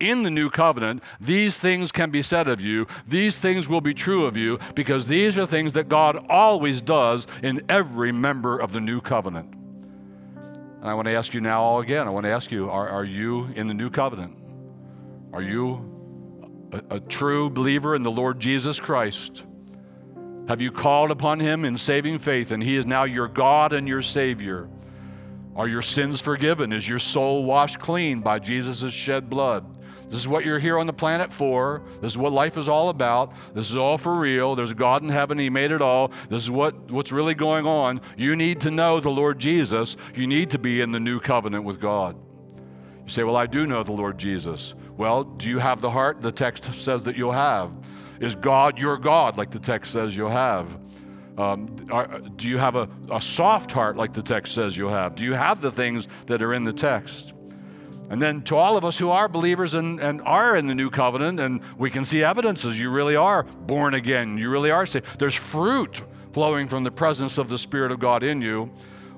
in 0.00 0.22
the 0.22 0.30
new 0.30 0.50
covenant, 0.50 1.02
these 1.20 1.58
things 1.58 1.92
can 1.92 2.10
be 2.10 2.22
said 2.22 2.48
of 2.48 2.60
you. 2.60 2.86
These 3.06 3.38
things 3.38 3.68
will 3.68 3.80
be 3.80 3.94
true 3.94 4.26
of 4.26 4.36
you 4.36 4.58
because 4.74 5.08
these 5.08 5.38
are 5.38 5.46
things 5.46 5.72
that 5.72 5.88
God 5.88 6.26
always 6.28 6.80
does 6.80 7.26
in 7.42 7.62
every 7.68 8.12
member 8.12 8.58
of 8.58 8.72
the 8.72 8.80
new 8.80 9.00
covenant. 9.00 9.54
And 9.54 10.90
I 10.90 10.94
want 10.94 11.06
to 11.08 11.14
ask 11.14 11.32
you 11.32 11.40
now 11.40 11.62
all 11.62 11.80
again 11.80 12.06
I 12.06 12.10
want 12.10 12.26
to 12.26 12.30
ask 12.30 12.52
you 12.52 12.68
are, 12.68 12.88
are 12.88 13.04
you 13.04 13.46
in 13.54 13.68
the 13.68 13.74
new 13.74 13.88
covenant? 13.88 14.36
Are 15.32 15.40
you 15.42 16.68
a, 16.72 16.96
a 16.96 17.00
true 17.00 17.48
believer 17.48 17.94
in 17.94 18.02
the 18.02 18.10
Lord 18.10 18.38
Jesus 18.38 18.78
Christ? 18.80 19.44
Have 20.46 20.60
you 20.60 20.70
called 20.70 21.10
upon 21.10 21.40
him 21.40 21.64
in 21.64 21.78
saving 21.78 22.18
faith 22.18 22.50
and 22.50 22.62
he 22.62 22.76
is 22.76 22.84
now 22.84 23.04
your 23.04 23.28
God 23.28 23.72
and 23.72 23.88
your 23.88 24.02
Savior? 24.02 24.68
Are 25.56 25.68
your 25.68 25.82
sins 25.82 26.20
forgiven? 26.20 26.72
Is 26.72 26.88
your 26.88 26.98
soul 26.98 27.44
washed 27.44 27.78
clean 27.78 28.20
by 28.20 28.38
Jesus' 28.38 28.92
shed 28.92 29.30
blood? 29.30 29.64
This 30.10 30.20
is 30.20 30.28
what 30.28 30.44
you're 30.44 30.58
here 30.58 30.78
on 30.78 30.86
the 30.86 30.92
planet 30.92 31.32
for. 31.32 31.82
This 32.00 32.12
is 32.12 32.18
what 32.18 32.32
life 32.32 32.56
is 32.56 32.68
all 32.68 32.88
about. 32.88 33.32
This 33.54 33.70
is 33.70 33.76
all 33.76 33.98
for 33.98 34.14
real. 34.14 34.54
There's 34.54 34.72
God 34.72 35.02
in 35.02 35.08
heaven. 35.08 35.38
He 35.38 35.50
made 35.50 35.70
it 35.70 35.82
all. 35.82 36.12
This 36.28 36.42
is 36.42 36.50
what, 36.50 36.90
what's 36.90 37.10
really 37.10 37.34
going 37.34 37.66
on. 37.66 38.00
You 38.16 38.36
need 38.36 38.60
to 38.60 38.70
know 38.70 39.00
the 39.00 39.10
Lord 39.10 39.38
Jesus. 39.38 39.96
You 40.14 40.26
need 40.26 40.50
to 40.50 40.58
be 40.58 40.80
in 40.80 40.92
the 40.92 41.00
new 41.00 41.20
covenant 41.20 41.64
with 41.64 41.80
God. 41.80 42.16
You 43.04 43.10
say, 43.10 43.24
Well, 43.24 43.36
I 43.36 43.46
do 43.46 43.66
know 43.66 43.82
the 43.82 43.92
Lord 43.92 44.18
Jesus. 44.18 44.74
Well, 44.96 45.24
do 45.24 45.48
you 45.48 45.58
have 45.58 45.80
the 45.80 45.90
heart 45.90 46.20
the 46.20 46.32
text 46.32 46.72
says 46.74 47.04
that 47.04 47.16
you'll 47.16 47.32
have? 47.32 47.72
Is 48.20 48.34
God 48.34 48.78
your 48.78 48.96
God, 48.96 49.36
like 49.36 49.50
the 49.50 49.58
text 49.58 49.92
says 49.92 50.16
you'll 50.16 50.30
have? 50.30 50.78
Um, 51.36 51.74
are, 51.90 52.20
do 52.36 52.48
you 52.48 52.58
have 52.58 52.76
a, 52.76 52.88
a 53.10 53.20
soft 53.20 53.72
heart 53.72 53.96
like 53.96 54.12
the 54.12 54.22
text 54.22 54.54
says 54.54 54.76
you 54.76 54.88
have? 54.88 55.16
Do 55.16 55.24
you 55.24 55.32
have 55.32 55.60
the 55.60 55.72
things 55.72 56.06
that 56.26 56.42
are 56.42 56.54
in 56.54 56.64
the 56.64 56.72
text? 56.72 57.32
And 58.10 58.20
then 58.20 58.42
to 58.42 58.56
all 58.56 58.76
of 58.76 58.84
us 58.84 58.98
who 58.98 59.10
are 59.10 59.28
believers 59.28 59.74
and, 59.74 59.98
and 59.98 60.20
are 60.22 60.56
in 60.56 60.66
the 60.66 60.74
new 60.74 60.90
covenant, 60.90 61.40
and 61.40 61.60
we 61.78 61.90
can 61.90 62.04
see 62.04 62.22
evidences 62.22 62.78
you 62.78 62.90
really 62.90 63.16
are 63.16 63.42
born 63.42 63.94
again, 63.94 64.38
you 64.38 64.50
really 64.50 64.70
are 64.70 64.86
saved. 64.86 65.18
There's 65.18 65.34
fruit 65.34 66.04
flowing 66.32 66.68
from 66.68 66.84
the 66.84 66.90
presence 66.90 67.38
of 67.38 67.48
the 67.48 67.58
Spirit 67.58 67.90
of 67.90 67.98
God 67.98 68.22
in 68.22 68.42
you. 68.42 68.70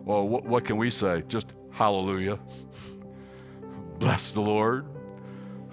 Well, 0.04 0.26
what, 0.26 0.44
what 0.44 0.64
can 0.64 0.76
we 0.76 0.90
say? 0.90 1.24
Just 1.28 1.48
hallelujah. 1.72 2.38
Bless 3.98 4.30
the 4.30 4.40
Lord. 4.40 4.86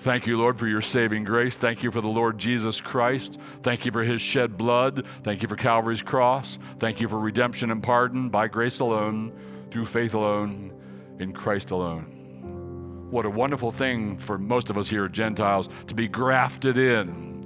Thank 0.04 0.28
you, 0.28 0.38
Lord, 0.38 0.60
for 0.60 0.68
your 0.68 0.82
saving 0.82 1.24
grace. 1.24 1.56
Thank 1.56 1.82
you 1.82 1.90
for 1.90 2.02
the 2.02 2.10
Lord 2.10 2.38
Jesus 2.38 2.82
Christ. 2.82 3.40
Thank 3.62 3.86
you 3.86 3.92
for 3.94 4.04
his 4.04 4.22
shed 4.22 4.58
blood. 4.58 5.06
Thank 5.24 5.42
you 5.42 5.48
for 5.48 5.56
Calvary's 5.56 6.02
cross. 6.02 6.60
Thank 6.78 7.00
you 7.00 7.08
for 7.08 7.18
redemption 7.18 7.72
and 7.72 7.82
pardon 7.82 8.28
by 8.28 8.50
grace 8.50 8.82
alone, 8.82 9.32
through 9.72 9.86
faith 9.86 10.14
alone, 10.14 10.74
in 11.20 11.32
Christ 11.32 11.72
alone. 11.72 13.08
What 13.12 13.26
a 13.26 13.30
wonderful 13.30 13.72
thing 13.72 14.18
for 14.18 14.38
most 14.38 14.70
of 14.70 14.78
us 14.78 14.90
here, 14.90 15.08
Gentiles, 15.08 15.70
to 15.88 15.96
be 15.96 16.10
grafted 16.10 16.78
in 16.78 17.42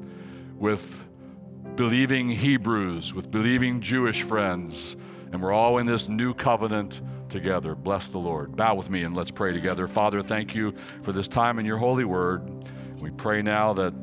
with 0.57 1.05
believing 1.75 2.27
Hebrews, 2.27 3.13
with 3.13 3.29
believing 3.29 3.81
Jewish 3.81 4.23
friends, 4.23 4.97
and 5.31 5.43
we're 5.43 5.53
all 5.53 5.77
in 5.77 5.85
this 5.85 6.09
new 6.09 6.33
covenant 6.33 7.01
together. 7.37 7.75
Bless 7.75 8.07
the 8.07 8.17
Lord. 8.17 8.55
Bow 8.55 8.75
with 8.75 8.89
me 8.89 9.03
and 9.03 9.15
let's 9.15 9.31
pray 9.31 9.53
together. 9.53 9.87
Father, 9.87 10.21
thank 10.21 10.55
you 10.55 10.73
for 11.03 11.11
this 11.13 11.27
time 11.27 11.59
in 11.59 11.65
your 11.65 11.77
holy 11.77 12.03
word. 12.03 12.65
We 12.99 13.11
pray 13.11 13.41
now 13.41 13.73
that 13.73 13.93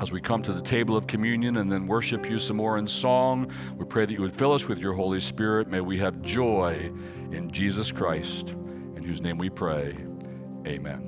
as 0.00 0.12
we 0.12 0.20
come 0.20 0.42
to 0.42 0.52
the 0.52 0.62
table 0.62 0.96
of 0.96 1.08
communion 1.08 1.56
and 1.56 1.70
then 1.70 1.86
worship 1.86 2.30
you 2.30 2.38
some 2.38 2.56
more 2.56 2.78
in 2.78 2.86
song, 2.86 3.50
we 3.76 3.84
pray 3.84 4.06
that 4.06 4.12
you 4.12 4.20
would 4.20 4.32
fill 4.32 4.52
us 4.52 4.68
with 4.68 4.78
your 4.78 4.92
Holy 4.92 5.20
Spirit. 5.20 5.68
May 5.68 5.80
we 5.80 5.98
have 5.98 6.22
joy 6.22 6.92
in 7.32 7.50
Jesus 7.50 7.90
Christ, 7.90 8.50
in 8.50 9.02
whose 9.02 9.20
name 9.20 9.38
we 9.38 9.50
pray. 9.50 9.96
Amen. 10.66 11.04